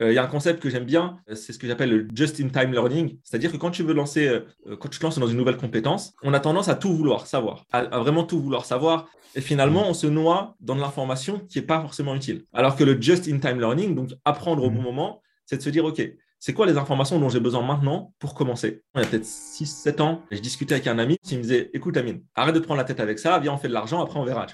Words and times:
il 0.00 0.12
y 0.12 0.18
a 0.18 0.22
un 0.22 0.28
concept 0.28 0.62
que 0.62 0.68
j'aime 0.68 0.84
bien, 0.84 1.18
c'est 1.34 1.52
ce 1.52 1.58
que 1.58 1.66
j'appelle 1.66 1.90
le 1.90 2.08
just-in-time 2.14 2.72
learning. 2.72 3.18
C'est-à-dire 3.24 3.50
que 3.50 3.56
quand 3.56 3.70
tu 3.70 3.82
veux 3.82 3.94
lancer, 3.94 4.40
quand 4.78 4.88
tu 4.88 4.98
te 4.98 5.04
lances 5.04 5.18
dans 5.18 5.26
une 5.26 5.38
nouvelle 5.38 5.56
compétence, 5.56 6.14
on 6.22 6.34
a 6.34 6.40
tendance 6.40 6.68
à 6.68 6.74
tout 6.74 6.94
vouloir 6.94 7.26
savoir, 7.26 7.64
à, 7.72 7.98
vraiment 7.98 8.24
tout 8.24 8.40
vouloir 8.40 8.66
savoir. 8.66 9.08
Et 9.34 9.40
finalement, 9.40 9.88
on 9.88 9.94
se 9.94 10.06
noie 10.06 10.56
dans 10.60 10.74
de 10.74 10.80
l'information 10.80 11.40
qui 11.40 11.58
n'est 11.58 11.66
pas 11.66 11.80
forcément 11.80 12.14
utile. 12.14 12.44
Alors 12.52 12.76
que 12.76 12.84
le 12.84 13.00
just-in-time 13.00 13.58
learning, 13.58 13.94
donc 13.94 14.10
apprendre 14.24 14.62
au 14.64 14.70
bon 14.70 14.82
moment, 14.82 15.22
c'est 15.46 15.58
de 15.58 15.62
se 15.62 15.70
dire, 15.70 15.84
OK, 15.84 16.02
c'est 16.38 16.52
quoi 16.52 16.66
les 16.66 16.76
informations 16.76 17.18
dont 17.18 17.28
j'ai 17.28 17.40
besoin 17.40 17.62
maintenant 17.62 18.12
pour 18.18 18.34
commencer? 18.34 18.82
Il 18.94 19.00
y 19.00 19.04
a 19.04 19.06
peut-être 19.06 19.24
6-7 19.24 20.02
ans, 20.02 20.22
je 20.30 20.38
discutais 20.38 20.74
avec 20.74 20.86
un 20.86 20.98
ami, 20.98 21.16
il 21.30 21.38
me 21.38 21.42
disait, 21.42 21.70
écoute 21.72 21.96
Amine, 21.96 22.22
arrête 22.34 22.54
de 22.54 22.60
prendre 22.60 22.78
la 22.78 22.84
tête 22.84 23.00
avec 23.00 23.18
ça, 23.18 23.38
viens, 23.38 23.54
on 23.54 23.58
fait 23.58 23.68
de 23.68 23.72
l'argent, 23.72 24.02
après 24.02 24.18
on 24.18 24.24
verra. 24.24 24.46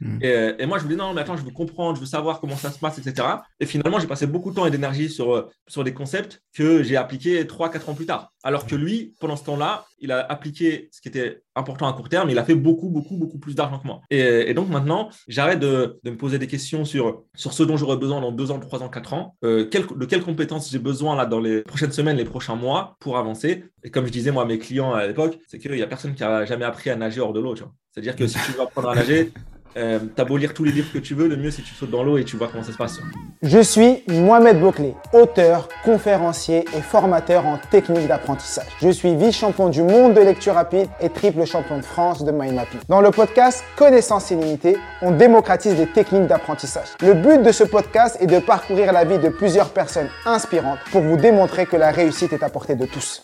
Hmm. 0.00 0.18
Euh, 0.22 0.54
et, 0.58 0.66
moi, 0.66 0.78
je 0.78 0.84
voulais, 0.84 0.96
non, 0.96 1.14
mais 1.14 1.22
attends, 1.22 1.36
je 1.36 1.44
veux 1.44 1.50
comprendre, 1.50 1.96
je 1.96 2.00
veux 2.00 2.06
savoir 2.06 2.40
comment 2.40 2.56
ça 2.56 2.70
se 2.70 2.78
passe, 2.78 2.98
etc. 2.98 3.26
Et 3.60 3.66
finalement, 3.66 3.98
j'ai 3.98 4.06
passé 4.06 4.26
beaucoup 4.26 4.50
de 4.50 4.56
temps 4.56 4.66
et 4.66 4.70
d'énergie 4.70 5.08
sur, 5.08 5.34
euh, 5.34 5.48
sur 5.66 5.84
des 5.84 5.94
concepts 5.94 6.42
que 6.54 6.82
j'ai 6.82 6.96
appliqués 6.96 7.44
3-4 7.44 7.90
ans 7.90 7.94
plus 7.94 8.06
tard. 8.06 8.32
Alors 8.42 8.66
que 8.66 8.76
lui, 8.76 9.14
pendant 9.20 9.36
ce 9.36 9.44
temps-là, 9.44 9.84
il 9.98 10.12
a 10.12 10.20
appliqué 10.20 10.88
ce 10.92 11.00
qui 11.00 11.08
était 11.08 11.42
important 11.54 11.88
à 11.88 11.92
court 11.94 12.08
terme, 12.08 12.30
il 12.30 12.38
a 12.38 12.44
fait 12.44 12.54
beaucoup, 12.54 12.90
beaucoup, 12.90 13.16
beaucoup 13.16 13.38
plus 13.38 13.54
d'argent 13.54 13.78
que 13.78 13.86
moi. 13.86 14.02
Et, 14.10 14.52
donc 14.54 14.68
maintenant, 14.68 15.08
j'arrête 15.26 15.58
de, 15.58 15.98
me 16.04 16.16
poser 16.16 16.38
des 16.38 16.46
questions 16.46 16.84
sur, 16.84 17.24
sur 17.34 17.52
ce 17.52 17.62
dont 17.62 17.76
j'aurais 17.76 17.96
besoin 17.96 18.20
dans 18.20 18.32
2 18.32 18.50
ans, 18.50 18.60
3 18.60 18.82
ans, 18.82 18.88
4 18.88 19.14
ans, 19.14 19.36
euh, 19.44 19.64
de 19.64 20.04
quelles 20.04 20.22
compétences 20.22 20.70
j'ai 20.70 20.78
besoin 20.78 21.16
là 21.16 21.26
dans 21.26 21.40
les 21.40 21.62
prochaines 21.62 21.92
semaines, 21.92 22.16
les 22.16 22.24
prochains 22.24 22.56
mois 22.56 22.96
pour 23.00 23.16
avancer? 23.16 23.64
Et 23.82 23.90
comme 23.90 24.06
je 24.06 24.12
disais 24.12 24.30
moi 24.30 24.42
à 24.42 24.46
mes 24.46 24.58
clients 24.58 24.92
à 24.92 25.06
l'époque, 25.06 25.38
c'est 25.48 25.58
qu'il 25.58 25.72
n'y 25.72 25.82
a 25.82 25.86
personne 25.86 26.14
qui 26.14 26.22
a 26.22 26.44
jamais 26.44 26.64
appris 26.64 26.90
à 26.90 26.96
nager 26.96 27.20
hors 27.20 27.32
de 27.32 27.40
l'eau. 27.40 27.54
C'est-à-dire 27.90 28.14
que 28.14 28.26
si 28.26 28.38
tu 28.44 28.52
veux 28.52 28.60
apprendre 28.60 28.90
à 28.90 28.94
nager, 28.94 29.32
euh, 29.76 29.98
T'as 30.14 30.24
beau 30.24 30.36
lire 30.36 30.54
tous 30.54 30.64
les 30.64 30.72
livres 30.72 30.92
que 30.92 30.98
tu 30.98 31.14
veux, 31.14 31.28
le 31.28 31.36
mieux 31.36 31.50
c'est 31.50 31.62
que 31.62 31.66
tu 31.68 31.74
sautes 31.74 31.90
dans 31.90 32.02
l'eau 32.02 32.18
et 32.18 32.24
tu 32.24 32.36
vois 32.36 32.48
comment 32.48 32.64
ça 32.64 32.72
se 32.72 32.76
passe. 32.76 33.00
Je 33.42 33.58
suis 33.58 34.02
Mohamed 34.08 34.58
Bouclé, 34.58 34.94
auteur, 35.12 35.68
conférencier 35.84 36.64
et 36.76 36.80
formateur 36.80 37.46
en 37.46 37.58
technique 37.70 38.06
d'apprentissage. 38.08 38.66
Je 38.80 38.88
suis 38.88 39.14
vice-champion 39.14 39.68
du 39.68 39.82
monde 39.82 40.14
de 40.14 40.20
lecture 40.20 40.54
rapide 40.54 40.88
et 41.00 41.08
triple 41.08 41.44
champion 41.44 41.78
de 41.78 41.84
France 41.84 42.24
de 42.24 42.32
mind 42.32 42.54
mapping. 42.54 42.80
Dans 42.88 43.00
le 43.00 43.10
podcast 43.10 43.62
Connaissance 43.76 44.30
illimitée, 44.30 44.76
on 45.02 45.10
démocratise 45.10 45.74
des 45.76 45.86
techniques 45.86 46.26
d'apprentissage. 46.26 46.88
Le 47.02 47.14
but 47.14 47.42
de 47.42 47.52
ce 47.52 47.64
podcast 47.64 48.16
est 48.20 48.26
de 48.26 48.38
parcourir 48.38 48.92
la 48.92 49.04
vie 49.04 49.18
de 49.18 49.28
plusieurs 49.28 49.70
personnes 49.70 50.08
inspirantes 50.24 50.78
pour 50.90 51.02
vous 51.02 51.16
démontrer 51.16 51.66
que 51.66 51.76
la 51.76 51.90
réussite 51.90 52.32
est 52.32 52.42
à 52.42 52.48
portée 52.48 52.74
de 52.74 52.86
tous. 52.86 53.22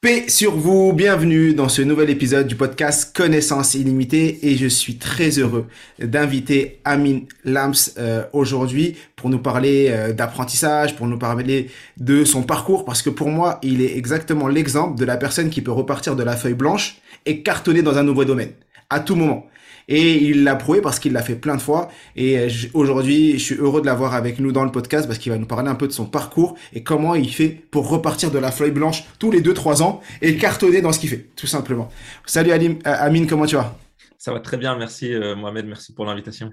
Paix 0.00 0.28
sur 0.28 0.54
vous, 0.54 0.92
bienvenue 0.92 1.54
dans 1.54 1.68
ce 1.68 1.82
nouvel 1.82 2.08
épisode 2.08 2.46
du 2.46 2.54
podcast 2.54 3.16
Connaissance 3.16 3.74
illimitée 3.74 4.38
et 4.46 4.56
je 4.56 4.68
suis 4.68 4.96
très 4.96 5.40
heureux 5.40 5.66
d'inviter 5.98 6.78
Amin 6.84 7.22
Lams 7.44 7.74
euh, 7.98 8.22
aujourd'hui 8.32 8.96
pour 9.16 9.28
nous 9.28 9.40
parler 9.40 9.88
euh, 9.90 10.12
d'apprentissage, 10.12 10.94
pour 10.94 11.08
nous 11.08 11.18
parler 11.18 11.70
de 11.96 12.24
son 12.24 12.44
parcours 12.44 12.84
parce 12.84 13.02
que 13.02 13.10
pour 13.10 13.28
moi 13.30 13.58
il 13.64 13.82
est 13.82 13.96
exactement 13.96 14.46
l'exemple 14.46 14.96
de 14.96 15.04
la 15.04 15.16
personne 15.16 15.50
qui 15.50 15.62
peut 15.62 15.72
repartir 15.72 16.14
de 16.14 16.22
la 16.22 16.36
feuille 16.36 16.54
blanche 16.54 16.98
et 17.26 17.42
cartonner 17.42 17.82
dans 17.82 17.98
un 17.98 18.04
nouveau 18.04 18.24
domaine 18.24 18.52
à 18.90 19.00
tout 19.00 19.16
moment. 19.16 19.46
Et 19.88 20.22
il 20.22 20.44
l'a 20.44 20.54
prouvé 20.54 20.80
parce 20.82 20.98
qu'il 20.98 21.12
l'a 21.12 21.22
fait 21.22 21.34
plein 21.34 21.56
de 21.56 21.62
fois. 21.62 21.88
Et 22.14 22.38
euh, 22.38 22.48
aujourd'hui, 22.74 23.38
je 23.38 23.44
suis 23.44 23.54
heureux 23.54 23.80
de 23.80 23.86
l'avoir 23.86 24.14
avec 24.14 24.38
nous 24.38 24.52
dans 24.52 24.64
le 24.64 24.70
podcast 24.70 25.06
parce 25.06 25.18
qu'il 25.18 25.32
va 25.32 25.38
nous 25.38 25.46
parler 25.46 25.68
un 25.68 25.74
peu 25.74 25.88
de 25.88 25.92
son 25.92 26.04
parcours 26.04 26.56
et 26.74 26.82
comment 26.82 27.14
il 27.14 27.32
fait 27.32 27.48
pour 27.48 27.88
repartir 27.88 28.30
de 28.30 28.38
la 28.38 28.52
feuille 28.52 28.70
blanche 28.70 29.04
tous 29.18 29.30
les 29.30 29.40
2-3 29.40 29.82
ans 29.82 30.00
et 30.20 30.36
cartonner 30.36 30.82
dans 30.82 30.92
ce 30.92 30.98
qu'il 30.98 31.08
fait, 31.08 31.30
tout 31.34 31.46
simplement. 31.46 31.88
Salut 32.26 32.52
Alim, 32.52 32.78
euh, 32.86 32.94
Amine, 32.98 33.26
comment 33.26 33.46
tu 33.46 33.56
vas? 33.56 33.76
Ça 34.18 34.32
va 34.32 34.40
très 34.40 34.58
bien, 34.58 34.76
merci 34.76 35.14
euh, 35.14 35.34
Mohamed, 35.34 35.66
merci 35.66 35.94
pour 35.94 36.04
l'invitation. 36.04 36.50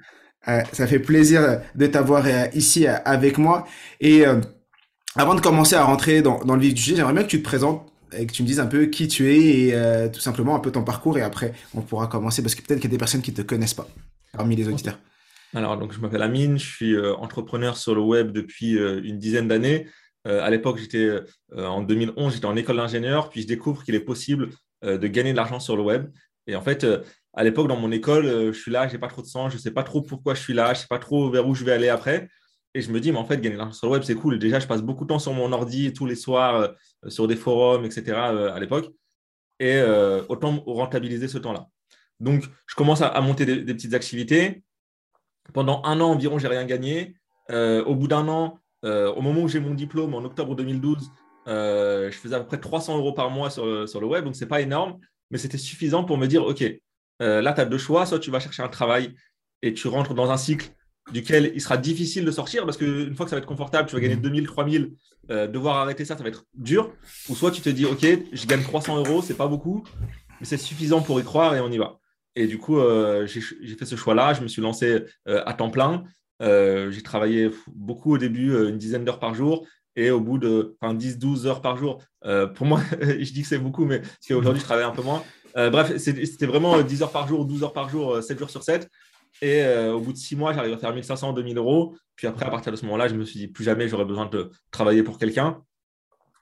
ça 0.72 0.88
fait 0.88 1.00
plaisir 1.00 1.62
de 1.74 1.88
t'avoir 1.88 2.26
ici 2.54 2.88
avec 2.88 3.38
moi. 3.38 3.66
Et 4.00 4.24
avant 5.16 5.34
de 5.34 5.42
commencer 5.42 5.76
à 5.76 5.84
rentrer 5.84 6.22
dans, 6.22 6.40
dans 6.46 6.56
le 6.56 6.62
vif 6.62 6.76
du 6.76 6.82
sujet, 6.82 6.96
j'aimerais 6.96 7.14
bien 7.14 7.24
que 7.24 7.30
tu 7.30 7.40
te 7.40 7.44
présentes 7.44 7.92
et 8.14 8.26
que 8.26 8.32
tu 8.32 8.44
me 8.44 8.48
dises 8.48 8.60
un 8.60 8.68
peu 8.68 8.86
qui 8.86 9.08
tu 9.08 9.32
es 9.32 9.40
et 9.40 9.76
euh, 9.76 10.10
tout 10.10 10.20
simplement 10.20 10.56
un 10.56 10.60
peu 10.60 10.72
ton 10.72 10.84
parcours 10.84 11.18
et 11.18 11.22
après 11.22 11.54
on 11.74 11.82
pourra 11.82 12.08
commencer 12.08 12.42
parce 12.42 12.56
que 12.56 12.62
peut-être 12.62 12.80
qu'il 12.80 12.90
y 12.90 12.94
a 12.94 12.96
des 12.96 12.98
personnes 12.98 13.22
qui 13.22 13.32
ne 13.32 13.38
te 13.38 13.42
connaissent 13.42 13.74
pas 13.74 13.88
parmi 14.34 14.56
les 14.56 14.68
auditeurs. 14.68 15.00
Alors 15.54 15.78
donc 15.78 15.94
je 15.94 16.00
m'appelle 16.00 16.22
Amine, 16.22 16.58
je 16.58 16.66
suis 16.66 16.94
euh, 16.94 17.16
entrepreneur 17.16 17.78
sur 17.78 17.96
le 17.96 18.02
web 18.02 18.32
depuis 18.32 18.78
euh, 18.78 19.02
une 19.04 19.18
dizaine 19.18 19.48
d'années. 19.48 19.88
à 20.26 20.50
l'époque 20.50 20.80
j'étais 20.80 21.08
en 21.56 21.84
2011 21.84 22.34
j'étais 22.34 22.48
en 22.48 22.56
école 22.56 22.78
d'ingénieur 22.78 23.30
puis 23.30 23.44
je 23.44 23.48
découvre 23.48 23.84
qu'il 23.84 23.94
est 23.94 24.00
possible 24.00 24.50
de 24.82 25.08
gagner 25.08 25.32
de 25.34 25.38
l'argent 25.38 25.60
sur 25.60 25.76
le 25.78 25.84
web 25.84 26.10
et 26.48 26.56
en 26.56 26.64
fait 26.64 26.84
à 27.34 27.44
l'époque 27.44 27.68
dans 27.68 27.78
mon 27.78 27.92
école 27.92 28.26
je 28.52 28.60
suis 28.60 28.72
là 28.72 28.88
j'ai 28.88 28.98
pas 28.98 29.08
trop 29.08 29.22
de 29.22 29.28
sens 29.28 29.54
je 29.54 29.60
sais 29.60 29.70
pas 29.70 29.84
trop 29.84 30.02
pourquoi 30.02 30.34
je 30.34 30.42
suis 30.42 30.56
là 30.56 30.74
je 30.74 30.80
sais 30.80 30.88
pas 30.90 30.98
trop 30.98 31.30
vers 31.30 31.48
où 31.48 31.54
je 31.54 31.64
vais 31.64 31.74
aller 31.74 31.90
après 31.90 32.28
et 32.76 32.82
je 32.82 32.92
me 32.92 33.00
dis, 33.00 33.14
mais 33.14 33.18
en 33.18 33.26
fait, 33.26 33.38
gagner 33.38 33.56
de 33.56 33.58
l'argent 33.58 33.74
sur 33.74 33.88
le 33.88 33.94
web, 33.94 34.04
c'est 34.04 34.16
cool. 34.16 34.38
Déjà, 34.38 34.60
je 34.60 34.68
passe 34.68 34.82
beaucoup 34.82 35.06
de 35.06 35.08
temps 35.08 35.18
sur 35.18 35.34
mon 35.34 35.54
ordi 35.54 35.94
tous 35.94 36.06
les 36.06 36.16
soirs, 36.16 36.56
euh, 36.56 37.10
sur 37.10 37.26
des 37.26 37.38
forums, 37.38 37.86
etc. 37.86 38.04
Euh, 38.08 38.54
à 38.54 38.60
l'époque. 38.60 38.92
Et 39.62 39.78
euh, 39.78 40.24
autant 40.28 40.62
rentabiliser 40.68 41.30
ce 41.30 41.38
temps-là. 41.38 41.70
Donc, 42.20 42.44
je 42.68 42.76
commence 42.76 43.02
à, 43.02 43.20
monter 43.22 43.46
des, 43.46 43.74
petites 43.74 43.94
activités. 43.94 44.62
Pendant 45.54 45.82
un 45.86 46.02
an 46.02 46.12
environ, 46.12 46.38
j'ai 46.38 46.50
rien 46.50 46.66
gagné. 46.66 47.16
au 47.50 47.96
bout 47.96 48.10
d'un 48.10 48.28
an, 48.28 48.60
au 48.84 49.22
moment 49.22 49.42
où 49.42 49.48
j'ai 49.48 49.62
mon 49.62 49.74
diplôme, 49.74 50.14
en 50.14 50.24
octobre 50.26 50.56
2012, 50.56 51.10
je 51.48 52.18
faisais 52.22 52.36
à 52.36 52.40
peu 52.42 52.48
près 52.48 52.60
300 52.60 52.98
euros 52.98 53.14
par 53.14 53.30
mois 53.30 53.50
sur, 53.50 53.88
sur 53.88 54.02
le 54.02 54.08
web. 54.08 54.26
Donc, 54.26 54.36
ce 54.36 54.44
n'est 54.44 54.50
pas 54.50 54.60
énorme, 54.60 54.98
mais 55.32 55.38
c'était 55.38 55.58
suffisant 55.58 56.04
pour 56.04 56.18
me 56.18 56.28
dire, 56.28 56.46
OK, 56.46 56.64
là, 57.20 57.54
tu 57.54 57.62
as 57.62 57.66
deux 57.66 57.78
choix. 57.78 58.06
Soit 58.06 58.20
tu 58.20 58.32
vas 58.32 58.42
chercher 58.42 58.64
un 58.64 58.70
travail 58.70 59.16
et 59.62 59.74
tu 59.74 59.88
rentres 59.88 60.14
dans 60.14 60.32
un 60.32 60.38
cycle 60.38 60.75
duquel 61.12 61.52
il 61.54 61.62
sera 61.62 61.78
difficile 61.78 62.26
de 62.26 62.32
sortir 62.32 62.66
parce 62.66 62.78
qu'une 62.78 63.16
fois 63.16 63.26
que 63.26 63.30
ça 63.30 63.36
va 63.36 63.40
être 63.40 63.48
confortable, 63.48 63.88
tu 63.88 63.96
vas 63.96 64.02
gagner 64.02 64.16
2000, 64.16 64.46
3000, 64.48 64.92
euh, 65.30 65.48
devoir 65.48 65.78
arrêter 65.78 66.06
ça, 66.06 66.18
ça 66.18 66.24
va 66.24 66.30
être 66.30 66.46
dur. 66.56 66.92
Ou 67.30 67.36
soit 67.36 67.52
tu 67.52 67.62
te 67.62 67.70
dis, 67.70 67.86
OK, 67.86 68.06
je 68.32 68.46
gagne 68.48 68.64
300 68.64 68.98
euros, 68.98 69.22
c'est 69.22 69.36
pas 69.36 69.48
beaucoup, 69.48 69.84
mais 70.40 70.46
c'est 70.46 70.58
suffisant 70.58 71.02
pour 71.02 71.20
y 71.20 71.24
croire 71.24 71.56
et 71.56 71.62
on 71.62 71.72
y 71.72 71.78
va. 71.78 72.00
Et 72.36 72.48
du 72.48 72.58
coup, 72.58 72.80
euh, 72.80 73.28
j'ai 73.28 73.76
fait 73.76 73.86
ce 73.86 73.96
choix-là, 73.96 74.34
je 74.34 74.42
me 74.42 74.48
suis 74.48 74.62
lancé 74.62 75.04
euh, 75.28 75.44
à 75.46 75.54
temps 75.54 75.70
plein. 75.70 76.04
j'ai 76.42 77.02
travaillé 77.04 77.50
beaucoup 77.74 78.16
au 78.16 78.18
début, 78.18 78.52
une 78.68 78.78
dizaine 78.78 79.06
d'heures 79.06 79.20
par 79.20 79.36
jour. 79.36 79.68
Et 79.98 80.12
au 80.12 80.20
bout 80.20 80.38
de 80.38 80.76
10-12 80.82 81.46
heures 81.46 81.62
par 81.62 81.78
jour, 81.78 82.04
pour 82.56 82.66
moi, 82.66 82.82
je 83.02 83.32
dis 83.32 83.44
que 83.44 83.48
c'est 83.48 83.60
beaucoup, 83.60 83.86
mais 83.86 84.00
parce 84.00 84.28
qu'aujourd'hui, 84.28 84.60
je 84.60 84.66
travaille 84.66 84.84
un 84.84 84.92
peu 84.92 85.04
moins. 85.04 85.24
bref, 85.56 85.96
c'était 85.98 86.48
vraiment 86.48 86.82
10 86.82 87.04
heures 87.04 87.12
par 87.12 87.28
jour, 87.28 87.46
12 87.46 87.64
heures 87.64 87.74
par 87.74 87.88
jour, 87.88 88.22
7 88.22 88.38
jours 88.38 88.50
sur 88.50 88.64
7. 88.64 88.90
Et 89.42 89.64
euh, 89.64 89.94
au 89.94 90.00
bout 90.00 90.14
de 90.14 90.18
six 90.18 90.36
mois, 90.36 90.54
j'arrive 90.54 90.74
à 90.74 90.78
faire 90.78 90.94
1500, 90.94 91.34
2000 91.34 91.58
euros. 91.58 91.96
Puis 92.16 92.28
après, 92.28 92.46
à 92.46 92.50
partir 92.50 92.72
de 92.72 92.78
ce 92.78 92.86
moment-là, 92.86 93.08
je 93.08 93.16
me 93.16 93.26
suis 93.26 93.40
dit, 93.40 93.48
plus 93.48 93.64
jamais 93.64 93.88
j'aurais 93.88 94.06
besoin 94.06 94.28
de 94.28 94.50
travailler 94.72 95.04
pour 95.04 95.18
quelqu'un. 95.18 95.62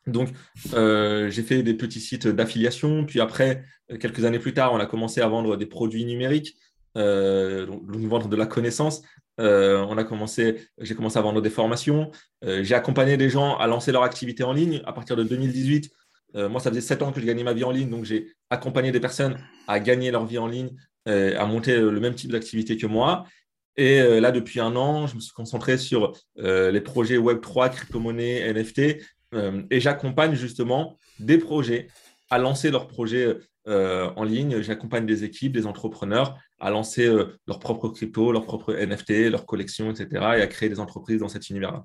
Donc, 0.06 0.30
euh, 0.74 1.30
j'ai 1.30 1.44
fait 1.44 1.64
des 1.64 1.74
petits 1.74 2.02
sites 2.02 2.28
d'affiliation. 2.28 3.06
Puis 3.06 3.20
après, 3.20 3.64
quelques 4.00 4.26
années 4.26 4.40
plus 4.40 4.54
tard, 4.54 4.74
on 4.74 4.80
a 4.80 4.86
commencé 4.86 5.22
à 5.22 5.28
vendre 5.28 5.56
des 5.56 5.66
produits 5.66 6.06
numériques, 6.06 6.56
euh, 6.98 7.66
donc 7.66 8.02
vendre 8.02 8.28
de 8.28 8.36
la 8.36 8.46
connaissance. 8.46 9.02
on 9.38 9.98
a 9.98 10.04
commencé, 10.04 10.68
j'ai 10.80 10.94
commencé 10.94 11.18
à 11.18 11.22
vendre 11.22 11.42
des 11.42 11.50
formations. 11.50 12.12
j'ai 12.44 12.76
accompagné 12.76 13.18
des 13.18 13.30
gens 13.30 13.58
à 13.58 13.66
lancer 13.68 13.92
leur 13.92 14.04
activité 14.04 14.44
en 14.44 14.54
ligne 14.54 14.82
à 14.86 14.94
partir 14.94 15.16
de 15.16 15.24
2018. 15.24 15.90
moi, 16.36 16.60
ça 16.60 16.70
faisait 16.70 16.82
sept 16.82 17.02
ans 17.02 17.12
que 17.12 17.22
je 17.22 17.26
gagnais 17.26 17.44
ma 17.44 17.54
vie 17.54 17.64
en 17.64 17.72
ligne, 17.72 17.90
donc 17.90 18.04
j'ai 18.04 18.36
accompagné 18.50 18.92
des 18.92 19.00
personnes 19.00 19.38
à 19.68 19.80
gagner 19.80 20.12
leur 20.12 20.26
vie 20.26 20.38
en 20.38 20.48
ligne 20.48 20.76
euh, 21.08 21.38
à 21.38 21.46
monter 21.46 21.78
le 21.78 22.00
même 22.00 22.16
type 22.16 22.32
d'activité 22.32 22.78
que 22.78 22.88
moi. 22.88 23.26
Et 23.76 24.00
euh, 24.00 24.22
là, 24.22 24.32
depuis 24.32 24.60
un 24.60 24.76
an, 24.76 25.08
je 25.08 25.16
me 25.16 25.20
suis 25.20 25.34
concentré 25.34 25.78
sur 25.78 26.14
euh, 26.40 26.72
les 26.72 26.82
projets 26.82 27.18
Web3, 27.18 27.72
crypto-monnaie, 27.72 28.54
NFT. 28.54 29.02
et 29.72 29.80
j'accompagne 29.80 30.36
justement 30.36 30.98
des 31.20 31.38
projets 31.40 31.88
à 32.30 32.38
lancer 32.38 32.70
leurs 32.72 32.88
projets 32.88 33.36
en 33.66 34.24
ligne. 34.24 34.62
J'accompagne 34.62 35.06
des 35.06 35.24
équipes, 35.24 35.54
des 35.54 35.66
entrepreneurs 35.66 36.38
à 36.60 36.70
lancer 36.70 37.08
leurs 37.48 37.60
propres 37.60 37.90
crypto, 37.90 38.32
leurs 38.32 38.46
propres 38.46 38.74
NFT, 38.74 39.32
leurs 39.32 39.46
collections, 39.46 39.90
etc. 39.90 40.08
et 40.38 40.42
à 40.42 40.48
créer 40.48 40.70
des 40.70 40.80
entreprises 40.80 41.20
dans 41.20 41.30
cet 41.30 41.50
univers-là. 41.50 41.84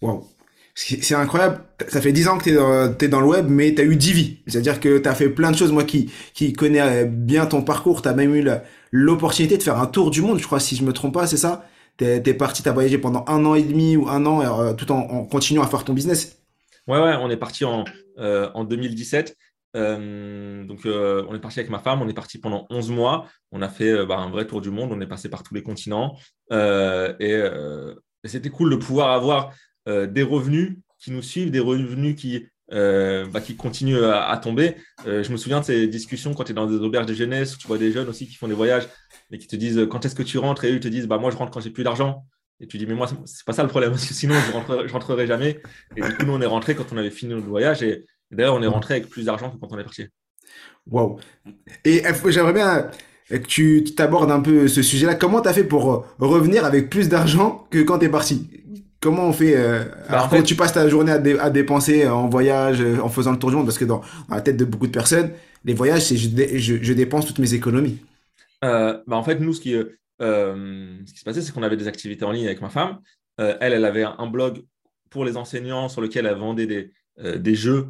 Wow 0.00 0.37
c'est 0.80 1.14
incroyable. 1.14 1.64
Ça 1.88 2.00
fait 2.00 2.12
10 2.12 2.28
ans 2.28 2.38
que 2.38 2.44
tu 2.44 2.50
es, 2.50 3.06
es, 3.06 3.08
dans 3.08 3.20
le 3.20 3.26
web, 3.26 3.46
mais 3.48 3.74
tu 3.74 3.82
as 3.82 3.84
eu 3.84 3.96
10 3.96 4.12
vies. 4.12 4.38
C'est-à-dire 4.46 4.78
que 4.78 4.98
tu 4.98 5.08
as 5.08 5.14
fait 5.14 5.28
plein 5.28 5.50
de 5.50 5.56
choses. 5.56 5.72
Moi 5.72 5.82
qui, 5.82 6.12
qui 6.34 6.52
connais 6.52 6.80
euh, 6.80 7.04
bien 7.04 7.46
ton 7.46 7.62
parcours, 7.62 8.00
tu 8.00 8.08
as 8.08 8.14
même 8.14 8.34
eu 8.34 8.46
l'opportunité 8.92 9.58
de 9.58 9.62
faire 9.62 9.78
un 9.78 9.86
tour 9.86 10.10
du 10.10 10.22
monde, 10.22 10.38
je 10.38 10.46
crois, 10.46 10.60
si 10.60 10.76
je 10.76 10.84
me 10.84 10.92
trompe 10.92 11.14
pas, 11.14 11.26
c'est 11.26 11.36
ça? 11.36 11.66
Tu 11.96 12.04
es, 12.04 12.34
parti, 12.34 12.62
tu 12.62 12.68
as 12.68 12.72
voyagé 12.72 12.96
pendant 12.96 13.24
un 13.26 13.44
an 13.44 13.56
et 13.56 13.62
demi 13.62 13.96
ou 13.96 14.08
un 14.08 14.24
an, 14.24 14.40
euh, 14.40 14.72
tout 14.72 14.92
en, 14.92 15.24
continuant 15.24 15.64
à 15.64 15.66
faire 15.66 15.82
ton 15.82 15.94
business? 15.94 16.40
Ouais, 16.86 17.00
ouais, 17.00 17.16
on 17.20 17.28
est 17.28 17.36
parti 17.36 17.64
en, 17.64 17.84
euh, 18.18 18.48
en 18.54 18.62
2017. 18.62 19.36
donc, 19.74 20.80
on 20.84 21.34
est 21.34 21.40
parti 21.40 21.58
avec 21.58 21.70
ma 21.70 21.80
femme, 21.80 22.02
on 22.02 22.08
est 22.08 22.14
parti 22.14 22.38
pendant 22.38 22.66
11 22.70 22.90
mois. 22.90 23.26
On 23.50 23.62
a 23.62 23.68
fait 23.68 24.06
bah, 24.06 24.18
un 24.18 24.30
vrai 24.30 24.46
tour 24.46 24.60
du 24.60 24.70
monde, 24.70 24.92
on 24.92 25.00
est 25.00 25.08
passé 25.08 25.28
par 25.28 25.42
tous 25.42 25.54
les 25.54 25.62
continents. 25.64 26.16
et 26.52 27.42
c'était 28.24 28.50
cool 28.50 28.70
de 28.70 28.76
pouvoir 28.76 29.10
avoir 29.10 29.52
euh, 29.86 30.06
des 30.06 30.22
revenus 30.22 30.76
qui 30.98 31.10
nous 31.10 31.22
suivent, 31.22 31.50
des 31.50 31.60
revenus 31.60 32.16
qui, 32.16 32.46
euh, 32.72 33.26
bah, 33.26 33.40
qui 33.40 33.56
continuent 33.56 34.02
à, 34.02 34.36
tomber. 34.36 34.76
Euh, 35.06 35.22
je 35.22 35.30
me 35.30 35.36
souviens 35.36 35.60
de 35.60 35.64
ces 35.64 35.86
discussions 35.86 36.34
quand 36.34 36.44
tu 36.44 36.52
es 36.52 36.54
dans 36.54 36.66
des 36.66 36.76
auberges 36.76 37.06
de 37.06 37.14
jeunesse, 37.14 37.54
où 37.54 37.58
tu 37.58 37.66
vois 37.66 37.78
des 37.78 37.92
jeunes 37.92 38.08
aussi 38.08 38.26
qui 38.26 38.34
font 38.34 38.48
des 38.48 38.54
voyages 38.54 38.88
et 39.30 39.38
qui 39.38 39.46
te 39.46 39.56
disent 39.56 39.86
quand 39.90 40.04
est-ce 40.04 40.14
que 40.14 40.22
tu 40.22 40.38
rentres? 40.38 40.64
Et 40.64 40.72
eux 40.72 40.80
te 40.80 40.88
disent 40.88 41.06
bah, 41.06 41.18
moi 41.18 41.30
je 41.30 41.36
rentre 41.36 41.52
quand 41.52 41.60
j'ai 41.60 41.70
plus 41.70 41.84
d'argent. 41.84 42.24
Et 42.60 42.66
tu 42.66 42.76
dis, 42.76 42.86
mais 42.86 42.94
moi, 42.94 43.06
c'est 43.24 43.44
pas 43.44 43.52
ça 43.52 43.62
le 43.62 43.68
problème, 43.68 43.90
parce 43.92 44.04
que 44.04 44.14
sinon, 44.14 44.34
je 44.34 44.52
rentrerai, 44.52 44.88
rentrerai 44.88 45.26
jamais. 45.26 45.60
Et 45.96 46.00
du 46.00 46.16
coup, 46.16 46.24
nous, 46.24 46.32
on 46.32 46.40
est 46.40 46.46
rentré 46.46 46.74
quand 46.74 46.92
on 46.92 46.96
avait 46.96 47.10
fini 47.10 47.32
notre 47.32 47.46
voyage. 47.46 47.82
Et, 47.82 48.04
d'ailleurs, 48.32 48.54
on 48.56 48.62
est 48.62 48.66
rentré 48.66 48.94
avec 48.94 49.08
plus 49.08 49.26
d'argent 49.26 49.50
que 49.50 49.58
quand 49.58 49.68
on 49.70 49.78
est 49.78 49.84
parti. 49.84 50.06
Waouh. 50.88 51.18
Et 51.84 52.02
j'aimerais 52.26 52.52
bien 52.52 52.90
que 53.30 53.36
tu 53.36 53.84
t'abordes 53.84 54.30
un 54.30 54.40
peu 54.40 54.66
ce 54.66 54.82
sujet-là. 54.82 55.14
Comment 55.14 55.40
tu 55.40 55.48
as 55.48 55.52
fait 55.52 55.64
pour 55.64 56.06
revenir 56.18 56.64
avec 56.64 56.90
plus 56.90 57.08
d'argent 57.08 57.68
que 57.70 57.82
quand 57.82 58.00
tu 58.00 58.06
es 58.06 58.08
parti? 58.08 58.50
Comment 59.00 59.28
on 59.28 59.32
fait 59.32 59.56
euh, 59.56 59.84
bah, 60.10 60.26
quand 60.28 60.42
tu 60.42 60.56
passes 60.56 60.72
ta 60.72 60.88
journée 60.88 61.12
à, 61.12 61.50
dépenser 61.50 62.08
en 62.08 62.28
voyage, 62.28 62.80
euh, 62.80 62.98
en 63.00 63.08
faisant 63.08 63.30
le 63.30 63.38
tour 63.38 63.50
du 63.50 63.56
monde 63.56 63.66
Parce 63.66 63.78
que 63.78 63.84
dans, 63.84 64.02
la 64.28 64.40
tête 64.40 64.56
de 64.56 64.64
beaucoup 64.64 64.88
de 64.88 64.92
personnes, 64.92 65.30
les 65.64 65.74
voyages, 65.74 66.02
c'est 66.02 66.16
je, 66.16 66.92
dépense 66.92 67.26
toutes 67.26 67.38
mes 67.38 67.54
économies. 67.54 67.98
Euh, 68.64 68.98
bah 69.06 69.16
en 69.16 69.22
fait, 69.22 69.38
nous, 69.38 69.52
ce 69.52 69.60
qui, 69.60 69.72
ce 69.72 71.12
qui 71.12 71.18
se 71.18 71.24
passait, 71.24 71.42
c'est 71.42 71.52
qu'on 71.52 71.62
avait 71.62 71.76
des 71.76 71.86
activités 71.86 72.24
en 72.24 72.32
ligne 72.32 72.46
avec 72.46 72.60
ma 72.60 72.70
femme. 72.70 72.98
elle, 73.38 73.72
elle 73.72 73.84
avait 73.84 74.02
un 74.02 74.26
blog 74.26 74.64
pour 75.10 75.24
les 75.24 75.36
enseignants 75.36 75.88
sur 75.88 76.00
lequel 76.00 76.26
elle 76.26 76.36
vendait 76.36 76.66
des, 76.66 76.90
des 77.38 77.54
jeux 77.54 77.86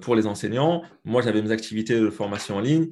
pour 0.00 0.16
les 0.16 0.26
enseignants. 0.26 0.82
Moi, 1.04 1.22
j'avais 1.22 1.40
mes 1.40 1.52
activités 1.52 2.00
de 2.00 2.10
formation 2.10 2.56
en 2.56 2.60
ligne. 2.60 2.88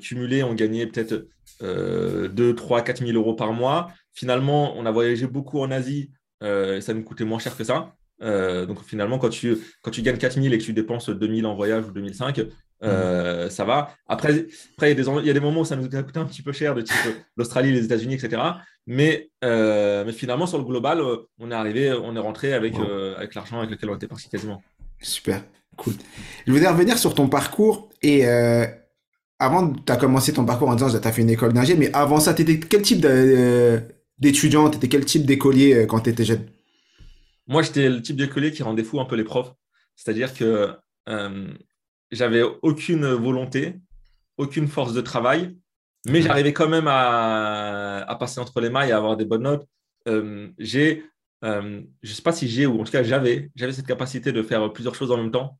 cumulées, 0.00 0.42
on 0.42 0.54
gagnait 0.54 0.86
peut-être 0.86 1.28
2, 1.60 2.54
3, 2.56 2.82
4 2.82 3.06
000 3.06 3.12
euros 3.16 3.34
par 3.34 3.52
mois. 3.52 3.92
Finalement, 4.14 4.76
on 4.76 4.84
a 4.84 4.90
voyagé 4.90 5.28
beaucoup 5.28 5.60
en 5.60 5.70
Asie 5.70 6.10
euh, 6.42 6.80
ça 6.80 6.94
nous 6.94 7.02
coûtait 7.02 7.24
moins 7.24 7.38
cher 7.38 7.56
que 7.56 7.64
ça. 7.64 7.94
Euh, 8.22 8.64
donc 8.66 8.82
finalement, 8.84 9.18
quand 9.18 9.28
tu, 9.28 9.58
quand 9.82 9.90
tu 9.90 10.02
gagnes 10.02 10.16
4000 10.16 10.52
et 10.54 10.58
que 10.58 10.62
tu 10.64 10.72
dépenses 10.72 11.10
2000 11.10 11.46
en 11.46 11.54
voyage 11.54 11.84
ou 11.86 11.92
2005, 11.92 12.42
euh, 12.82 13.50
ça 13.50 13.64
va. 13.64 13.94
Après, 14.06 14.46
après 14.76 14.92
il, 14.92 14.98
y 14.98 15.00
a 15.00 15.04
des, 15.04 15.20
il 15.20 15.26
y 15.26 15.30
a 15.30 15.32
des 15.32 15.40
moments 15.40 15.60
où 15.60 15.64
ça 15.64 15.76
nous 15.76 15.84
a 15.84 16.02
coûté 16.02 16.18
un 16.18 16.24
petit 16.24 16.42
peu 16.42 16.52
cher, 16.52 16.74
de 16.74 16.82
type 16.82 16.96
l'Australie, 17.36 17.72
les 17.72 17.84
États-Unis, 17.84 18.14
etc. 18.14 18.42
Mais, 18.86 19.30
mais 19.42 20.12
finalement, 20.12 20.46
sur 20.46 20.58
le 20.58 20.64
global, 20.64 21.02
on 21.38 21.50
est 21.50 21.54
arrivé, 21.54 21.92
on 21.92 22.16
est 22.16 22.20
rentré 22.20 22.52
avec, 22.54 22.74
avec 23.16 23.34
l'argent 23.34 23.58
avec 23.58 23.70
lequel 23.70 23.90
on 23.90 23.96
était 23.96 24.08
parti 24.08 24.28
quasiment. 24.28 24.62
Super, 25.00 25.42
cool. 25.76 25.94
Je 26.46 26.52
voudrais 26.52 26.68
revenir 26.68 26.98
sur 26.98 27.14
ton 27.14 27.28
parcours 27.28 27.90
et 28.02 28.26
avant, 29.38 29.72
tu 29.72 29.92
as 29.92 29.96
commencé 29.96 30.32
ton 30.32 30.44
parcours 30.44 30.68
en 30.68 30.74
disant 30.74 30.90
que 30.90 30.96
tu 30.96 31.08
as 31.08 31.12
fait 31.12 31.22
une 31.22 31.30
école 31.30 31.52
d'ingé, 31.52 31.76
mais 31.76 31.92
avant 31.92 32.20
ça, 32.20 32.32
tu 32.32 32.42
étais 32.42 32.58
quel 32.58 32.82
type 32.82 33.00
de, 33.00 33.82
d'étudiant 34.18 34.70
Tu 34.70 34.76
étais 34.76 34.88
quel 34.88 35.04
type 35.04 35.26
d'écolier 35.26 35.74
euh, 35.74 35.86
quand 35.86 36.00
tu 36.00 36.10
étais 36.10 36.24
jeune? 36.24 36.46
Moi, 37.46 37.62
j'étais 37.62 37.88
le 37.88 38.02
type 38.02 38.16
d'écolier 38.16 38.52
qui 38.52 38.62
rendait 38.62 38.84
fou 38.84 39.00
un 39.00 39.04
peu 39.04 39.16
les 39.16 39.24
profs. 39.24 39.52
C'est-à-dire 39.94 40.34
que 40.34 40.74
euh, 41.08 41.54
j'avais 42.10 42.42
aucune 42.62 43.06
volonté, 43.06 43.74
aucune 44.36 44.68
force 44.68 44.92
de 44.92 45.00
travail, 45.00 45.56
mais 46.06 46.22
j'arrivais 46.22 46.52
quand 46.52 46.68
même 46.68 46.86
à, 46.88 48.16
passer 48.18 48.40
entre 48.40 48.60
les 48.60 48.70
mailles 48.70 48.90
et 48.90 48.92
à 48.92 48.96
avoir 48.98 49.16
des 49.16 49.24
bonnes 49.24 49.42
notes. 49.42 49.66
Euh, 50.08 50.48
j'ai, 50.58 51.04
euh, 51.44 51.82
je 52.02 52.10
ne 52.10 52.14
sais 52.14 52.22
pas 52.22 52.32
si 52.32 52.48
j'ai, 52.48 52.66
ou 52.66 52.80
en 52.80 52.84
tout 52.84 52.92
cas 52.92 53.02
j'avais, 53.02 53.50
j'avais 53.56 53.72
cette 53.72 53.86
capacité 53.86 54.32
de 54.32 54.42
faire 54.42 54.72
plusieurs 54.72 54.94
choses 54.94 55.10
en 55.10 55.16
même 55.16 55.30
temps. 55.30 55.58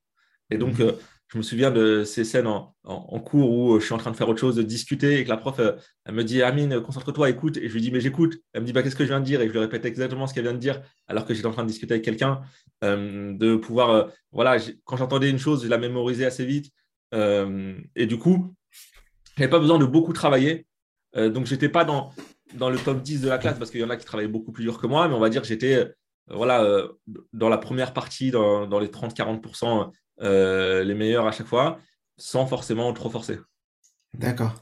Et 0.51 0.59
donc, 0.59 0.79
mhm 0.79 0.97
je 1.29 1.39
me 1.39 1.43
souviens 1.43 1.73
de 1.73 2.05
ces 2.05 2.25
scènes 2.25 2.47
en, 2.47 3.21
cours 3.21 3.51
où 3.51 3.75
euh, 3.75 3.81
je 3.81 3.85
suis 3.85 3.95
en 3.95 3.99
train 3.99 4.13
de 4.13 4.17
faire 4.17 4.29
autre 4.29 4.39
chose, 4.39 4.55
de 4.55 4.63
discuter 4.63 5.19
et 5.19 5.25
que 5.25 5.29
la 5.29 5.37
prof, 5.37 5.59
euh, 5.59 5.73
elle 6.05 6.15
me 6.15 6.23
dit 6.23 6.43
Amine, 6.43 6.81
concentre-toi, 6.81 7.31
écoute. 7.31 7.57
Et 7.57 7.69
je 7.69 7.75
lui 7.75 7.81
dis 7.81 7.91
Mais 7.91 8.01
j'écoute. 8.01 8.37
Elle 8.53 8.63
me 8.63 8.67
dit 8.67 8.73
bah, 8.73 8.83
Qu'est-ce 8.83 8.95
que 8.95 9.05
je 9.05 9.09
viens 9.09 9.21
de 9.21 9.25
dire? 9.25 9.41
Et 9.41 9.49
je 9.49 9.53
lui 9.53 9.59
répète 9.59 9.85
exactement 9.85 10.29
ce 10.29 10.35
qu'elle 10.35 10.45
vient 10.45 10.53
de 10.53 10.59
dire 10.59 10.81
alors 11.09 11.27
que 11.27 11.35
j'étais 11.35 11.47
en 11.47 11.53
train 11.53 11.65
de 11.65 11.69
discuter 11.69 11.95
avec 11.95 12.05
quelqu'un. 12.05 12.43
Euh, 12.85 13.33
de 13.33 13.57
pouvoir, 13.57 14.09
voilà, 14.31 14.57
quand 14.85 14.97
j'entendais 14.97 15.29
une 15.29 15.39
chose, 15.39 15.65
je 15.65 15.69
la 15.69 15.79
mémorisais 15.79 16.27
assez 16.27 16.45
vite. 16.45 16.73
et 17.13 18.07
du 18.07 18.19
coup, 18.19 18.55
je 19.37 19.43
n'avais 19.43 19.51
pas 19.51 19.59
besoin 19.59 19.79
de 19.79 19.85
beaucoup 19.85 20.13
travailler. 20.13 20.67
donc, 21.15 21.47
je 21.47 21.55
n'étais 21.55 21.69
pas 21.69 21.85
dans, 21.85 22.13
le 22.55 22.77
top 22.79 23.03
10 23.03 23.23
de 23.23 23.29
la 23.29 23.39
classe 23.39 23.59
parce 23.59 23.71
qu'il 23.71 23.81
y 23.81 23.85
en 23.85 23.91
a 23.91 23.97
qui 23.97 24.05
travaillaient 24.05 24.29
beaucoup 24.31 24.53
plus 24.53 24.65
dur 24.65 24.79
que 24.79 24.87
moi, 24.87 25.09
mais 25.09 25.15
on 25.15 25.21
va 25.21 25.29
dire 25.29 25.43
que 25.43 25.49
j'étais 25.49 25.93
voilà, 26.29 26.89
dans 27.33 27.49
la 27.49 27.59
première 27.59 27.93
partie, 27.93 28.31
dans 28.31 28.79
les 28.79 28.89
30-40% 28.89 29.91
euh, 30.23 30.83
les 30.85 30.95
meilleurs 30.95 31.27
à 31.27 31.33
chaque 31.33 31.47
fois, 31.47 31.79
sans 32.17 32.47
forcément 32.47 32.93
trop 32.93 33.11
forcer. 33.11 33.39
D'accord. 34.15 34.55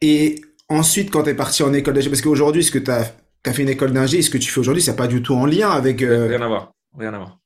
Et 0.00 0.42
ensuite, 0.68 1.10
quand 1.10 1.24
tu 1.24 1.30
es 1.30 1.34
parti 1.34 1.62
en 1.62 1.72
école 1.72 1.94
d'ingé, 1.94 2.10
parce 2.10 2.22
qu'aujourd'hui, 2.22 2.62
ce 2.62 2.70
que 2.70 2.78
tu 2.78 2.90
as, 2.90 3.12
fait 3.44 3.62
une 3.62 3.68
école 3.68 3.92
d'ingé, 3.92 4.20
ce 4.20 4.30
que 4.30 4.38
tu 4.38 4.50
fais 4.50 4.60
aujourd'hui, 4.60 4.82
c'est 4.82 4.96
pas 4.96 5.06
du 5.06 5.22
tout 5.22 5.34
en 5.34 5.46
lien 5.46 5.70
avec. 5.70 6.02
Euh, 6.02 6.28
rien 6.28 6.42
à 6.42 6.48
voir. 6.48 6.72
Rien 6.96 7.14
à 7.14 7.18
voir. 7.18 7.38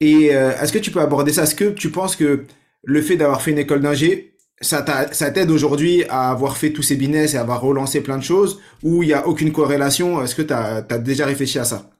Et 0.00 0.34
euh, 0.34 0.52
est-ce 0.60 0.72
que 0.72 0.78
tu 0.78 0.90
peux 0.90 1.00
aborder 1.00 1.32
ça? 1.32 1.42
Est-ce 1.42 1.54
que 1.54 1.70
tu 1.70 1.90
penses 1.90 2.16
que 2.16 2.44
le 2.82 3.02
fait 3.02 3.16
d'avoir 3.16 3.42
fait 3.42 3.50
une 3.50 3.58
école 3.58 3.80
d'ingé, 3.80 4.36
ça 4.60 4.82
t'aide 4.82 5.50
aujourd'hui 5.50 6.04
à 6.08 6.30
avoir 6.30 6.56
fait 6.56 6.72
tous 6.72 6.82
ces 6.82 6.96
business 6.96 7.34
et 7.34 7.36
à 7.36 7.42
avoir 7.42 7.60
relancé 7.60 8.00
plein 8.00 8.16
de 8.16 8.22
choses? 8.22 8.60
Ou 8.82 9.02
il 9.02 9.08
n'y 9.08 9.12
a 9.12 9.26
aucune 9.28 9.52
corrélation? 9.52 10.22
Est-ce 10.22 10.34
que 10.34 10.42
tu 10.42 10.52
as, 10.52 10.82
déjà 10.98 11.26
réfléchi 11.26 11.58
à 11.58 11.64
ça? 11.64 11.90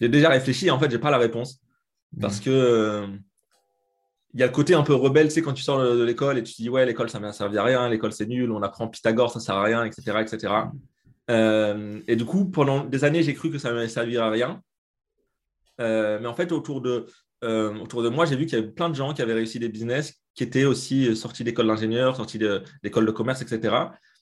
J'ai 0.00 0.08
déjà 0.08 0.28
réfléchi, 0.28 0.70
en 0.70 0.78
fait, 0.78 0.90
j'ai 0.90 0.98
pas 0.98 1.10
la 1.10 1.18
réponse. 1.18 1.60
Parce 2.20 2.38
mmh. 2.38 2.44
que 2.44 3.06
il 4.38 4.42
y 4.42 4.44
a 4.44 4.46
le 4.46 4.52
côté 4.52 4.74
un 4.74 4.84
peu 4.84 4.94
rebelle, 4.94 5.26
tu 5.26 5.34
sais, 5.34 5.42
quand 5.42 5.52
tu 5.52 5.64
sors 5.64 5.82
de 5.82 6.04
l'école 6.04 6.38
et 6.38 6.44
tu 6.44 6.54
te 6.54 6.62
dis, 6.62 6.68
ouais, 6.68 6.86
l'école, 6.86 7.10
ça 7.10 7.18
ne 7.18 7.32
servi 7.32 7.58
à 7.58 7.64
rien, 7.64 7.88
l'école, 7.88 8.12
c'est 8.12 8.26
nul, 8.26 8.52
on 8.52 8.62
apprend 8.62 8.86
Pythagore, 8.86 9.32
ça 9.32 9.40
ne 9.40 9.44
sert 9.44 9.56
à 9.56 9.64
rien, 9.64 9.84
etc. 9.84 10.20
etc. 10.20 10.54
Euh, 11.28 12.00
et 12.06 12.14
du 12.14 12.24
coup, 12.24 12.44
pendant 12.44 12.84
des 12.84 13.02
années, 13.02 13.24
j'ai 13.24 13.34
cru 13.34 13.50
que 13.50 13.58
ça 13.58 13.70
ne 13.70 13.74
m'allait 13.74 13.88
servir 13.88 14.22
à 14.22 14.30
rien. 14.30 14.62
Euh, 15.80 16.20
mais 16.20 16.28
en 16.28 16.34
fait, 16.34 16.52
autour 16.52 16.80
de, 16.80 17.06
euh, 17.42 17.74
autour 17.80 18.04
de 18.04 18.10
moi, 18.10 18.26
j'ai 18.26 18.36
vu 18.36 18.46
qu'il 18.46 18.56
y 18.56 18.62
avait 18.62 18.70
plein 18.70 18.88
de 18.88 18.94
gens 18.94 19.12
qui 19.12 19.22
avaient 19.22 19.34
réussi 19.34 19.58
des 19.58 19.68
business, 19.68 20.14
qui 20.36 20.44
étaient 20.44 20.64
aussi 20.64 21.16
sortis 21.16 21.42
d'école 21.42 21.66
d'ingénieur, 21.66 22.14
sortis 22.14 22.38
d'école 22.84 23.06
de, 23.06 23.10
commerce, 23.10 23.42
etc. 23.42 23.74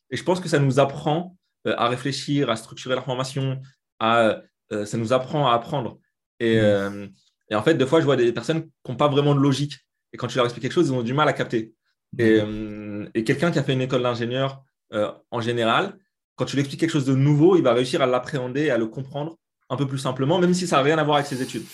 Et 0.09 0.17
je 0.17 0.25
pense 0.25 0.41
que 0.41 0.49
ça 0.49 0.59
nous 0.59 0.81
apprend 0.81 1.37
à 1.67 1.89
réfléchir, 1.89 2.49
à 2.49 2.57
structurer 2.57 2.95
l'information, 2.95 3.61
à, 4.01 4.41
ça 4.71 4.97
nous 4.97 5.13
apprend 5.13 5.47
à 5.47 5.53
apprendre. 5.53 5.99
Et, 6.41 6.59
mmh. 6.59 7.11
et 7.51 7.55
en 7.55 7.63
fait, 7.63 7.75
des 7.75 7.87
fois, 7.87 8.01
je 8.01 8.07
vois 8.07 8.17
des 8.17 8.33
personnes 8.33 8.63
qui 8.65 8.91
n'ont 8.91 8.97
pas 8.97 9.09
vraiment 9.09 9.35
de 9.35 9.41
logique 9.41 9.86
et 10.17 10.19
quand 10.19 10.29
tu 10.29 10.37
leur 10.39 10.47
expliques 10.47 10.63
quelque 10.63 10.73
chose, 10.73 10.89
ils 10.89 10.95
ont 10.95 11.03
du 11.03 11.13
mal 11.13 11.29
à 11.29 11.35
capter. 11.35 11.75
Et, 12.19 12.41
euh, 12.43 13.07
quelqu'un 13.27 13.51
qui 13.51 13.59
a 13.59 13.63
fait 13.63 13.75
une 13.75 13.83
école 13.83 14.03
d'ingénieur, 14.03 14.63
euh, 14.95 15.13
en 15.31 15.43
général, 15.43 15.99
quand 16.37 16.47
tu 16.47 16.57
lui 16.57 16.61
expliques 16.61 16.81
quelque 16.81 16.91
chose 16.91 17.05
de 17.05 17.15
nouveau, 17.15 17.57
il 17.57 17.63
va 17.63 17.75
réussir 17.75 18.01
à 18.01 18.07
l'appréhender, 18.07 18.63
et 18.63 18.71
à 18.71 18.79
le 18.79 18.87
comprendre 18.87 19.37
un 19.69 19.77
peu 19.77 19.87
plus 19.87 19.99
simplement, 19.99 20.39
même 20.39 20.55
si 20.55 20.67
ça 20.67 20.77
n'a 20.77 20.83
rien 20.83 20.97
à 20.97 21.05
voir 21.05 21.19
avec 21.19 21.27
ses 21.27 21.43
études. 21.43 21.65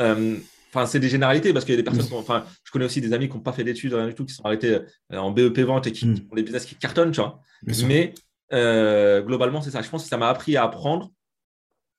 Euh, 0.00 0.36
enfin, 0.70 0.84
c'est 0.86 0.98
des 0.98 1.08
généralités 1.08 1.52
parce 1.52 1.64
qu'il 1.64 1.76
y 1.76 1.78
a 1.78 1.80
des 1.80 1.84
personnes, 1.84 2.12
enfin, 2.14 2.44
je 2.64 2.72
connais 2.72 2.86
aussi 2.86 3.00
des 3.00 3.12
amis 3.12 3.28
qui 3.28 3.36
n'ont 3.36 3.40
pas 3.40 3.52
fait 3.52 3.62
d'études, 3.62 3.94
rien 3.94 4.08
du 4.08 4.16
tout, 4.16 4.24
qui 4.24 4.34
sont 4.34 4.44
arrêtés 4.44 4.80
en 5.12 5.30
BEP 5.30 5.60
vente 5.60 5.86
et 5.86 5.92
qui 5.92 6.06
mm. 6.06 6.28
ont 6.28 6.34
des 6.34 6.42
business 6.42 6.64
qui 6.64 6.74
cartonnent, 6.74 7.12
tu 7.12 7.20
vois. 7.20 7.40
Mais 7.86 8.14
globalement, 8.50 9.62
c'est 9.62 9.70
ça. 9.70 9.80
Je 9.80 9.88
pense 9.88 10.02
que 10.02 10.08
ça 10.08 10.16
m'a 10.16 10.28
appris 10.28 10.56
à 10.56 10.64
apprendre. 10.64 11.12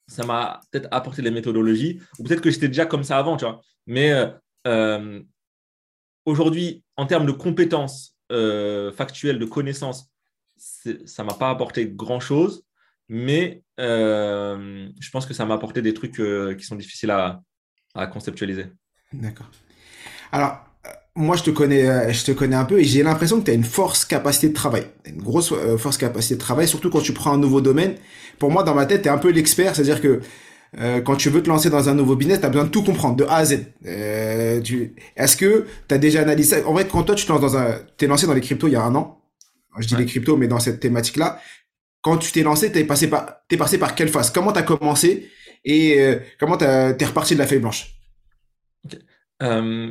Ça 0.08 0.26
m'a 0.26 0.60
peut-être 0.70 0.90
apporté 0.92 1.22
les 1.22 1.32
méthodologies, 1.32 2.02
ou 2.20 2.24
peut-être 2.24 2.42
que 2.42 2.52
j'étais 2.52 2.68
déjà 2.68 2.86
comme 2.86 3.06
ça 3.06 3.18
avant, 3.18 3.38
tu 3.38 3.46
vois. 3.46 3.62
Mais 3.88 4.12
aujourd'hui, 6.26 6.84
en 6.98 7.06
termes 7.06 7.26
de 7.26 7.32
compétences 7.32 8.16
euh, 8.32 8.92
factuelles, 8.92 9.40
de 9.40 9.46
connaissances, 9.46 10.12
ça 10.58 11.24
ne 11.24 11.28
m'a 11.28 11.34
pas 11.34 11.50
apporté 11.50 11.88
grand-chose, 11.88 12.66
mais 13.10 13.64
euh, 13.80 14.88
je 15.00 15.10
pense 15.12 15.26
que 15.26 15.34
ça 15.34 15.46
m'a 15.46 15.56
apporté 15.56 15.82
des 15.82 15.94
trucs 15.94 16.20
euh, 16.20 16.56
qui 16.56 16.66
sont 16.66 16.76
difficiles 16.76 17.12
à, 17.12 17.42
conceptualiser. 18.12 18.66
D'accord. 19.12 19.52
Alors, 20.32 20.58
moi, 21.16 21.36
je 21.36 21.44
te 21.44 21.52
connais, 21.52 22.12
je 22.12 22.26
te 22.26 22.32
connais 22.32 22.56
un 22.56 22.66
peu 22.66 22.80
et 22.80 22.84
j'ai 22.84 23.04
l'impression 23.04 23.40
que 23.40 23.46
tu 23.46 23.52
as 23.52 23.54
une 23.54 23.64
force 23.64 24.04
capacité 24.04 24.50
de 24.50 24.54
travail, 24.54 24.88
une 25.06 25.22
grosse 25.22 25.54
force 25.78 25.98
capacité 26.00 26.34
de 26.34 26.40
travail, 26.40 26.68
surtout 26.68 26.90
quand 26.90 27.02
tu 27.02 27.14
prends 27.14 27.34
un 27.34 27.38
nouveau 27.38 27.62
domaine. 27.62 27.98
Pour 28.40 28.50
moi, 28.50 28.64
dans 28.64 28.74
ma 28.74 28.88
tête, 28.88 29.04
tu 29.04 29.10
es 29.10 29.12
un 29.12 29.20
peu 29.20 29.30
l'expert, 29.30 29.76
c'est-à-dire 29.76 30.02
que 30.02 30.22
euh, 30.80 31.02
quand 31.02 31.16
tu 31.16 31.30
veux 31.30 31.44
te 31.44 31.50
lancer 31.50 31.70
dans 31.70 31.90
un 31.90 31.94
nouveau 31.94 32.16
business, 32.16 32.40
tu 32.40 32.46
as 32.46 32.50
besoin 32.50 32.66
de 32.66 32.72
tout 32.72 32.84
comprendre, 32.84 33.16
de 33.16 33.24
A 33.26 33.38
à 33.38 33.46
Z. 33.46 33.66
Euh, 33.86 34.62
Est-ce 35.16 35.38
que 35.38 35.68
tu 35.88 35.96
as 35.96 35.98
déjà 35.98 36.22
analysé 36.22 36.62
ça? 36.62 36.68
En 36.68 36.74
vrai, 36.74 36.88
quand 36.88 37.04
toi, 37.04 37.16
tu 37.16 37.26
te 37.26 37.32
lances 37.32 37.42
dans 37.42 37.58
un... 37.58 37.78
es 38.00 38.08
lancé 38.08 38.26
dans 38.26 38.34
les 38.34 38.42
cryptos 38.42 38.68
il 38.68 38.74
y 38.74 38.76
a 38.76 38.82
un 38.84 38.96
an, 38.96 39.22
je 39.80 39.88
dis 39.88 39.96
les 39.96 40.06
cryptos, 40.06 40.38
mais 40.38 40.48
dans 40.48 40.60
cette 40.60 40.80
thématique-là, 40.80 41.40
quand 42.02 42.18
tu 42.18 42.32
t'es 42.32 42.44
lancé, 42.44 42.72
t'es 42.72 42.84
passé 42.84 43.10
par, 43.10 43.38
t'es 43.48 43.58
passé 43.58 43.78
par 43.78 43.96
quelle 43.96 44.10
phase? 44.10 44.32
Comment 44.32 44.52
tu 44.52 44.60
as 44.60 44.64
commencé 44.64 45.30
et 45.64 46.02
euh, 46.02 46.20
comment 46.40 46.58
tu 46.58 46.66
es 46.66 47.06
reparti 47.06 47.34
de 47.34 47.40
la 47.40 47.48
feuille 47.48 47.60
blanche? 47.60 47.94
Okay. 48.86 49.00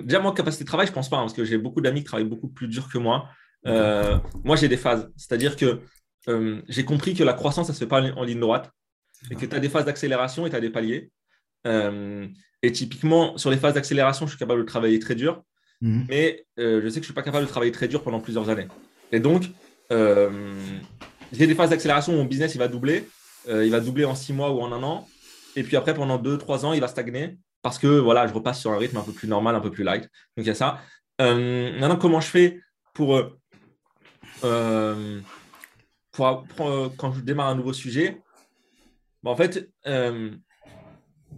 Déjà, 0.05 0.21
moi, 0.21 0.33
capacité 0.35 0.65
de 0.65 0.69
travail, 0.69 0.87
je 0.87 0.93
pense 0.93 1.09
pas, 1.09 1.17
hein, 1.19 1.23
parce 1.23 1.35
que 1.35 1.45
j'ai 1.45 1.59
beaucoup 1.59 1.81
d'amis 1.81 2.01
qui 2.01 2.07
travaillent 2.07 2.29
beaucoup 2.29 2.49
plus 2.49 2.69
dur 2.69 2.89
que 2.93 2.99
moi. 2.99 3.29
Moi, 3.65 4.57
j'ai 4.57 4.69
des 4.69 4.77
phases. 4.77 5.11
C'est-à-dire 5.17 5.57
que 5.57 5.81
j'ai 6.69 6.85
compris 6.85 7.15
que 7.15 7.25
la 7.25 7.35
croissance, 7.35 7.67
ça 7.67 7.73
se 7.73 7.79
fait 7.79 7.87
pas 7.87 8.03
en 8.03 8.25
ligne 8.25 8.41
droite 8.41 8.71
et 9.31 9.35
que 9.35 9.47
tu 9.47 9.55
as 9.55 9.61
des 9.61 9.69
phases 9.69 9.85
d'accélération 9.85 10.47
et 10.47 10.51
tu 10.51 10.57
as 10.57 10.61
des 10.61 10.71
paliers. 10.71 11.11
Euh, 11.67 12.27
et 12.63 12.73
typiquement, 12.73 13.37
sur 13.39 13.51
les 13.51 13.57
phases 13.57 13.75
d'accélération, 13.75 14.27
je 14.27 14.33
suis 14.33 14.39
capable 14.39 14.61
de 14.61 14.67
travailler 14.67 14.99
très 14.99 15.15
dur, 15.15 15.43
mhm. 15.81 16.07
mais 16.09 16.45
euh, 16.59 16.81
je 16.83 16.89
sais 16.89 16.95
que 16.95 16.95
je 16.95 16.99
ne 17.01 17.05
suis 17.05 17.15
pas 17.15 17.23
capable 17.23 17.45
de 17.45 17.51
travailler 17.51 17.73
très 17.73 17.89
dur 17.89 18.03
pendant 18.03 18.21
plusieurs 18.21 18.49
années. 18.49 18.69
Et 19.11 19.21
donc, 19.21 19.45
euh, 19.91 20.53
j'ai 21.33 21.47
des 21.47 21.55
phases 21.55 21.71
d'accélération 21.71 22.15
où 22.15 22.17
mon 22.17 22.25
business 22.25 22.55
il 22.55 22.59
va 22.59 22.69
doubler. 22.69 23.09
il 23.49 23.71
va 23.71 23.81
doubler 23.81 24.05
en 24.05 24.15
six 24.15 24.33
mois 24.33 24.51
ou 24.51 24.61
en 24.61 24.73
un 24.73 24.83
an. 24.83 25.09
Et 25.57 25.63
puis 25.63 25.77
après, 25.77 25.95
pendant 25.95 26.19
deux, 26.19 26.39
trois 26.39 26.65
ans, 26.65 26.73
il 26.73 26.81
va 26.81 26.89
stagner 26.89 27.37
parce 27.61 27.79
que 27.79 27.87
voilà, 27.87 28.27
je 28.27 28.33
repasse 28.33 28.61
sur 28.61 28.73
un 28.73 28.79
rythme 28.79 28.97
un 28.97 29.03
peu 29.03 29.13
plus 29.13 29.29
normal, 29.29 29.55
un 29.55 29.61
peu 29.61 29.71
plus 29.71 29.85
light. 29.85 30.03
Donc, 30.03 30.45
il 30.45 30.47
y 30.47 30.51
a 30.51 30.55
ça. 30.55 30.81
maintenant, 31.19 31.97
comment 31.97 32.21
je 32.21 32.29
fais 32.29 32.61
pour, 32.95 33.21
pour, 36.13 36.47
quand 36.97 37.13
je 37.13 37.21
démarre 37.21 37.49
un 37.49 37.55
nouveau 37.55 37.73
sujet 37.73 38.23
bah, 39.23 39.31
en 39.31 39.37
fait, 39.37 39.71
euh, 39.87 40.31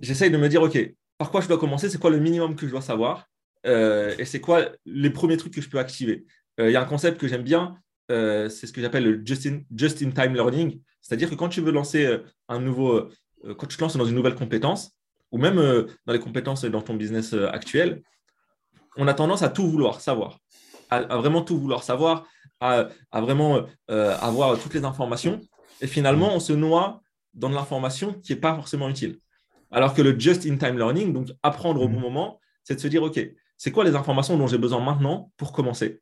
j'essaye 0.00 0.30
de 0.30 0.36
me 0.36 0.48
dire, 0.48 0.62
OK, 0.62 0.78
par 1.18 1.30
quoi 1.30 1.40
je 1.40 1.48
dois 1.48 1.58
commencer? 1.58 1.88
C'est 1.88 1.98
quoi 1.98 2.10
le 2.10 2.18
minimum 2.18 2.56
que 2.56 2.66
je 2.66 2.70
dois 2.70 2.80
savoir? 2.80 3.28
Et 3.66 4.26
c'est 4.26 4.42
quoi 4.42 4.68
les 4.84 5.08
premiers 5.08 5.38
trucs 5.38 5.54
que 5.54 5.62
je 5.62 5.70
peux 5.70 5.78
activer? 5.78 6.26
Il 6.58 6.70
y 6.70 6.76
a 6.76 6.82
un 6.82 6.86
concept 6.86 7.18
que 7.18 7.26
j'aime 7.26 7.42
bien, 7.42 7.78
c'est 8.10 8.66
ce 8.66 8.72
que 8.72 8.82
j'appelle 8.82 9.04
le 9.04 9.22
just-in-time 9.24 10.34
learning. 10.34 10.80
C'est-à-dire 11.00 11.30
que 11.30 11.34
quand 11.34 11.48
tu 11.48 11.62
veux 11.62 11.72
lancer 11.72 12.18
un 12.50 12.60
nouveau, 12.60 13.08
quand 13.56 13.66
tu 13.66 13.78
te 13.78 13.82
lances 13.82 13.96
dans 13.96 14.04
une 14.04 14.16
nouvelle 14.16 14.34
compétence, 14.34 14.94
ou 15.32 15.38
même 15.38 15.56
dans 16.04 16.12
les 16.12 16.18
compétences 16.18 16.66
dans 16.66 16.82
ton 16.82 16.94
business 16.94 17.32
actuel, 17.32 18.02
on 18.98 19.08
a 19.08 19.14
tendance 19.14 19.42
à 19.42 19.48
tout 19.48 19.66
vouloir 19.66 20.02
savoir, 20.02 20.40
à, 20.90 21.16
vraiment 21.16 21.40
tout 21.40 21.58
vouloir 21.58 21.84
savoir, 21.84 22.26
à, 22.60 22.90
vraiment 23.14 23.64
avoir 23.88 24.58
toutes 24.58 24.74
les 24.74 24.84
informations. 24.84 25.40
Et 25.80 25.86
finalement, 25.86 26.34
on 26.34 26.40
se 26.40 26.52
noie 26.52 27.00
dans 27.34 27.48
de 27.48 27.54
l'information 27.54 28.14
qui 28.14 28.32
n'est 28.32 28.40
pas 28.40 28.54
forcément 28.54 28.88
utile. 28.88 29.18
Alors 29.70 29.94
que 29.94 30.02
le 30.02 30.18
just-in-time 30.18 30.78
learning, 30.78 31.12
donc 31.12 31.28
apprendre 31.42 31.82
au 31.82 31.88
bon 31.88 32.00
moment, 32.00 32.40
c'est 32.62 32.76
de 32.76 32.80
se 32.80 32.88
dire, 32.88 33.02
OK, 33.02 33.20
c'est 33.56 33.70
quoi 33.70 33.84
les 33.84 33.94
informations 33.94 34.36
dont 34.36 34.46
j'ai 34.46 34.58
besoin 34.58 34.80
maintenant 34.80 35.32
pour 35.36 35.52
commencer? 35.52 36.00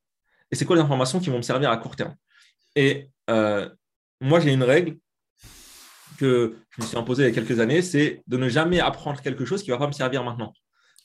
Et 0.51 0.57
c'est 0.57 0.65
quoi 0.65 0.77
les 0.77 0.83
informations 0.83 1.21
qui 1.21 1.31
vont 1.31 1.39
me 1.39 1.43
servir 1.43 1.71
à 1.71 1.77
court 1.77 1.97
terme? 1.97 2.15
Et 2.77 3.09
euh, 3.31 3.69
moi, 4.21 4.41
j'ai 4.41 4.53
une 4.53 4.62
règle 4.62 4.99
que 6.19 6.57
je 6.71 6.83
me 6.83 6.87
suis 6.87 6.97
imposée 6.97 7.25
il 7.25 7.27
y 7.27 7.31
a 7.31 7.35
quelques 7.35 7.59
années, 7.61 7.83
c'est 7.83 8.23
de 8.27 8.37
ne 8.37 8.49
jamais 8.49 8.81
apprendre 8.81 9.21
quelque 9.21 9.45
chose 9.45 9.62
qui 9.62 9.71
ne 9.71 9.75
va 9.75 9.79
pas 9.79 9.87
me 9.87 9.93
servir 9.93 10.23
maintenant. 10.23 10.53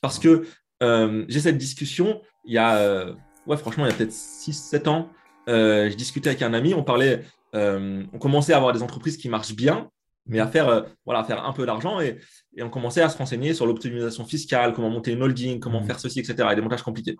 Parce 0.01 0.19
que 0.19 0.45
euh, 0.83 1.25
j'ai 1.27 1.39
cette 1.39 1.57
discussion, 1.57 2.21
il 2.45 2.53
y 2.53 2.57
a, 2.57 2.77
euh, 2.77 3.13
ouais, 3.45 3.57
franchement, 3.57 3.85
il 3.85 3.89
y 3.89 3.93
a 3.93 3.95
peut-être 3.95 4.11
6-7 4.11 4.87
ans, 4.89 5.09
je 5.47 5.95
discutais 5.95 6.29
avec 6.29 6.41
un 6.41 6.53
ami, 6.53 6.73
on 6.73 6.83
parlait, 6.83 7.23
on 7.53 8.19
commençait 8.19 8.53
à 8.53 8.57
avoir 8.57 8.73
des 8.73 8.83
entreprises 8.83 9.17
qui 9.17 9.29
marchent 9.29 9.55
bien, 9.55 9.89
mais 10.27 10.39
à 10.39 10.47
faire, 10.47 10.85
voilà, 11.05 11.23
faire 11.23 11.45
un 11.45 11.53
peu 11.53 11.65
d'argent 11.65 11.99
et, 11.99 12.19
et, 12.55 12.63
on 12.63 12.69
commençait 12.69 13.01
à 13.01 13.09
se 13.09 13.17
renseigner 13.17 13.53
sur 13.53 13.65
l'optimisation 13.65 14.25
fiscale, 14.25 14.73
comment 14.73 14.89
monter 14.89 15.11
une 15.11 15.23
holding, 15.23 15.59
comment 15.59 15.81
mmh. 15.81 15.85
faire 15.85 15.99
ceci, 15.99 16.19
etc. 16.19 16.49
et 16.51 16.55
des 16.55 16.61
montages 16.61 16.83
compliqués. 16.83 17.15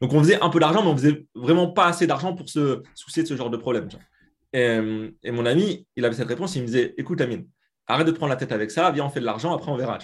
Donc 0.00 0.12
on 0.12 0.18
faisait 0.20 0.40
un 0.40 0.48
peu 0.48 0.60
d'argent, 0.60 0.82
mais 0.82 0.90
on 0.90 0.96
faisait 0.96 1.26
vraiment 1.34 1.68
pas 1.68 1.86
assez 1.86 2.06
d'argent 2.06 2.34
pour 2.34 2.48
se 2.48 2.82
soucier 2.94 3.22
de 3.22 3.28
ce 3.28 3.36
genre 3.36 3.50
de 3.50 3.56
problème. 3.56 3.88
Et, 4.52 4.80
et, 5.22 5.30
mon 5.30 5.46
ami, 5.46 5.86
il 5.96 6.04
avait 6.04 6.14
cette 6.14 6.28
réponse, 6.28 6.56
il 6.56 6.62
me 6.62 6.66
disait, 6.66 6.94
écoute 6.96 7.20
Amine, 7.20 7.46
arrête 7.86 8.06
de 8.06 8.12
te 8.12 8.16
prendre 8.16 8.30
la 8.30 8.36
tête 8.36 8.52
avec 8.52 8.70
ça, 8.70 8.90
viens 8.90 9.04
on 9.04 9.10
fait 9.10 9.20
de 9.20 9.26
l'argent, 9.26 9.54
après 9.54 9.70
on 9.70 9.76
verra. 9.76 9.98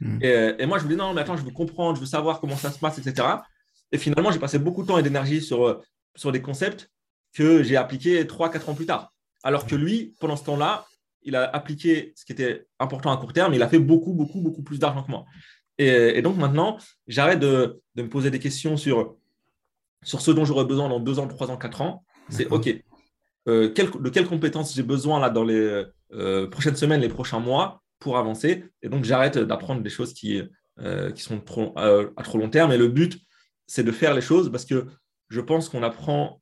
Mmh. 0.00 0.18
Et, 0.22 0.54
et, 0.58 0.66
moi 0.66 0.78
je 0.78 0.84
lui 0.84 0.94
dis 0.94 0.96
non, 0.96 1.14
mais 1.14 1.22
attends, 1.22 1.36
je 1.36 1.44
veux 1.44 1.50
comprendre, 1.50 1.96
je 1.96 2.00
veux 2.00 2.06
savoir 2.06 2.40
comment 2.40 2.56
ça 2.56 2.70
se 2.70 2.78
passe, 2.78 2.98
etc. 2.98 3.26
Et 3.92 3.98
finalement, 3.98 4.30
j'ai 4.30 4.38
passé 4.38 4.58
beaucoup 4.58 4.82
de 4.82 4.88
temps 4.88 4.98
et 4.98 5.02
d'énergie 5.02 5.40
sur, 5.40 5.80
sur 6.14 6.32
des 6.32 6.42
concepts 6.42 6.90
que 7.34 7.62
j'ai 7.62 7.76
appliqués 7.76 8.24
3-4 8.24 8.70
ans 8.70 8.74
plus 8.74 8.86
tard. 8.86 9.12
Alors 9.42 9.66
que 9.66 9.74
lui, 9.74 10.14
pendant 10.20 10.36
ce 10.36 10.44
temps-là, 10.44 10.86
il 11.28 11.36
a 11.36 11.44
appliqué 11.44 12.12
ce 12.16 12.24
qui 12.24 12.32
était 12.32 12.66
important 12.78 13.12
à 13.12 13.16
court 13.18 13.32
terme, 13.34 13.52
il 13.54 13.62
a 13.62 13.68
fait 13.68 13.78
beaucoup, 13.78 14.14
beaucoup, 14.14 14.40
beaucoup 14.40 14.62
plus 14.62 14.78
d'argent 14.78 15.02
que 15.02 15.10
moi. 15.10 15.26
Et, 15.76 16.22
donc 16.22 16.36
maintenant, 16.36 16.78
j'arrête 17.06 17.38
de, 17.38 17.80
me 17.96 18.08
poser 18.08 18.30
des 18.30 18.40
questions 18.40 18.76
sur, 18.76 19.16
sur 20.02 20.20
ce 20.20 20.30
dont 20.30 20.44
j'aurais 20.44 20.64
besoin 20.64 20.88
dans 20.88 21.00
deux 21.00 21.18
ans, 21.18 21.28
trois 21.28 21.50
ans, 21.50 21.56
quatre 21.56 21.82
ans. 21.82 22.04
C'est 22.30 22.48
OK, 22.48 22.68
euh, 23.48 23.68
de 23.68 24.08
quelles 24.08 24.26
compétences 24.26 24.74
j'ai 24.74 24.82
besoin 24.82 25.20
là 25.20 25.30
dans 25.30 25.44
les 25.44 25.84
euh, 26.12 26.46
prochaines 26.48 26.76
semaines, 26.76 27.00
les 27.00 27.08
prochains 27.08 27.40
mois 27.40 27.82
pour 27.98 28.18
avancer? 28.18 28.64
Et 28.82 28.88
donc, 28.88 29.04
j'arrête 29.04 29.38
d'apprendre 29.38 29.82
des 29.82 29.90
choses 29.90 30.14
qui, 30.14 30.42
euh, 30.80 31.12
qui 31.12 31.22
sont 31.22 31.40
trop, 31.40 31.74
à 31.76 32.22
trop 32.24 32.38
long 32.38 32.50
terme. 32.50 32.72
Et 32.72 32.78
le 32.78 32.88
but, 32.88 33.18
c'est 33.66 33.84
de 33.84 33.92
faire 33.92 34.14
les 34.14 34.20
choses 34.22 34.50
parce 34.50 34.64
que 34.64 34.86
je 35.28 35.40
pense 35.40 35.68
qu'on 35.68 35.82
apprend 35.82 36.40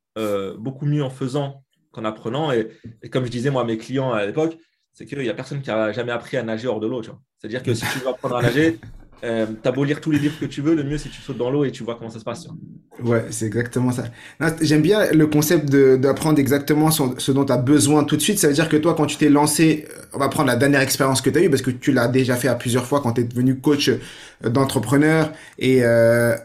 beaucoup 0.57 0.87
mieux 0.87 1.03
en 1.03 1.11
faisant 1.11 1.63
qu'en 1.91 2.03
apprenant. 2.03 2.51
Et, 2.51 2.69
et, 3.03 3.09
comme 3.09 3.25
je 3.25 3.29
disais, 3.29 3.51
moi, 3.51 3.61
à 3.61 3.65
mes 3.65 3.77
clients 3.77 4.13
à 4.13 4.25
l'époque, 4.25 4.57
c'est 4.97 5.05
qu'il 5.05 5.19
n'y 5.19 5.29
a 5.29 5.33
personne 5.35 5.61
qui 5.61 5.69
a 5.69 5.91
jamais 5.91 6.11
appris 6.11 6.37
à 6.37 6.43
nager 6.43 6.67
hors 6.67 6.79
de 6.79 6.87
l'eau. 6.87 7.03
C'est-à-dire 7.37 7.61
que 7.61 7.71
si 7.75 7.85
tu 7.93 7.99
veux 7.99 8.07
apprendre 8.07 8.37
à 8.37 8.41
nager, 8.49 8.79
euh, 9.23 9.45
tu 9.61 9.69
as 9.69 9.71
beau 9.71 9.83
lire 9.83 10.01
tous 10.01 10.09
les 10.09 10.17
livres 10.17 10.39
que 10.39 10.45
tu 10.45 10.61
veux, 10.61 10.73
le 10.73 10.83
mieux 10.83 10.97
c'est 10.97 11.09
que 11.09 11.13
tu 11.13 11.21
sautes 11.21 11.37
dans 11.37 11.51
l'eau 11.51 11.65
et 11.65 11.71
tu 11.71 11.83
vois 11.83 11.95
comment 11.95 12.09
ça 12.09 12.17
se 12.17 12.23
passe. 12.23 12.47
Ouais, 13.03 13.25
c'est 13.29 13.45
exactement 13.45 13.91
ça. 13.91 14.05
J'aime 14.59 14.81
bien 14.81 15.11
le 15.11 15.27
concept 15.27 15.69
d'apprendre 15.69 16.39
exactement 16.39 16.89
ce 16.89 17.31
dont 17.31 17.45
tu 17.45 17.51
as 17.51 17.57
besoin 17.57 18.05
tout 18.05 18.15
de 18.17 18.21
suite. 18.21 18.39
Ça 18.39 18.47
veut 18.47 18.55
dire 18.55 18.69
que 18.69 18.77
toi, 18.77 18.95
quand 18.95 19.05
tu 19.05 19.17
t'es 19.17 19.29
lancé, 19.29 19.87
euh, 19.87 20.01
on 20.13 20.17
va 20.17 20.29
prendre 20.29 20.47
la 20.47 20.55
dernière 20.55 20.81
expérience 20.81 21.21
que 21.21 21.29
tu 21.29 21.37
as 21.37 21.43
eue, 21.43 21.49
parce 21.51 21.61
que 21.61 21.69
tu 21.69 21.91
l'as 21.91 22.07
déjà 22.07 22.35
fait 22.35 22.47
à 22.47 22.55
plusieurs 22.55 22.87
fois 22.87 22.99
quand 23.01 23.13
tu 23.13 23.21
es 23.21 23.23
devenu 23.23 23.59
coach 23.59 23.89
euh, 23.89 24.49
d'entrepreneur 24.49 25.31
et 25.59 25.83
euh, 25.83 26.35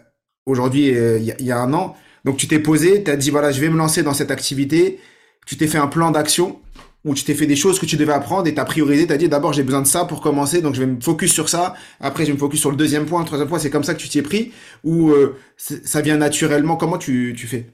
aujourd'hui, 0.44 0.88
il 0.88 1.23
y, 1.23 1.44
y, 1.44 1.52
a 1.52 1.59
un 1.59 1.73
an. 1.73 1.97
Donc 2.26 2.37
tu 2.37 2.49
t'es 2.49 2.59
posé, 2.59 3.02
tu 3.02 3.11
as 3.11 3.16
dit, 3.16 3.30
voilà, 3.30 3.50
je 3.50 3.62
vais 3.62 3.71
me 3.71 3.78
lancer 3.78 4.02
dans 4.02 4.12
cette 4.12 4.30
activité. 4.30 5.00
Tu 5.47 5.56
t'es 5.56 5.66
fait 5.66 5.78
un 5.78 5.87
plan 5.87 6.11
d'action 6.11 6.61
où 7.04 7.14
tu 7.14 7.25
t'es 7.25 7.35
fait 7.35 7.47
des 7.47 7.56
choses 7.56 7.78
que 7.78 7.87
tu 7.87 7.97
devais 7.97 8.12
apprendre 8.12 8.47
et 8.47 8.54
tu 8.54 8.61
as 8.61 8.64
priorisé, 8.64 9.06
tu 9.06 9.12
as 9.12 9.16
dit 9.16 9.28
d'abord 9.28 9.52
j'ai 9.52 9.62
besoin 9.62 9.82
de 9.82 9.87
ça 9.87 10.04
pour 10.04 10.21
commencer, 10.21 10.62
donc 10.62 10.75
je 10.75 10.80
vais 10.80 10.87
me 10.87 11.00
focus 11.00 11.32
sur 11.32 11.49
ça, 11.49 11.75
après 12.00 12.25
je 12.25 12.28
vais 12.28 12.35
me 12.35 12.38
focus 12.38 12.61
sur 12.61 12.71
le 12.71 12.76
deuxième 12.76 13.06
point, 13.06 13.21
le 13.21 13.26
troisième 13.26 13.49
point, 13.49 13.59
c'est 13.59 13.71
comme 13.71 13.85
ça 13.85 13.94
que 13.94 14.00
tu 14.00 14.09
t'y 14.09 14.18
es 14.18 14.23
pris, 14.23 14.52
ou 14.85 15.11
euh, 15.11 15.37
ça 15.56 16.00
vient 16.00 16.16
naturellement, 16.16 16.76
comment 16.76 16.99
tu, 16.99 17.35
tu 17.37 17.47
fais? 17.47 17.66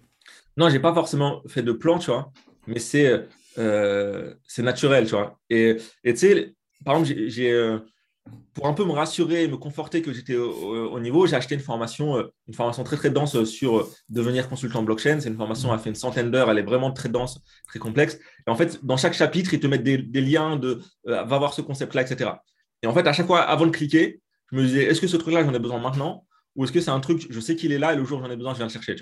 Non, 0.56 0.70
j'ai 0.70 0.80
pas 0.80 0.94
forcément 0.94 1.42
fait 1.46 1.62
de 1.62 1.72
plan, 1.72 1.98
tu 1.98 2.10
vois, 2.10 2.32
mais 2.66 2.78
c'est 2.78 3.26
euh, 3.58 4.34
c'est 4.46 4.62
naturel, 4.62 5.04
tu 5.04 5.12
vois. 5.12 5.38
Et 5.50 5.76
tu 6.04 6.16
sais, 6.16 6.54
par 6.84 6.96
exemple, 6.96 7.20
j'ai 7.26 7.50
euh, 7.50 7.78
pour 8.58 8.66
un 8.66 8.74
peu 8.74 8.84
me 8.84 8.90
rassurer 8.90 9.44
et 9.44 9.48
me 9.48 9.56
conforter 9.56 10.02
que 10.02 10.12
j'étais 10.12 10.34
au, 10.34 10.98
niveau, 10.98 11.28
j'ai 11.28 11.36
acheté 11.36 11.54
une 11.54 11.60
formation, 11.60 12.16
euh, 12.16 12.24
une 12.48 12.54
formation 12.54 12.82
très 12.82 12.96
très 12.96 13.08
dense 13.08 13.44
sur 13.44 13.78
euh, 13.78 13.90
devenir 14.08 14.48
consultant 14.48 14.82
blockchain. 14.82 15.20
C'est 15.20 15.28
une 15.28 15.36
formation, 15.36 15.72
elle 15.72 15.78
fait 15.78 15.90
une 15.90 15.94
centaine 15.94 16.32
d'heures, 16.32 16.50
elle 16.50 16.58
est 16.58 16.64
vraiment 16.64 16.90
très 16.90 17.08
dense, 17.08 17.40
très 17.68 17.78
complexe. 17.78 18.18
Et 18.46 18.50
en 18.50 18.56
fait, 18.56 18.84
dans 18.84 18.96
chaque 18.96 19.14
chapitre, 19.14 19.54
ils 19.54 19.60
te 19.60 19.68
mettent 19.68 19.84
des, 19.84 20.20
liens 20.20 20.56
de 20.56 20.80
euh, 21.06 21.22
va 21.22 21.38
voir 21.38 21.54
ce 21.54 21.60
concept-là, 21.60 22.02
etc. 22.02 22.32
Et 22.82 22.88
en 22.88 22.92
fait, 22.92 23.06
à 23.06 23.12
chaque 23.12 23.28
fois, 23.28 23.42
avant 23.42 23.64
de 23.64 23.70
cliquer, 23.70 24.20
je 24.50 24.56
me 24.56 24.64
disais, 24.64 24.84
est-ce 24.86 25.00
que 25.00 25.06
ce 25.06 25.16
truc-là, 25.16 25.44
j'en 25.44 25.54
ai 25.54 25.60
besoin 25.60 25.78
maintenant? 25.78 26.26
Ou 26.56 26.64
est-ce 26.64 26.72
que 26.72 26.80
c'est 26.80 26.90
un 26.90 26.98
truc, 26.98 27.28
je 27.30 27.38
sais 27.38 27.54
qu'il 27.54 27.70
est 27.70 27.78
là 27.78 27.92
et 27.92 27.96
le 27.96 28.04
jour 28.04 28.18
où 28.18 28.24
j'en 28.24 28.30
ai 28.30 28.36
besoin, 28.36 28.54
je 28.54 28.58
viens 28.58 28.66
le 28.66 28.72
chercher. 28.72 28.96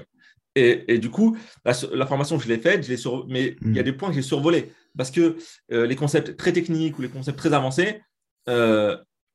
Et, 0.54 0.98
du 0.98 1.08
coup, 1.08 1.36
la, 1.64 2.06
formation, 2.06 2.38
je 2.38 2.48
l'ai 2.48 2.58
faite, 2.58 2.86
je 2.86 2.96
sur... 2.96 3.26
mais 3.28 3.56
il 3.62 3.74
y 3.74 3.78
a 3.78 3.82
mm. 3.82 3.84
des 3.84 3.92
points 3.92 4.08
que 4.10 4.14
j'ai 4.14 4.22
survolés 4.22 4.72
parce 4.96 5.10
que 5.10 5.36
les 5.70 5.96
concepts 5.96 6.36
très 6.36 6.52
techniques 6.52 6.98
ou 6.98 7.02
les 7.02 7.08
concepts 7.08 7.38
très 7.38 7.54
avancés, 7.54 8.02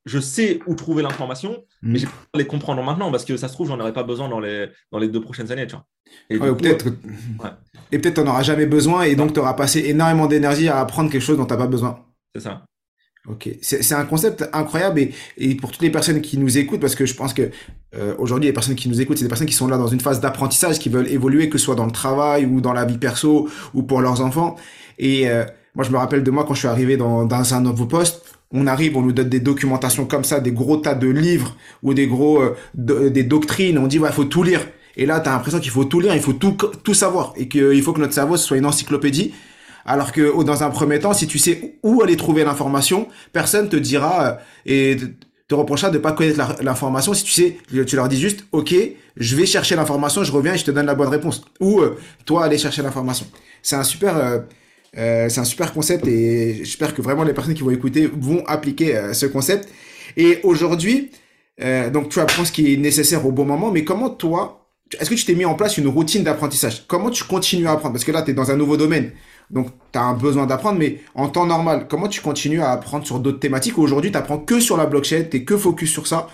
je 0.06 0.20
sais 0.20 0.60
où 0.66 0.76
trouver 0.76 1.04
l'information, 1.04 1.64
mais 1.82 2.00
j'ai 2.00 2.08
pas 2.08 2.40
les 2.40 2.46
comprendre 2.46 2.82
maintenant 2.84 3.12
parce 3.12 3.26
que 3.26 3.38
ça 3.38 3.48
se 3.48 3.54
trouve, 3.54 3.68
j'en 3.68 3.80
aurais 3.80 3.94
pas 3.94 4.04
besoin 4.04 4.30
dans 4.30 4.40
les, 4.40 4.70
dans 4.92 5.00
les 5.00 5.08
deux 5.08 5.22
prochaines 5.22 5.52
années. 5.52 5.68
Tu 5.68 5.76
vois. 5.76 5.86
Et 6.30 6.40
peut-être 6.40 6.88
et 7.92 8.00
peut-être 8.00 8.16
tu 8.16 8.22
n'en 8.22 8.32
auras 8.32 8.44
jamais 8.44 8.66
besoin 8.66 9.04
et 9.04 9.16
donc 9.16 9.34
tu 9.34 9.40
auras 9.40 9.54
passé 9.54 9.84
énormément 9.86 10.28
d'énergie 10.28 10.70
à 10.70 10.80
apprendre 10.80 11.12
quelque 11.12 11.22
chose 11.22 11.38
dont 11.38 11.46
tu 11.46 11.54
n'as 11.54 11.58
pas 11.58 11.68
besoin. 11.68 12.06
C'est 12.36 12.42
ça. 12.42 12.66
Ok, 13.28 13.50
c'est 13.62 13.94
un 13.94 14.06
concept 14.06 14.50
incroyable 14.52 15.00
et, 15.00 15.14
et, 15.38 15.54
pour 15.54 15.72
toutes 15.72 15.84
les 15.84 15.92
personnes 15.92 16.22
qui 16.22 16.40
nous 16.40 16.58
écoutent, 16.58 16.80
parce 16.80 16.96
que 16.96 17.06
je 17.06 17.14
pense 17.14 17.36
que 17.36 17.52
euh, 17.94 18.16
aujourd'hui 18.18 18.48
les 18.48 18.54
personnes 18.54 18.74
qui 18.74 18.90
nous 18.90 19.00
écoutent, 19.00 19.20
c'est 19.20 19.26
des 19.26 19.30
personnes 19.30 19.46
qui 19.48 19.54
sont 19.54 19.68
là 19.68 19.78
dans 19.78 19.86
une 19.86 20.00
phase 20.00 20.20
d'apprentissage, 20.20 20.80
qui 20.80 20.90
veulent 20.90 21.08
évoluer, 21.08 21.48
que 21.48 21.60
ce 21.60 21.66
soit 21.66 21.76
dans 21.76 21.86
le 21.86 21.92
travail 21.92 22.48
ou 22.48 22.62
dans 22.62 22.74
la 22.74 22.84
vie 22.84 22.98
perso 22.98 23.48
ou 23.76 23.84
pour 23.84 24.02
leurs 24.02 24.22
enfants. 24.22 24.56
Et 24.98 25.30
euh, 25.30 25.46
moi, 25.76 25.86
je 25.86 25.92
me 25.92 25.98
rappelle 25.98 26.24
de 26.24 26.32
moi 26.32 26.46
quand 26.46 26.56
je 26.56 26.60
suis 26.60 26.68
arrivé 26.68 26.98
dans, 26.98 27.26
dans 27.26 27.54
un 27.54 27.62
nouveau 27.62 27.86
poste, 27.86 28.40
on 28.54 28.68
arrive, 28.68 28.98
on 28.98 29.02
nous 29.02 29.12
donne 29.12 29.30
des 29.30 29.40
documentations 29.40 30.06
comme 30.06 30.24
ça, 30.24 30.40
des 30.40 30.52
gros 30.52 30.78
tas 30.78 30.96
de 30.96 31.08
livres 31.08 31.56
ou 31.84 31.94
des 31.94 32.08
gros 32.08 32.42
euh, 32.42 33.10
des 33.10 33.24
doctrines. 33.24 33.78
On 33.78 33.88
dit 33.88 34.00
ouais, 34.00 34.12
faut 34.12 34.26
tout 34.26 34.44
lire. 34.44 34.62
Et 34.98 35.06
là, 35.06 35.20
tu 35.20 35.30
as 35.30 35.32
l'impression 35.32 35.60
qu'il 35.60 35.72
faut 35.72 35.86
tout 35.86 36.00
lire, 36.00 36.14
il 36.14 36.22
faut 36.22 36.34
tout 36.34 36.58
tout 36.84 36.94
savoir 36.94 37.34
et 37.38 37.48
qu'il 37.48 37.82
faut 37.82 37.94
que 37.94 38.02
notre 38.02 38.14
cerveau 38.14 38.38
soit 38.38 38.58
une 38.58 38.66
encyclopédie. 38.66 39.34
Alors 39.86 40.12
que 40.12 40.32
oh, 40.34 40.44
dans 40.44 40.64
un 40.64 40.70
premier 40.70 41.00
temps, 41.00 41.14
si 41.14 41.28
tu 41.28 41.40
sais 41.40 41.78
où 41.84 42.02
aller 42.02 42.16
trouver 42.16 42.44
l'information, 42.44 43.08
personne 43.34 43.70
te 43.70 43.76
dira 43.76 44.24
euh, 44.24 44.34
et 44.66 44.98
te 45.48 45.56
reprochera 45.56 45.90
de 45.90 45.98
pas 45.98 46.14
connaître 46.14 46.40
l'information 46.62 47.14
si 47.14 47.24
tu 47.24 47.32
sais, 47.32 47.58
tu 47.86 47.96
leur 47.96 48.08
dis 48.08 48.20
juste, 48.20 48.46
ok, 48.54 48.74
je 49.18 49.36
vais 49.36 49.46
chercher 49.46 49.76
l'information, 49.76 50.24
je 50.24 50.32
reviens 50.32 50.54
et 50.54 50.58
je 50.58 50.64
te 50.64 50.72
donne 50.72 50.86
la 50.86 50.96
bonne 50.96 51.10
réponse. 51.10 51.44
Ou 51.60 51.82
euh, 51.82 51.98
toi, 52.26 52.46
aller 52.46 52.58
chercher 52.58 52.82
l'information. 52.82 53.26
C'est 53.62 53.76
un 53.76 53.84
super 53.84 54.16
euh, 54.18 54.40
c'est 54.94 55.40
un 55.40 55.46
super 55.46 55.74
concept 55.74 56.06
et 56.08 56.56
j'espère 56.64 56.94
que 56.94 57.02
vraiment 57.02 57.24
les 57.24 57.34
personnes 57.34 57.54
qui 57.54 57.64
vont 57.64 57.72
écouter 57.72 58.08
vont 58.08 58.44
appliquer 58.46 58.96
euh, 58.96 59.14
ce 59.14 59.26
concept. 59.26 59.70
Et 60.18 60.40
aujourd'hui, 60.44 61.12
euh, 61.62 61.90
donc 61.90 62.10
tu 62.10 62.20
apprends 62.20 62.46
ce 62.46 62.52
qui 62.52 62.74
est 62.74 62.78
nécessaire 62.78 63.26
au 63.26 63.32
bon 63.32 63.46
moment, 63.46 63.72
mais 63.72 63.84
comment 63.84 64.10
toi, 64.10 64.70
est-ce 65.00 65.10
que 65.10 65.16
tu 65.16 65.26
t'es 65.26 65.36
mis 65.36 65.46
en 65.46 65.56
place 65.56 65.78
une 65.78 65.88
routine 65.88 66.24
d'apprentissage? 66.24 66.86
Comment 66.88 67.10
tu 67.10 67.24
continues 67.24 67.68
à 67.68 67.72
apprendre? 67.72 67.94
Parce 67.94 68.04
que 68.04 68.12
là, 68.12 68.22
tu 68.22 68.32
es 68.32 68.34
dans 68.34 68.52
un 68.52 68.58
nouveau 68.58 68.78
domaine, 68.78 69.12
donc 69.50 69.68
tu 69.92 70.00
as 70.00 70.04
un 70.04 70.14
besoin 70.14 70.46
d'apprendre, 70.46 70.80
mais 70.80 71.00
en 71.16 71.30
temps 71.30 71.46
normal, 71.46 71.88
comment 71.90 72.08
tu 72.08 72.22
continues 72.22 72.62
à 72.62 72.72
apprendre 72.72 73.06
sur 73.06 73.20
d'autres 73.20 73.40
thématiques? 73.40 73.78
Aujourd'hui, 73.78 74.12
tu 74.12 74.18
apprends 74.18 74.40
que 74.40 74.60
sur 74.60 74.76
la 74.76 74.86
blockchain, 74.86 75.24
tu 75.30 75.38
es 75.38 75.44
que 75.46 75.56
focus 75.58 75.92
sur 75.92 76.08
ça 76.08 76.28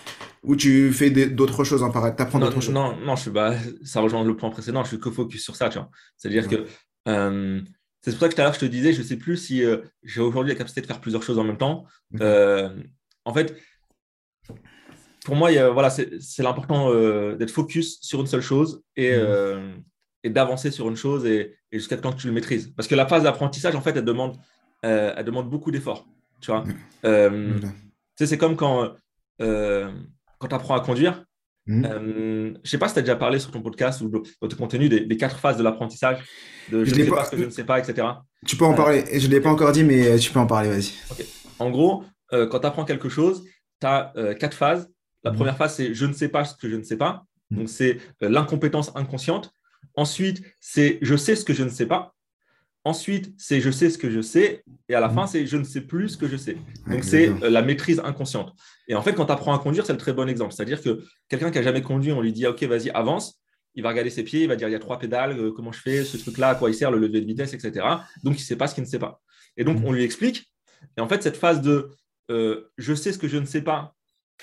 ou 0.43 0.55
tu 0.55 0.93
fais 0.93 1.09
d'autres 1.09 1.63
choses 1.63 1.83
en 1.83 1.91
parallèle, 1.91 2.15
apprends 2.17 2.39
d'autres 2.39 2.61
choses? 2.61 2.73
Non, 2.73 2.95
non, 3.05 3.15
je 3.15 3.23
suis, 3.23 3.31
bah, 3.31 3.53
ça 3.83 4.01
rejoint 4.01 4.23
le 4.23 4.35
point 4.35 4.49
précédent, 4.49 4.83
je 4.83 4.89
suis 4.89 4.99
que 4.99 5.11
focus 5.11 5.43
sur 5.43 5.55
ça, 5.55 5.69
tu 5.69 5.77
vois. 5.77 5.89
C'est-à-dire 6.15 6.47
que 6.47 6.65
c'est 8.11 8.17
pour 8.17 8.21
ça 8.21 8.29
que 8.29 8.35
tout 8.35 8.41
à 8.41 8.43
l'heure, 8.45 8.53
je 8.53 8.59
te 8.59 8.65
disais, 8.65 8.93
je 8.93 8.99
ne 8.99 9.03
sais 9.05 9.17
plus 9.17 9.35
si 9.35 9.63
euh, 9.63 9.79
j'ai 10.01 10.21
aujourd'hui 10.21 10.53
la 10.53 10.57
capacité 10.57 10.79
de 10.81 10.85
faire 10.85 11.01
plusieurs 11.01 11.23
choses 11.23 11.37
en 11.39 11.43
même 11.43 11.57
temps. 11.57 11.85
Euh, 12.21 12.69
en 13.25 13.33
fait, 13.33 13.53
pour 15.25 15.35
moi, 15.35 15.51
voilà, 15.71 15.89
c'est 15.89 16.39
l'important 16.39 16.89
euh, 16.89 17.35
d'être 17.35 17.51
focus 17.51 17.99
sur 18.01 18.21
une 18.21 18.27
seule 18.27 18.41
chose 18.41 18.81
et, 18.95 19.17
mhm. 19.17 19.83
et 20.23 20.29
d'avancer 20.29 20.71
sur 20.71 20.87
une 20.87 20.95
chose 20.95 21.25
et, 21.25 21.57
jusqu'à 21.73 21.97
temps 21.97 22.13
que 22.13 22.21
tu 22.21 22.27
le 22.27 22.33
maîtrises. 22.33 22.73
Parce 22.77 22.87
que 22.87 22.95
la 22.95 23.07
phase 23.07 23.23
d'apprentissage, 23.23 23.75
en 23.75 23.81
fait, 23.81 23.97
elle 23.97 24.05
demande, 24.05 24.37
elle 24.83 25.25
demande 25.25 25.49
beaucoup 25.49 25.71
d'efforts. 25.71 26.07
Tu 26.39 26.51
vois, 26.51 26.63
c'est 28.15 28.37
comme 28.37 28.55
quand 28.55 28.95
quand 29.37 30.47
tu 30.47 30.55
apprends 30.55 30.75
à 30.75 30.79
conduire, 30.79 31.25
mmh. 31.67 31.83
je 31.83 32.49
ne 32.49 32.57
sais 32.63 32.77
pas 32.77 32.87
si 32.87 32.95
tu 32.95 32.99
as 32.99 33.03
déjà 33.03 33.15
parlé 33.15 33.39
sur 33.39 33.51
ton 33.51 33.61
podcast 33.61 34.01
ou 34.01 34.09
dans 34.09 34.47
ton 34.47 34.55
contenu 34.55 34.89
des, 34.89 35.17
quatre 35.17 35.39
phases 35.39 35.57
de 35.57 35.63
l'apprentissage, 35.63 36.19
de 36.71 36.83
je, 36.83 36.95
ne 36.95 37.03
sais 37.03 37.09
pas, 37.09 37.25
ce 37.25 37.31
que 37.31 37.37
je 37.37 37.45
ne 37.45 37.49
sais 37.49 37.63
pas, 37.63 37.79
etc. 37.79 38.07
Tu 38.45 38.55
peux 38.55 38.65
en 38.65 38.73
parler. 38.73 39.03
Je 39.19 39.27
ne 39.27 39.31
l'ai 39.31 39.41
pas 39.41 39.49
encore 39.49 39.71
dit, 39.71 39.83
mais 39.83 40.17
tu 40.17 40.31
peux 40.31 40.39
en 40.39 40.47
parler, 40.47 40.69
vas-y. 40.69 40.93
En 41.59 41.69
gros, 41.69 42.03
quand 42.31 42.59
tu 42.59 42.65
apprends 42.65 42.85
quelque 42.85 43.09
chose, 43.09 43.43
tu 43.81 43.87
as 43.87 44.13
quatre 44.39 44.55
phases. 44.55 44.89
La 45.23 45.31
mmh. 45.31 45.35
première 45.35 45.57
phase, 45.57 45.75
c'est 45.75 45.93
je 45.93 46.05
ne 46.05 46.13
sais 46.13 46.29
pas 46.29 46.45
ce 46.45 46.55
que 46.55 46.69
je 46.69 46.75
ne 46.75 46.83
sais 46.83 46.97
pas. 46.97 47.23
Mmh. 47.49 47.57
Donc, 47.57 47.69
c'est 47.69 47.97
l'incompétence 48.21 48.91
inconsciente. 48.95 49.51
Ensuite, 49.95 50.43
c'est 50.59 50.99
je 51.01 51.15
sais 51.15 51.35
ce 51.35 51.43
que 51.43 51.53
je 51.53 51.63
ne 51.63 51.69
sais 51.69 51.87
pas. 51.87 52.13
Ensuite, 52.87 53.33
c'est 53.37 53.59
je 53.59 53.69
sais 53.69 53.89
ce 53.89 53.97
que 53.97 54.09
je 54.09 54.21
sais. 54.21 54.63
Et 54.87 54.95
à 54.95 55.01
la 55.01 55.09
fin, 55.09 55.27
c'est 55.27 55.45
je 55.45 55.57
ne 55.57 55.65
sais 55.65 55.81
plus 55.81 56.07
ce 56.07 56.17
que 56.17 56.25
je 56.25 56.37
sais. 56.37 56.55
Donc, 56.89 57.03
c'est 57.03 57.27
euh, 57.27 57.49
la 57.49 57.61
maîtrise 57.61 57.99
inconsciente. 57.99 58.53
Et 58.87 58.95
en 58.95 59.01
fait, 59.01 59.13
quand 59.13 59.25
tu 59.25 59.33
apprends 59.33 59.53
à 59.53 59.59
conduire, 59.59 59.85
c'est 59.85 59.91
le 59.91 59.99
très 59.99 60.13
bon 60.13 60.29
exemple. 60.29 60.53
C'est-à-dire 60.53 60.81
que 60.81 61.03
quelqu'un 61.27 61.51
qui 61.51 61.57
n'a 61.57 61.63
jamais 61.63 61.81
conduit, 61.81 62.13
on 62.13 62.21
lui 62.21 62.31
dit 62.31 62.47
OK, 62.47 62.63
vas-y, 62.63 62.89
avance. 62.91 63.41
Il 63.75 63.83
va 63.83 63.89
regarder 63.89 64.09
ses 64.09 64.23
pieds, 64.23 64.43
il 64.43 64.47
va 64.47 64.55
dire 64.55 64.69
il 64.69 64.71
y 64.71 64.75
a 64.75 64.79
trois 64.79 64.99
pédales, 64.99 65.37
euh, 65.37 65.51
comment 65.51 65.73
je 65.73 65.81
fais 65.81 66.05
ce 66.05 66.15
truc-là, 66.15 66.51
à 66.51 66.55
quoi 66.55 66.69
il 66.69 66.73
sert, 66.73 66.89
le 66.89 66.97
lever 66.97 67.19
de 67.19 67.25
vitesse, 67.25 67.53
etc. 67.53 67.85
Donc, 68.23 68.35
il 68.35 68.41
ne 68.41 68.45
sait 68.45 68.55
pas 68.55 68.69
ce 68.69 68.73
qu'il 68.73 68.85
ne 68.85 68.89
sait 68.89 68.99
pas. 68.99 69.19
Et 69.57 69.65
donc, 69.65 69.79
on 69.83 69.91
lui 69.91 70.03
explique. 70.03 70.49
Et 70.97 71.01
en 71.01 71.09
fait, 71.09 71.21
cette 71.21 71.35
phase 71.35 71.59
de 71.59 71.89
euh, 72.31 72.69
je 72.77 72.93
sais 72.93 73.11
ce 73.11 73.17
que 73.17 73.27
je 73.27 73.37
ne 73.37 73.45
sais 73.45 73.61
pas 73.61 73.95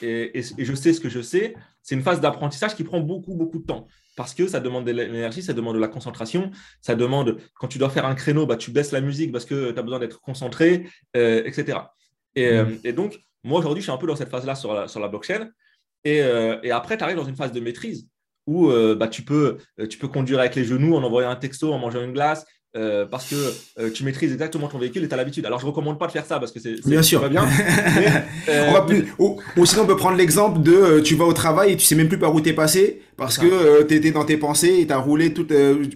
et, 0.03 0.39
et 0.39 0.65
je 0.67 0.75
sais 0.75 0.93
ce 0.93 1.01
que 1.01 1.09
je 1.09 1.23
sais, 1.23 1.55
c'est 1.83 1.95
une 1.95 2.03
phase 2.03 2.21
d'apprentissage 2.21 2.75
qui 2.75 2.85
prend 2.85 3.01
beaucoup, 3.01 3.35
beaucoup 3.35 3.61
de 3.61 3.65
temps 3.65 3.87
parce 4.17 4.35
que 4.35 4.47
ça 4.47 4.61
demande 4.61 4.87
de 4.87 4.93
l'énergie, 4.93 5.43
ça 5.43 5.53
demande 5.53 5.77
de 5.77 5.81
la 5.81 5.89
concentration, 5.89 6.51
ça 6.81 6.95
demande, 6.95 7.39
quand 7.55 7.69
tu 7.69 7.79
dois 7.79 7.91
faire 7.91 8.07
un 8.07 8.15
créneau, 8.15 8.47
bah, 8.47 8.57
tu 8.57 8.71
baisses 8.71 8.93
la 8.93 9.01
musique 9.01 9.33
parce 9.33 9.45
que 9.45 9.73
tu 9.73 9.79
as 9.79 9.83
besoin 9.83 9.99
d'être 9.99 10.21
concentré, 10.21 10.87
euh, 11.17 11.43
etc. 11.45 11.79
Euh, 12.39 12.65
mm. 12.65 12.79
Et, 12.85 12.93
donc, 12.93 13.19
moi, 13.43 13.59
aujourd'hui, 13.59 13.81
je 13.81 13.87
suis 13.87 13.93
un 13.93 13.97
peu 13.99 14.07
dans 14.07 14.17
cette 14.17 14.31
phase-là 14.31 14.55
sur 14.55 14.75
la, 14.75 14.89
sur 14.89 15.01
la 15.01 15.09
blockchain. 15.09 15.51
Et, 16.05 16.23
euh, 16.23 16.59
et 16.63 16.71
après, 16.71 16.97
tu 16.97 17.05
arrives 17.05 17.17
dans 17.17 17.25
une 17.25 17.37
phase 17.37 17.53
de 17.53 17.61
maîtrise 17.61 18.09
où 18.47 18.71
bah, 18.99 19.09
tu, 19.09 19.23
peux, 19.23 19.57
tu 19.89 19.97
peux 19.97 20.09
conduire 20.09 20.39
avec 20.39 20.55
les 20.55 20.65
genoux 20.65 20.95
en 20.95 21.03
envoyant 21.03 21.31
un 21.31 21.37
texto, 21.37 21.73
en 21.73 21.79
mangeant 21.79 22.05
une 22.05 22.13
glace, 22.13 22.45
euh, 22.77 23.07
parce 23.07 23.27
que 23.27 23.37
euh, 23.79 23.91
tu 23.93 24.03
maîtrises 24.03 24.33
exactement 24.33 24.67
ton 24.67 24.79
véhicule 24.79 25.05
et 25.05 25.09
tu 25.09 25.15
as 25.15 25.17
l'habitude. 25.17 25.47
Alors, 25.47 25.61
je 25.61 25.65
ne 25.65 25.71
recommande 25.71 25.97
pas 25.97 26.09
de 26.09 26.13
faire 26.13 26.27
ça 26.27 26.41
parce 26.41 26.51
que 26.51 26.59
c'est 26.59 26.85
bien 26.85 27.03
sûr 27.03 27.21
pas 27.21 27.29
bien. 27.29 27.47
Euh, 28.49 28.67
on 28.69 28.73
va 28.73 28.83
plus... 28.83 29.07
ou, 29.19 29.41
sinon, 29.65 29.85
on 29.85 29.87
peut 29.87 29.97
prendre 29.97 30.17
l'exemple 30.19 30.61
de 30.61 31.01
tu 31.01 31.15
vas 31.15 31.25
au 31.25 31.33
travail 31.33 31.73
et 31.73 31.77
tu 31.77 31.85
sais 31.85 31.95
même 31.95 32.09
plus 32.09 32.19
par 32.19 32.35
où 32.35 32.41
t'es 32.41 32.53
passé 32.53 33.01
parce 33.17 33.39
que 33.39 33.83
tu 33.85 33.95
étais 33.95 34.11
dans 34.11 34.25
tes 34.25 34.37
pensées 34.37 34.81
et 34.81 34.87
tu 34.87 34.93
as 34.93 34.99
roulé 34.99 35.33
tout 35.33 35.47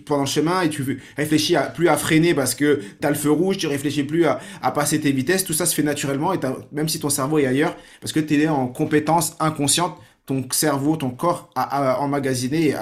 pendant 0.07 0.23
le 0.23 0.29
chemin 0.29 0.63
et 0.63 0.71
tu 0.71 1.03
réfléchis 1.17 1.57
à, 1.57 1.63
plus 1.63 1.89
à 1.89 1.97
freiner 1.97 2.33
parce 2.33 2.55
que 2.55 2.81
tu 3.01 3.07
as 3.07 3.11
le 3.11 3.17
feu 3.17 3.31
rouge, 3.31 3.59
tu 3.59 3.67
réfléchis 3.67 4.05
plus 4.05 4.25
à, 4.25 4.41
à, 4.63 4.71
passer 4.71 4.99
tes 4.99 5.13
vitesses. 5.13 5.45
Tout 5.45 5.53
ça 5.53 5.67
se 5.67 5.75
fait 5.75 5.83
naturellement 5.83 6.33
et 6.33 6.39
même 6.73 6.89
si 6.89 7.01
ton 7.01 7.11
cerveau 7.11 7.39
est 7.39 7.47
ailleurs 7.47 7.77
parce 8.01 8.13
que 8.13 8.21
tu 8.21 8.41
es 8.41 8.49
en 8.49 8.67
compétence 8.69 9.37
inconsciente, 9.41 9.99
ton 10.25 10.45
cerveau, 10.51 10.97
ton 10.97 11.11
corps 11.11 11.51
a, 11.55 11.99
emmagasiné 12.01 12.75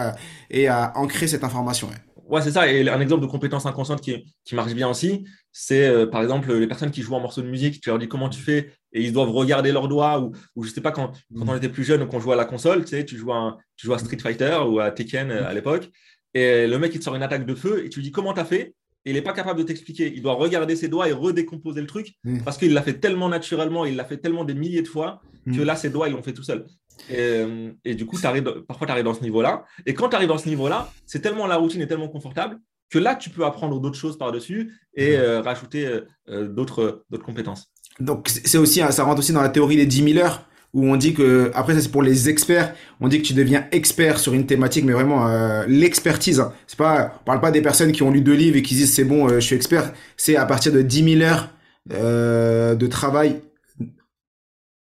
et 0.51 0.69
a, 0.69 0.93
ancré 0.97 1.27
cette 1.27 1.45
information. 1.45 1.89
Ouais, 1.89 1.95
c'est 2.41 2.51
ça. 2.51 2.71
Et 2.71 2.89
un 2.89 3.01
exemple 3.01 3.23
de 3.23 3.27
compétence 3.27 3.67
inconsciente 3.67 4.01
qui, 4.01 4.25
qui 4.45 4.55
marche 4.55 4.75
bien 4.75 4.89
aussi, 4.89 5.25
c'est 5.53 5.87
euh, 5.87 6.07
par 6.07 6.23
exemple 6.23 6.53
les 6.53 6.67
personnes 6.67 6.91
qui 6.91 7.03
jouent 7.03 7.17
un 7.17 7.21
morceau 7.21 7.43
de 7.43 7.49
musique, 7.49 7.81
tu 7.81 7.89
leur 7.89 7.99
dis 7.99 8.09
comment 8.09 8.29
tu 8.29 8.41
fais 8.41 8.73
et 8.93 9.03
ils 9.03 9.13
doivent 9.13 9.31
regarder 9.31 9.73
leurs 9.73 9.89
doigts 9.89 10.21
ou, 10.21 10.33
ou 10.55 10.65
je 10.65 10.71
sais 10.71 10.81
pas, 10.81 10.93
quand, 10.93 11.13
quand 11.37 11.45
mm. 11.45 11.49
on 11.49 11.57
était 11.57 11.69
plus 11.69 11.85
jeune 11.85 12.03
ou 12.03 12.07
qu'on 12.07 12.21
jouait 12.21 12.35
à 12.35 12.37
la 12.37 12.45
console, 12.45 12.85
tu 12.85 12.91
sais, 12.91 13.05
tu 13.05 13.17
joues, 13.17 13.33
à, 13.33 13.59
tu 13.77 13.87
joues 13.87 13.95
à 13.95 13.99
Street 13.99 14.19
Fighter 14.19 14.59
ou 14.69 14.81
à 14.81 14.91
Tekken 14.91 15.31
euh, 15.31 15.47
à 15.47 15.55
l'époque 15.55 15.89
et 16.35 16.67
le 16.67 16.79
mec 16.79 16.95
il 16.95 16.99
te 16.99 17.05
sort 17.05 17.15
une 17.15 17.23
attaque 17.23 17.47
de 17.47 17.55
feu 17.55 17.85
et 17.85 17.89
tu 17.89 18.01
lui 18.01 18.07
dis 18.07 18.13
comment 18.13 18.35
tu 18.35 18.41
as 18.41 18.45
fait 18.45 18.75
et 19.07 19.11
il 19.11 19.15
n'est 19.15 19.23
pas 19.23 19.33
capable 19.33 19.61
de 19.61 19.65
t'expliquer. 19.65 20.13
Il 20.15 20.21
doit 20.21 20.35
regarder 20.35 20.75
ses 20.75 20.89
doigts 20.89 21.09
et 21.09 21.13
redécomposer 21.13 21.81
le 21.81 21.87
truc 21.87 22.15
mm. 22.25 22.43
parce 22.43 22.59
qu'il 22.59 22.73
l'a 22.73 22.83
fait 22.83 22.99
tellement 22.99 23.29
naturellement, 23.29 23.85
il 23.85 23.95
l'a 23.95 24.05
fait 24.05 24.19
tellement 24.19 24.45
des 24.45 24.55
milliers 24.55 24.83
de 24.83 24.89
fois 24.89 25.23
que 25.47 25.61
mm. 25.61 25.63
là, 25.63 25.77
ses 25.77 25.91
doigts, 25.91 26.09
ils 26.09 26.13
l'ont 26.13 26.23
fait 26.23 26.33
tout 26.33 26.43
seul. 26.43 26.67
Et, 27.11 27.95
du 27.95 28.07
coup, 28.07 28.19
parfois, 28.67 28.87
tu 28.87 28.93
arrives 28.93 29.05
dans 29.05 29.15
ce 29.15 29.23
niveau-là. 29.23 29.65
Et 29.85 29.95
quand 29.95 30.09
tu 30.09 30.17
arrives 30.17 30.29
dans 30.29 30.39
ce 30.39 30.49
niveau-là, 30.49 30.91
c'est 31.07 31.21
tellement 31.21 31.47
la 31.47 31.57
routine 31.57 31.81
est 31.81 31.87
tellement 31.87 32.09
confortable 32.09 32.59
que 32.91 32.99
là, 32.99 33.15
tu 33.15 33.31
peux 33.31 33.45
apprendre 33.45 33.81
d'autres 33.81 33.99
choses 33.99 34.19
par-dessus 34.19 34.75
et 34.95 35.17
euh, 35.17 35.41
rajouter 35.41 35.87
euh, 35.87 36.01
euh, 36.29 36.49
d'autres 36.49 37.05
compétences. 37.25 37.73
Donc, 37.99 38.29
c'est 38.29 38.59
aussi, 38.59 38.81
ça 38.91 39.05
rentre 39.05 39.21
aussi 39.21 39.33
dans 39.33 39.43
la 39.43 39.49
théorie 39.49 39.77
des 39.77 39.87
10 39.87 40.13
000 40.15 40.25
heures 40.25 40.47
où 40.75 40.85
on 40.85 40.97
dit 40.97 41.15
que, 41.15 41.51
après 41.55 41.73
ça 41.73 41.81
c'est 41.81 41.91
pour 41.91 42.03
les 42.03 42.29
experts, 42.29 42.75
on 43.01 43.09
dit 43.09 43.23
que 43.23 43.27
tu 43.27 43.33
deviens 43.33 43.67
expert 43.73 44.19
sur 44.19 44.35
une 44.35 44.45
thématique, 44.45 44.85
mais 44.85 44.93
vraiment 44.93 45.27
l'expertise. 45.67 46.39
Hein. 46.39 46.53
C'est 46.67 46.77
pas, 46.77 47.15
on 47.23 47.25
parle 47.25 47.41
pas 47.41 47.51
des 47.51 47.63
personnes 47.63 47.93
qui 47.93 48.03
ont 48.03 48.11
lu 48.11 48.21
deux 48.21 48.35
livres 48.35 48.59
et 48.59 48.63
qui 48.63 48.75
disent 48.75 48.93
c'est 48.93 49.05
bon, 49.05 49.27
je 49.29 49.39
suis 49.39 49.57
expert. 49.57 49.95
C'est 50.19 50.37
à 50.37 50.45
partir 50.45 50.73
de 50.73 50.83
10 50.83 51.19
000 51.19 51.23
heures 51.23 51.49
de 51.89 52.87
travail 52.89 53.41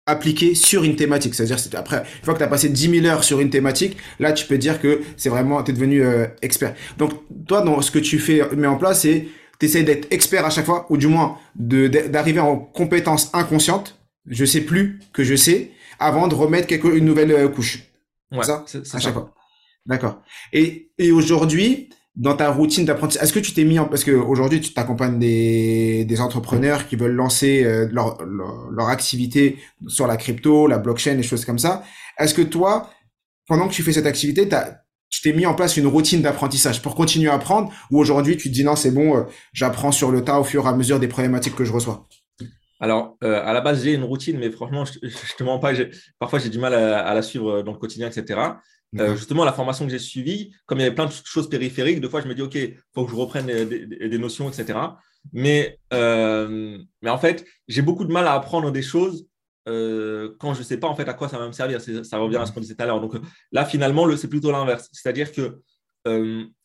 appliqué 0.07 0.55
sur 0.55 0.85
une 0.85 0.97
thématique. 0.97 1.35
C'est-à-dire, 1.35 1.59
après, 1.79 1.99
une 1.99 2.25
fois 2.25 2.35
que 2.35 2.39
tu 2.39 2.45
as 2.45 2.49
passé 2.49 2.69
10 2.69 3.01
000 3.01 3.07
heures 3.07 3.25
sur 3.25 3.41
une 3.41 3.51
thématique, 3.51 3.97
là, 4.19 4.33
tu 4.33 4.47
peux 4.47 4.59
dire 4.59 4.81
que 4.81 5.03
c'est 5.17 5.29
vraiment, 5.29 5.63
tu 5.63 5.71
es 5.71 5.75
devenu 5.75 6.05
euh, 6.05 6.27
expert. 6.43 6.75
Donc, 6.99 7.13
toi, 7.47 7.63
dans 7.63 7.81
ce 7.81 7.91
que 7.91 7.99
tu 7.99 8.19
fais, 8.19 8.43
mets 8.55 8.67
en 8.67 8.77
place, 8.77 9.03
c'est, 9.03 9.29
tu 9.59 9.67
essaies 9.67 9.83
d'être 9.83 10.09
expert 10.13 10.45
à 10.45 10.51
chaque 10.51 10.67
fois, 10.67 10.87
ou 10.91 10.97
du 10.97 11.07
moins, 11.07 11.39
d'arriver 11.57 12.41
en 12.41 12.57
compétence 12.57 13.31
inconsciente. 13.33 13.99
Je 14.27 14.45
sais 14.45 14.63
plus 14.63 15.01
que 15.13 15.25
je 15.25 15.37
sais, 15.37 15.71
avant 15.99 16.29
de 16.29 16.35
remettre 16.35 16.67
quelque, 16.67 16.89
une 16.89 17.05
nouvelle 17.05 17.33
euh, 17.33 17.49
couche. 17.49 17.85
Ouais, 18.33 18.43
ça, 18.43 18.65
à 18.93 18.99
chaque 18.99 19.15
fois. 19.15 19.33
D'accord. 19.87 20.23
Et, 20.53 20.91
et 20.99 21.13
aujourd'hui, 21.13 21.91
dans 22.17 22.37
ta 22.37 22.51
routine 22.51 22.85
d'apprentissage, 22.85 23.25
est-ce 23.25 23.33
que 23.33 23.41
tu 23.41 23.53
t'es 23.53 23.65
mis 23.65 23.79
en 23.79 23.87
parce 23.87 24.05
que 24.05 24.13
aujourd'hui 24.13 24.61
tu 24.61 24.73
t'accompagnes 24.73 25.19
des, 25.19 26.05
des 26.05 26.21
entrepreneurs 26.21 26.87
qui 26.87 26.95
veulent 26.95 27.15
lancer 27.15 27.65
euh, 27.65 27.89
leur, 27.91 28.19
leur, 28.25 28.89
activité 28.89 29.59
sur 29.89 30.07
la 30.07 30.17
crypto, 30.17 30.69
la 30.69 30.79
blockchain, 30.79 31.17
des 31.17 31.25
choses 31.25 31.45
comme 31.45 31.59
ça. 31.59 31.83
Est-ce 32.19 32.35
que 32.35 32.43
toi, 32.43 32.91
pendant 33.49 33.67
que 33.67 33.73
tu 33.73 33.83
fais 33.83 33.93
cette 33.93 34.07
activité, 34.07 34.49
tu 35.11 35.23
t'es 35.23 35.33
mis 35.33 35.45
en 35.45 35.55
place 35.55 35.77
une 35.77 35.89
routine 35.89 36.23
d'apprentissage 36.23 36.83
pour 36.83 36.95
continuer 36.95 37.31
à 37.31 37.35
apprendre 37.35 37.73
ou 37.91 37.99
aujourd'hui 37.99 38.37
tu 38.37 38.49
te 38.49 38.55
dis 38.55 38.63
non 38.63 38.77
c'est 38.77 38.93
bon, 38.93 39.17
euh, 39.17 39.23
j'apprends 39.53 39.91
sur 39.91 40.13
le 40.13 40.23
tas 40.23 40.39
au 40.39 40.45
fur 40.45 40.67
et 40.67 40.69
à 40.69 40.75
mesure 40.75 41.01
des 41.01 41.09
problématiques 41.09 41.57
que 41.57 41.65
je 41.65 41.73
reçois? 41.73 42.07
Alors, 42.85 43.17
euh, 43.25 43.43
à 43.43 43.55
la 43.55 43.63
base, 43.63 43.83
j'ai 43.83 43.95
une 43.95 44.05
routine, 44.05 44.37
mais 44.39 44.51
franchement, 44.51 44.85
je, 44.85 44.99
je 45.03 45.35
te 45.39 45.43
mens 45.43 45.59
pas. 45.59 45.73
Parfois, 46.19 46.39
j'ai 46.39 46.51
du 46.51 46.59
mal 46.59 46.75
à, 46.75 46.99
à, 46.99 47.15
la 47.15 47.23
suivre 47.23 47.63
dans 47.63 47.73
le 47.73 47.79
quotidien, 47.79 48.09
etc. 48.09 48.39
Euh, 49.01 49.17
justement, 49.17 49.43
la 49.47 49.55
formation 49.55 49.87
que 49.87 49.91
j'ai 49.91 49.99
suivie, 49.99 50.55
comme 50.67 50.81
il 50.81 50.83
y 50.83 50.85
avait 50.85 50.95
plein 50.95 51.07
de 51.07 51.13
choses 51.25 51.49
périphériques, 51.49 52.03
des 52.03 52.11
fois, 52.11 52.21
je 52.21 52.29
me 52.29 52.35
dis, 52.35 52.43
OK, 52.43 52.57
il 52.57 52.77
faut 52.95 53.07
que 53.07 53.11
je 53.11 53.17
reprenne 53.17 53.47
des, 53.47 54.19
notions, 54.19 54.51
etc. 54.51 54.79
Mais, 55.33 55.79
euh, 55.95 56.79
mais 57.01 57.09
en 57.09 57.17
fait, 57.17 57.47
j'ai 57.69 57.81
beaucoup 57.81 58.05
de 58.05 58.13
mal 58.13 58.27
à 58.27 58.35
apprendre 58.35 58.71
des 58.71 58.83
choses 58.83 59.27
euh, 59.67 60.37
quand 60.39 60.53
je 60.53 60.59
ne 60.59 60.65
sais 60.65 60.77
pas 60.77 60.89
en 60.89 60.95
fait 60.95 61.09
à 61.09 61.15
quoi 61.15 61.31
ça 61.31 61.39
va 61.39 61.47
me 61.47 61.53
servir. 61.53 61.81
Ça 61.81 62.19
revient 62.19 62.37
à 62.37 62.45
ce 62.45 62.53
qu'on 62.53 62.61
disait 62.61 62.75
tout 62.75 62.83
à 62.83 62.87
l'heure. 62.87 63.01
Donc 63.01 63.15
là, 63.51 63.65
finalement, 63.65 64.15
c'est 64.19 64.29
plutôt 64.29 64.53
l'inverse. 64.53 64.91
C'est-à-dire 64.93 65.33
que 65.33 65.63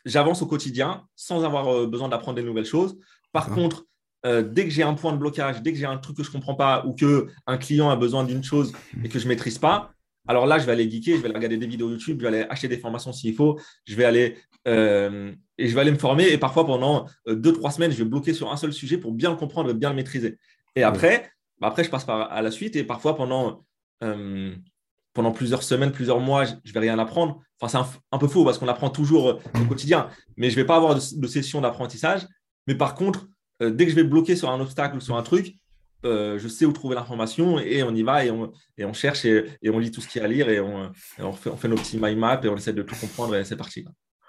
j'avance 0.03 0.41
au 0.41 0.47
quotidien 0.47 1.05
sans 1.15 1.45
avoir 1.45 1.87
besoin 1.87 2.09
d'apprendre 2.09 2.35
des 2.35 2.43
nouvelles 2.43 2.65
choses. 2.65 2.97
Par 3.31 3.49
contre, 3.49 3.85
dès 4.23 4.65
que 4.65 4.69
j'ai 4.69 4.83
un 4.83 4.93
point 4.93 5.13
de 5.13 5.17
blocage, 5.17 5.61
dès 5.61 5.71
que 5.71 5.77
j'ai 5.77 5.85
un 5.85 5.97
truc 5.97 6.17
que 6.17 6.23
je 6.23 6.29
ne 6.29 6.33
comprends 6.33 6.55
pas 6.55 6.85
ou 6.85 6.93
qu'un 6.93 7.57
client 7.57 7.89
a 7.89 7.95
besoin 7.95 8.23
d'une 8.23 8.43
chose 8.43 8.73
et 9.03 9.09
que 9.09 9.17
je 9.17 9.23
ne 9.23 9.29
maîtrise 9.29 9.57
pas, 9.57 9.93
alors 10.29 10.45
là, 10.45 10.59
je 10.59 10.65
vais 10.67 10.73
aller 10.73 10.87
geeker, 10.87 11.15
je 11.15 11.21
vais 11.21 11.25
aller 11.25 11.35
regarder 11.35 11.57
des 11.57 11.65
vidéos 11.65 11.89
YouTube, 11.89 12.17
je 12.19 12.27
vais 12.27 12.37
aller 12.37 12.47
acheter 12.51 12.67
des 12.67 12.77
formations 12.77 13.11
s'il 13.11 13.33
faut, 13.33 13.59
je 13.85 13.95
vais 13.95 14.05
aller 14.05 14.37
euh, 14.67 15.33
et 15.57 15.67
je 15.67 15.73
vais 15.73 15.81
aller 15.81 15.91
me 15.91 15.97
former. 15.97 16.27
Et 16.31 16.37
parfois, 16.37 16.67
pendant 16.67 17.07
euh, 17.27 17.33
deux, 17.33 17.51
trois 17.51 17.71
semaines, 17.71 17.91
je 17.91 17.97
vais 17.97 18.09
bloquer 18.09 18.35
sur 18.35 18.51
un 18.51 18.55
seul 18.55 18.71
sujet 18.71 18.99
pour 18.99 19.11
bien 19.11 19.31
le 19.31 19.37
comprendre 19.37 19.71
et 19.71 19.73
bien 19.73 19.89
le 19.89 19.95
maîtriser. 19.95 20.37
Et 20.75 20.83
après, 20.83 21.31
bah, 21.59 21.67
après, 21.67 21.83
je 21.83 21.89
passe 21.89 22.05
par, 22.05 22.31
à 22.31 22.41
la 22.43 22.51
suite. 22.51 22.75
Et 22.75 22.83
parfois, 22.83 23.15
pendant, 23.15 23.65
euh, 24.03 24.53
pendant 25.13 25.31
plusieurs 25.31 25.63
semaines, 25.63 25.91
plusieurs 25.91 26.19
mois, 26.19 26.45
je 26.45 26.53
ne 26.53 26.73
vais 26.73 26.79
rien 26.79 26.99
apprendre. 26.99 27.41
Enfin, 27.59 27.83
c'est 27.83 27.99
un, 28.11 28.17
peu 28.19 28.27
faux 28.27 28.45
parce 28.45 28.59
qu'on 28.59 28.67
apprend 28.67 28.91
toujours 28.91 29.41
au 29.55 29.65
quotidien. 29.65 30.09
Mais 30.37 30.51
je 30.51 30.57
ne 30.57 30.61
vais 30.61 30.67
pas 30.67 30.75
avoir 30.75 30.93
de, 30.93 31.01
de 31.15 31.27
session 31.27 31.59
d'apprentissage. 31.59 32.27
Mais 32.67 32.75
par 32.75 32.93
contre, 32.93 33.25
dès 33.59 33.85
que 33.85 33.91
je 33.91 33.95
vais 33.95 34.03
bloquer 34.03 34.35
sur 34.35 34.49
un 34.49 34.59
obstacle 34.59 34.97
ou 34.97 35.01
sur 35.01 35.17
un 35.17 35.23
truc, 35.23 35.55
euh, 36.05 36.39
je 36.39 36.47
sais 36.47 36.65
où 36.65 36.71
trouver 36.71 36.95
l'information 36.95 37.59
et 37.59 37.83
on 37.83 37.93
y 37.93 38.03
va 38.03 38.23
et 38.23 38.31
on, 38.31 38.93
cherche 38.93 39.25
et, 39.25 39.43
on 39.65 39.79
lit 39.79 39.91
tout 39.91 39.99
ce 39.99 40.07
qu'il 40.07 40.19
y 40.19 40.21
a 40.21 40.27
à 40.27 40.29
lire 40.29 40.47
et 40.49 40.61
on, 40.61 40.93
fait, 41.33 41.67
nos 41.67 41.75
petits 41.75 41.97
mind 41.99 42.17
maps 42.17 42.39
et 42.41 42.47
on 42.47 42.55
essaie 42.55 42.71
de 42.71 42.83
tout 42.83 42.95
comprendre 42.95 43.35
et 43.35 43.43
c'est 43.43 43.57
parti. 43.57 43.83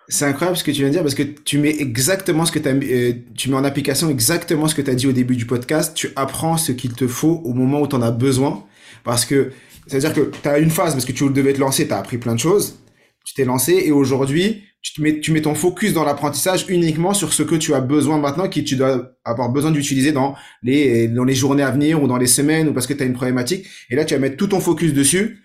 C'est 0.08 0.24
incroyable 0.24 0.56
ce 0.56 0.64
que 0.64 0.72
tu 0.72 0.78
viens 0.78 0.88
de 0.88 0.94
dire 0.94 1.02
parce 1.02 1.14
que 1.14 1.22
tu 1.22 1.58
mets 1.58 1.76
exactement 1.78 2.44
ce 2.44 2.50
que 2.50 2.58
euh, 2.58 3.12
tu 3.36 3.50
mets 3.50 3.56
en 3.56 3.62
application 3.62 4.10
exactement 4.10 4.66
ce 4.66 4.74
que 4.74 4.82
tu 4.82 4.90
as 4.90 4.96
dit 4.96 5.06
au 5.06 5.12
début 5.12 5.36
du 5.36 5.46
podcast. 5.46 5.96
Tu 5.96 6.10
apprends 6.16 6.56
ce 6.56 6.72
qu'il 6.72 6.94
te 6.94 7.06
faut 7.06 7.40
au 7.44 7.52
moment 7.52 7.80
où 7.80 7.86
tu 7.86 7.94
en 7.94 8.02
as 8.02 8.10
besoin 8.10 8.66
parce 9.04 9.24
que 9.24 9.52
c'est-à-dire 9.86 10.12
que 10.12 10.32
tu 10.42 10.48
as 10.48 10.58
une 10.58 10.70
phase 10.70 10.94
parce 10.94 11.04
que 11.04 11.12
tu 11.12 11.30
devais 11.30 11.52
te 11.52 11.60
lancer, 11.60 11.86
tu 11.86 11.92
as 11.92 11.98
appris 11.98 12.18
plein 12.18 12.34
de 12.34 12.40
choses, 12.40 12.80
tu 13.24 13.34
t'es 13.34 13.44
lancé 13.44 13.74
et 13.84 13.92
aujourd'hui, 13.92 14.64
tu 14.82 15.02
mets, 15.02 15.20
tu 15.20 15.32
mets 15.32 15.42
ton 15.42 15.54
focus 15.54 15.92
dans 15.92 16.04
l'apprentissage 16.04 16.64
uniquement 16.68 17.12
sur 17.12 17.32
ce 17.32 17.42
que 17.42 17.54
tu 17.54 17.74
as 17.74 17.80
besoin 17.80 18.18
maintenant, 18.18 18.48
qui 18.48 18.64
tu 18.64 18.76
dois 18.76 19.12
avoir 19.24 19.50
besoin 19.50 19.70
d'utiliser 19.70 20.12
dans 20.12 20.34
les, 20.62 21.06
dans 21.08 21.24
les 21.24 21.34
journées 21.34 21.62
à 21.62 21.70
venir 21.70 22.02
ou 22.02 22.06
dans 22.06 22.16
les 22.16 22.26
semaines 22.26 22.68
ou 22.68 22.72
parce 22.72 22.86
que 22.86 22.94
tu 22.94 23.02
as 23.02 23.06
une 23.06 23.12
problématique. 23.12 23.66
Et 23.90 23.96
là, 23.96 24.04
tu 24.04 24.14
vas 24.14 24.20
mettre 24.20 24.36
tout 24.36 24.46
ton 24.46 24.60
focus 24.60 24.94
dessus 24.94 25.42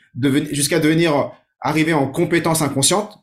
jusqu'à 0.51 0.79
devenir, 0.79 1.31
arriver 1.59 1.93
en 1.93 2.07
compétence 2.07 2.61
inconsciente. 2.61 3.19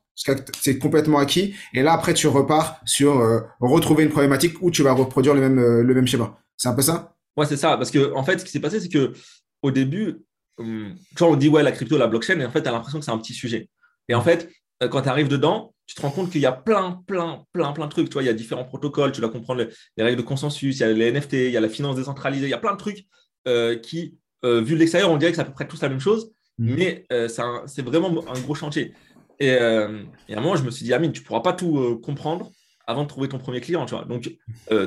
C'est 0.61 0.79
complètement 0.79 1.19
acquis. 1.19 1.55
Et 1.73 1.83
là, 1.83 1.95
après, 1.95 2.13
tu 2.13 2.27
repars 2.27 2.81
sur 2.85 3.19
euh, 3.19 3.41
retrouver 3.61 4.05
une 4.05 4.11
problématique 4.11 4.61
où 4.61 4.71
tu 4.71 4.83
vas 4.83 4.93
reproduire 4.93 5.35
le 5.35 5.41
même, 5.41 5.59
euh, 5.59 5.83
le 5.83 5.95
même 5.95 6.07
schéma. 6.07 6.39
C'est 6.59 6.69
un 6.69 6.75
peu 6.75 6.83
ça? 6.83 7.17
Ouais, 7.37 7.47
c'est 7.47 7.57
ça. 7.57 7.79
Parce 7.79 7.91
que, 7.91 8.13
en 8.15 8.23
fait, 8.23 8.39
ce 8.39 8.45
qui 8.45 8.51
s'est 8.51 8.61
passé, 8.61 8.79
c'est 8.79 8.91
que 8.91 9.15
au 9.63 9.71
début, 9.71 10.19
hum, 10.59 10.95
on 11.21 11.37
dit, 11.37 11.49
ouais, 11.49 11.63
la 11.63 11.73
crypto, 11.73 11.97
la 11.97 12.07
blockchain, 12.07 12.39
et 12.41 12.45
en 12.45 12.51
fait, 12.51 12.63
tu 12.63 12.69
as 12.69 12.73
l'impression 12.73 12.99
que 12.99 13.05
c'est 13.07 13.11
un 13.11 13.19
petit 13.19 13.33
sujet. 13.33 13.71
Et 14.09 14.15
en 14.15 14.21
fait, 14.21 14.51
euh, 14.83 14.89
quand 14.89 15.03
tu 15.03 15.09
arrives 15.09 15.29
dedans, 15.29 15.73
tu 15.93 15.97
te 15.97 16.07
rends 16.07 16.11
compte 16.11 16.31
qu'il 16.31 16.41
y 16.41 16.47
a 16.47 16.53
plein, 16.53 17.03
plein, 17.07 17.45
plein, 17.53 17.73
plein 17.73 17.85
de 17.85 17.91
trucs. 17.91 18.09
Tu 18.09 18.15
vois, 18.15 18.23
il 18.23 18.27
y 18.27 18.31
a 18.31 18.33
différents 18.33 18.65
protocoles, 18.65 19.13
tu 19.13 19.21
dois 19.21 19.29
comprendre 19.29 19.67
les, 19.99 20.03
règles 20.03 20.17
de 20.17 20.27
consensus, 20.27 20.79
il 20.79 20.81
y 20.81 20.85
a 20.85 20.91
les 20.91 21.13
NFT, 21.13 21.35
il 21.35 21.51
y 21.51 21.57
a 21.59 21.61
la 21.61 21.69
finance 21.69 21.97
décentralisée, 21.97 22.47
il 22.47 22.51
y 22.51 22.55
a 22.55 22.59
plein 22.59 22.73
de 22.73 22.79
trucs 22.79 23.05
euh, 23.47 23.79
qui, 23.79 24.17
euh, 24.43 24.63
vu 24.63 24.73
de 24.73 24.79
l'extérieur, 24.79 25.11
on 25.11 25.19
dirait 25.19 25.33
que 25.33 25.37
c'est 25.37 25.43
à 25.43 25.45
peu 25.45 25.53
près 25.53 25.69
tous 25.69 25.83
la 25.83 25.91
même 25.91 26.01
chose, 26.01 26.33
mmh. 26.57 26.75
mais 26.75 27.05
c'est 27.27 27.83
vraiment 27.83 28.25
un 28.27 28.41
gros 28.41 28.55
chantier. 28.55 28.95
Et, 29.39 29.51
à 29.51 29.87
un 29.87 30.41
moment, 30.41 30.57
je 30.57 30.63
me 30.63 30.71
suis 30.71 30.87
dit, 30.87 30.95
Amine, 30.95 31.13
tu 31.13 31.21
ne 31.21 31.27
pourras 31.27 31.41
pas 31.41 31.53
tout 31.53 32.01
comprendre 32.03 32.51
avant 32.87 33.03
de 33.03 33.09
trouver 33.09 33.29
ton 33.29 33.39
premier 33.39 33.61
client. 33.61 33.85
Tu 33.85 33.95
vois. 33.95 34.07
Donc, 34.07 34.35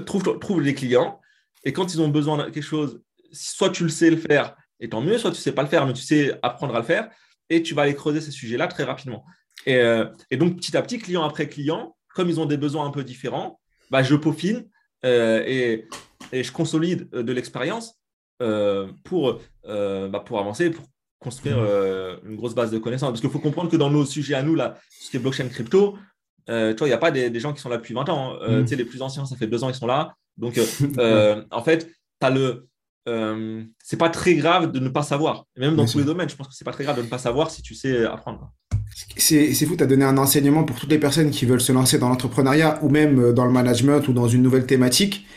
trouve, 0.08 0.40
trouve 0.40 0.62
les 0.62 0.74
clients, 0.74 1.22
et 1.64 1.72
quand 1.72 1.94
ils 1.94 2.02
ont 2.02 2.08
besoin 2.08 2.38
de 2.38 2.50
quelque 2.50 2.64
chose, 2.64 3.00
soit 3.32 3.70
tu 3.70 3.84
le 3.84 3.90
sais 3.90 4.10
le 4.10 4.18
faire, 4.18 4.56
et 4.80 4.90
tant 4.90 5.02
mieux, 5.02 5.20
soit 5.20 5.30
tu 5.30 5.38
ne 5.38 5.42
sais 5.42 5.52
pas 5.52 5.62
le 5.62 5.70
faire, 5.70 5.86
mais 5.86 5.94
tu 5.94 6.02
sais 6.02 6.40
apprendre 6.42 6.76
à 6.76 6.80
le 6.80 6.86
faire, 6.86 7.10
et 7.52 7.62
tu 7.62 7.76
vas 7.76 7.84
aller 7.84 7.94
creuser 7.94 8.22
ces 8.22 8.32
sujets-là 8.32 8.66
très 8.66 8.84
rapidement. 8.84 9.24
Euh, 9.68 10.10
et, 10.32 10.38
donc, 10.38 10.58
petit 10.58 10.76
à 10.78 10.82
petit, 10.82 11.00
client 11.00 11.24
après 11.24 11.48
client, 11.48 11.96
comme 12.14 12.30
ils 12.30 12.40
ont 12.40 12.46
des 12.46 12.58
besoins 12.58 12.86
un 12.86 12.92
peu 12.92 13.04
différents, 13.04 13.60
bah, 13.92 14.04
je 14.04 14.16
peaufine 14.16 14.68
euh, 15.06 15.44
et, 15.46 15.88
je 16.32 16.52
consolide 16.52 17.10
de 17.10 17.34
l'expérience 17.34 17.96
euh, 18.42 18.88
pour, 19.04 19.40
bah, 19.64 20.24
pour 20.26 20.40
avancer, 20.40 20.70
pour 20.70 20.86
construire 21.20 21.58
une 22.26 22.36
grosse 22.36 22.56
base 22.56 22.72
de 22.72 22.78
connaissances. 22.78 23.10
Parce 23.10 23.22
qu'il 23.22 23.30
faut 23.30 23.40
comprendre 23.40 23.70
que 23.70 23.78
dans 23.78 23.90
nos 23.90 24.06
sujets 24.06 24.36
à 24.36 24.44
nous, 24.44 24.56
là, 24.56 24.78
ce 24.90 25.10
qui 25.10 25.18
est 25.18 25.20
blockchain 25.20 25.48
crypto, 25.48 25.98
tu 26.48 26.54
vois, 26.54 26.88
il 26.88 26.88
n'y 26.88 26.94
a 26.94 26.98
pas 26.98 27.12
des, 27.12 27.40
gens 27.40 27.54
qui 27.54 27.62
sont 27.62 27.70
là 27.70 27.78
depuis 27.78 27.94
20 27.94 28.10
ans. 28.10 28.38
Hein. 28.42 28.60
Mm. 28.60 28.62
Tu 28.64 28.68
sais, 28.70 28.76
les 28.76 28.86
plus 28.86 29.02
anciens, 29.02 29.26
ça 29.26 29.36
fait 29.36 29.48
deux 29.48 29.64
ans, 29.64 29.70
ils 29.70 29.76
sont 29.76 29.88
là. 29.88 30.14
Donc, 30.38 30.60
en 31.52 31.64
fait, 31.64 31.90
tu 32.22 32.34
le, 32.34 32.68
euh, 33.08 33.64
c'est 33.84 33.98
pas 33.98 34.10
très 34.10 34.36
grave 34.36 34.72
de 34.72 34.80
ne 34.80 34.90
pas 34.90 35.04
savoir. 35.04 35.46
même 35.56 35.76
dans 35.76 35.86
tous 35.86 36.00
les 36.00 36.04
domaines, 36.04 36.30
je 36.30 36.36
pense 36.36 36.48
que 36.48 36.54
c'est 36.54 36.66
pas 36.66 36.72
très 36.72 36.84
grave 36.84 36.98
de 36.98 37.04
ne 37.04 37.08
pas 37.08 37.20
savoir 37.20 37.52
si 37.52 37.62
tu 37.62 37.76
sais 37.76 38.06
apprendre. 38.06 38.52
C'est 39.18 39.66
fou, 39.66 39.76
tu 39.76 39.84
as 39.84 39.88
donné 39.88 40.06
un 40.06 40.18
enseignement 40.18 40.64
pour 40.64 40.80
toutes 40.80 40.90
les 40.90 41.00
personnes 41.00 41.30
qui 41.30 41.46
veulent 41.46 41.60
se 41.62 41.74
lancer 41.74 41.98
dans 41.98 42.08
l'entrepreneuriat 42.08 42.80
ou 42.82 42.90
même 42.90 43.20
euh, 43.20 43.34
dans 43.34 43.46
le 43.46 43.52
management 43.52 44.08
ou 44.08 44.14
dans 44.14 44.28
une 44.28 44.42
nouvelle 44.42 44.66
thématique. 44.66 45.28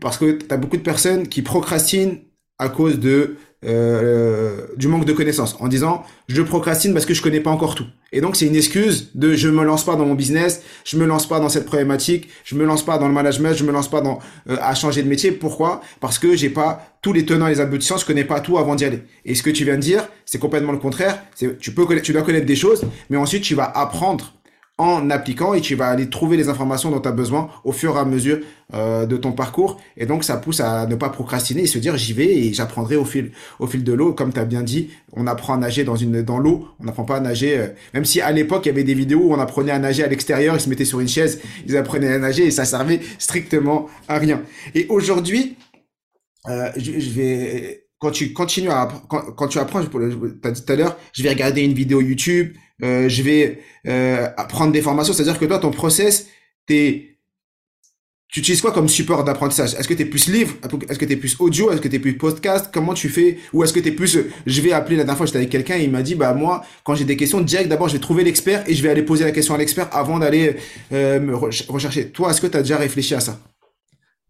Parce 0.00 0.18
que 0.18 0.32
tu 0.32 0.52
as 0.52 0.56
beaucoup 0.56 0.76
de 0.76 0.82
personnes 0.82 1.28
qui 1.28 1.42
procrastinent 1.42 2.18
à 2.58 2.68
cause 2.68 2.98
de 2.98 3.36
euh, 3.66 4.66
du 4.76 4.88
manque 4.88 5.04
de 5.04 5.12
connaissances 5.12 5.56
en 5.60 5.68
disant 5.68 6.04
je 6.28 6.42
procrastine 6.42 6.92
parce 6.92 7.06
que 7.06 7.14
je 7.14 7.22
connais 7.22 7.40
pas 7.40 7.50
encore 7.50 7.74
tout. 7.74 7.86
Et 8.12 8.20
donc 8.20 8.36
c'est 8.36 8.46
une 8.46 8.56
excuse 8.56 9.10
de 9.14 9.34
je 9.34 9.48
me 9.48 9.64
lance 9.64 9.84
pas 9.84 9.96
dans 9.96 10.06
mon 10.06 10.14
business 10.14 10.62
je 10.84 10.96
me 10.96 11.06
lance 11.06 11.28
pas 11.28 11.40
dans 11.40 11.48
cette 11.48 11.64
problématique 11.66 12.28
je 12.44 12.54
me 12.54 12.64
lance 12.64 12.84
pas 12.84 12.98
dans 12.98 13.08
le 13.08 13.14
management 13.14 13.54
je 13.54 13.64
me 13.64 13.72
lance 13.72 13.88
pas 13.88 14.00
dans 14.00 14.18
euh, 14.48 14.56
à 14.60 14.74
changer 14.74 15.02
de 15.02 15.08
métier. 15.08 15.32
Pourquoi? 15.32 15.80
Parce 16.00 16.18
que 16.18 16.36
j'ai 16.36 16.50
pas 16.50 16.86
tous 17.02 17.12
les 17.12 17.24
tenants 17.24 17.46
et 17.46 17.50
les 17.50 17.60
aboutissants 17.60 17.96
je 17.96 18.06
connais 18.06 18.24
pas 18.24 18.40
tout 18.40 18.58
avant 18.58 18.74
d'y 18.74 18.84
aller. 18.84 19.02
Et 19.24 19.34
ce 19.34 19.42
que 19.42 19.50
tu 19.50 19.64
viens 19.64 19.76
de 19.76 19.80
dire 19.80 20.08
c'est 20.26 20.38
complètement 20.38 20.72
le 20.72 20.78
contraire. 20.78 21.22
Tu 21.38 21.70
peux 21.72 22.00
tu 22.00 22.12
dois 22.12 22.22
connaître 22.22 22.46
des 22.46 22.56
choses 22.56 22.82
mais 23.10 23.16
ensuite 23.16 23.42
tu 23.42 23.54
vas 23.54 23.70
apprendre 23.74 24.34
en 24.76 25.08
appliquant 25.10 25.54
et 25.54 25.60
tu 25.60 25.76
vas 25.76 25.86
aller 25.86 26.10
trouver 26.10 26.36
les 26.36 26.48
informations 26.48 26.90
dont 26.90 27.00
tu 27.00 27.08
as 27.08 27.12
besoin 27.12 27.48
au 27.62 27.70
fur 27.70 27.96
et 27.96 28.00
à 28.00 28.04
mesure 28.04 28.40
euh, 28.74 29.06
de 29.06 29.16
ton 29.16 29.30
parcours. 29.30 29.80
Et 29.96 30.04
donc, 30.04 30.24
ça 30.24 30.36
pousse 30.36 30.58
à 30.58 30.86
ne 30.86 30.96
pas 30.96 31.10
procrastiner 31.10 31.62
et 31.62 31.66
se 31.66 31.78
dire, 31.78 31.96
j'y 31.96 32.12
vais 32.12 32.26
et 32.26 32.52
j'apprendrai 32.52 32.96
au 32.96 33.04
fil, 33.04 33.30
au 33.60 33.68
fil 33.68 33.84
de 33.84 33.92
l'eau. 33.92 34.12
Comme 34.12 34.32
tu 34.32 34.40
as 34.40 34.44
bien 34.44 34.62
dit, 34.62 34.90
on 35.12 35.28
apprend 35.28 35.54
à 35.54 35.58
nager 35.58 35.84
dans, 35.84 35.94
une, 35.94 36.22
dans 36.22 36.38
l'eau, 36.38 36.68
on 36.80 36.84
n'apprend 36.84 37.04
pas 37.04 37.16
à 37.16 37.20
nager. 37.20 37.56
Euh, 37.56 37.68
même 37.92 38.04
si 38.04 38.20
à 38.20 38.32
l'époque, 38.32 38.66
il 38.66 38.70
y 38.70 38.72
avait 38.72 38.82
des 38.84 38.94
vidéos 38.94 39.20
où 39.20 39.32
on 39.32 39.38
apprenait 39.38 39.70
à 39.70 39.78
nager 39.78 40.02
à 40.02 40.08
l'extérieur, 40.08 40.56
ils 40.56 40.60
se 40.60 40.68
mettaient 40.68 40.84
sur 40.84 40.98
une 40.98 41.08
chaise, 41.08 41.40
ils 41.66 41.76
apprenaient 41.76 42.12
à 42.12 42.18
nager 42.18 42.44
et 42.46 42.50
ça 42.50 42.64
servait 42.64 43.00
strictement 43.18 43.86
à 44.08 44.18
rien. 44.18 44.42
Et 44.74 44.86
aujourd'hui, 44.88 45.56
euh, 46.48 46.70
je, 46.76 47.10
vais... 47.10 47.86
Quand 48.00 48.10
tu 48.10 48.32
continues 48.32 48.70
à 48.70 48.88
quand, 49.08 49.22
quand 49.36 49.46
tu 49.46 49.58
apprends, 49.58 49.80
tu 49.82 49.88
as 50.44 50.50
dit 50.50 50.64
tout 50.64 50.72
à 50.72 50.76
l'heure, 50.76 50.98
je 51.12 51.22
vais 51.22 51.30
regarder 51.30 51.62
une 51.62 51.74
vidéo 51.74 52.00
YouTube, 52.00 52.54
euh, 52.82 53.08
je 53.08 53.22
vais 53.22 53.62
euh, 53.86 54.28
prendre 54.48 54.72
des 54.72 54.82
formations. 54.82 55.12
C'est-à-dire 55.12 55.38
que 55.38 55.44
toi, 55.44 55.58
ton 55.58 55.70
process, 55.70 56.28
tu 56.66 58.40
utilises 58.40 58.60
quoi 58.60 58.72
comme 58.72 58.88
support 58.88 59.22
d'apprentissage? 59.22 59.74
Est-ce 59.74 59.86
que 59.86 59.94
tu 59.94 60.02
es 60.02 60.06
plus 60.06 60.28
livre? 60.28 60.56
Est-ce 60.88 60.98
que 60.98 61.04
tu 61.04 61.12
es 61.12 61.16
plus 61.16 61.36
audio? 61.38 61.70
Est-ce 61.70 61.80
que 61.80 61.88
tu 61.88 61.96
es 61.96 62.00
plus 62.00 62.16
podcast? 62.16 62.70
Comment 62.72 62.94
tu 62.94 63.08
fais? 63.08 63.38
Ou 63.52 63.62
est-ce 63.62 63.72
que 63.72 63.80
tu 63.80 63.88
es 63.88 63.92
plus 63.92 64.18
je 64.44 64.60
vais 64.60 64.72
appeler 64.72 64.96
la 64.96 65.04
dernière 65.04 65.16
fois 65.16 65.26
j'étais 65.26 65.38
avec 65.38 65.50
quelqu'un 65.50 65.76
et 65.76 65.84
il 65.84 65.90
m'a 65.90 66.02
dit 66.02 66.16
bah 66.16 66.34
moi 66.34 66.64
quand 66.82 66.96
j'ai 66.96 67.04
des 67.04 67.16
questions 67.16 67.40
direct 67.40 67.68
d'abord 67.68 67.88
je 67.88 67.94
vais 67.94 68.00
trouver 68.00 68.24
l'expert 68.24 68.68
et 68.68 68.74
je 68.74 68.82
vais 68.82 68.88
aller 68.88 69.02
poser 69.02 69.24
la 69.24 69.30
question 69.30 69.54
à 69.54 69.58
l'expert 69.58 69.88
avant 69.92 70.18
d'aller 70.18 70.56
euh, 70.92 71.20
me 71.20 71.36
rechercher. 71.36 72.10
Toi, 72.10 72.30
est-ce 72.30 72.40
que 72.40 72.48
tu 72.48 72.56
as 72.56 72.62
déjà 72.62 72.76
réfléchi 72.76 73.14
à 73.14 73.20
ça? 73.20 73.38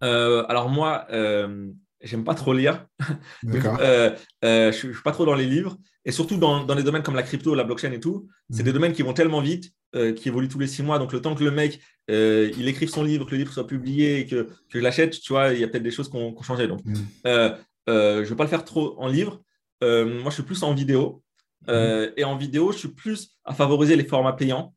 Euh, 0.03 0.45
alors 0.49 0.69
moi, 0.69 1.07
euh, 1.11 1.71
j'aime 2.05 2.25
pas 2.25 2.35
trop 2.35 2.53
lire. 2.53 2.87
euh, 3.47 4.14
euh, 4.45 4.73
je, 4.73 4.77
suis 4.77 5.03
pas 5.03 5.12
trop 5.12 5.25
dans 5.25 5.35
les 5.35 5.47
livres. 5.47 5.77
Et 6.05 6.12
surtout 6.12 6.37
dans, 6.37 6.64
dans 6.64 6.75
les 6.75 6.83
domaines 6.83 7.03
comme 7.03 7.14
la 7.14 7.23
crypto, 7.23 7.55
la 7.55 7.64
blockchain 7.64 7.90
et 7.93 8.01
tout, 8.01 8.29
c'est 8.51 8.62
mm. 8.62 8.67
des 8.67 8.73
domaines 8.73 8.93
qui 8.93 9.03
vont 9.03 9.14
tellement 9.14 9.40
vite, 9.40 9.73
euh, 9.97 10.12
qui 10.12 10.29
évoluent 10.29 10.49
tous 10.49 10.59
les 10.59 10.67
six 10.67 10.83
mois. 10.83 10.99
Donc 10.99 11.12
le 11.12 11.21
temps 11.21 11.35
que 11.35 11.43
le 11.43 11.51
mec, 11.51 11.81
il 12.09 12.69
écrive 12.69 12.90
son 12.90 13.03
livre, 13.03 13.25
que 13.25 13.31
le 13.31 13.38
livre 13.38 13.53
soit 13.53 13.67
publié 13.67 14.21
et 14.21 14.27
que, 14.27 14.43
que 14.45 14.79
je 14.79 14.81
l'achète, 14.81 15.19
tu 15.19 15.33
vois, 15.33 15.53
il 15.55 15.61
y 15.61 15.64
a 15.64 15.69
peut-être 15.69 15.83
des 15.83 15.90
choses 15.90 16.11
qui 16.11 16.17
ont, 16.17 16.40
changé. 16.43 16.69
Donc 16.69 16.85
mm. 16.85 16.95
je 17.25 17.90
ne 17.90 18.25
vais 18.25 18.37
pas 18.37 18.45
le 18.45 18.51
faire 18.51 18.64
trop 18.64 18.95
en 18.99 19.09
livre. 19.09 19.43
moi, 19.81 20.29
je 20.29 20.35
suis 20.35 20.43
plus 20.43 20.62
en 20.62 20.75
vidéo. 20.75 21.23
Mm. 21.67 22.11
Et 22.19 22.25
en 22.25 22.37
vidéo, 22.37 22.73
je 22.73 22.79
suis 22.79 22.88
plus 22.88 23.38
à 23.45 23.55
favoriser 23.55 23.97
les 23.97 24.05
formats 24.05 24.35
payants. 24.35 24.75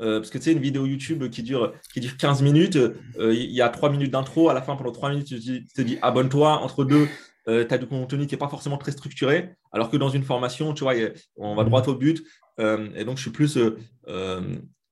Euh, 0.00 0.20
parce 0.20 0.30
que 0.30 0.38
tu 0.38 0.44
sais, 0.44 0.52
une 0.52 0.60
vidéo 0.60 0.86
YouTube 0.86 1.28
qui 1.30 1.42
dure, 1.42 1.72
qui 1.92 2.00
dure 2.00 2.16
15 2.16 2.42
minutes, 2.42 2.76
euh, 2.76 3.34
il 3.34 3.50
y 3.50 3.60
a 3.60 3.68
3 3.68 3.90
minutes 3.90 4.12
d'intro, 4.12 4.48
à 4.48 4.54
la 4.54 4.62
fin, 4.62 4.76
pendant 4.76 4.92
3 4.92 5.10
minutes, 5.10 5.26
tu 5.26 5.66
te 5.66 5.82
dis 5.82 5.98
abonne-toi, 6.02 6.50
entre 6.62 6.84
deux, 6.84 7.08
euh, 7.48 7.64
tu 7.66 7.74
as 7.74 7.78
du 7.78 7.86
contenu 7.86 8.26
qui 8.26 8.34
n'est 8.34 8.38
pas 8.38 8.48
forcément 8.48 8.78
très 8.78 8.92
structuré, 8.92 9.50
alors 9.72 9.90
que 9.90 9.96
dans 9.96 10.10
une 10.10 10.22
formation, 10.22 10.72
tu 10.72 10.84
vois, 10.84 10.94
on 11.36 11.56
va 11.56 11.64
droit 11.64 11.82
au 11.88 11.94
but. 11.94 12.22
et 12.58 13.04
donc, 13.04 13.16
je 13.16 13.22
suis 13.22 13.30
plus 13.30 13.58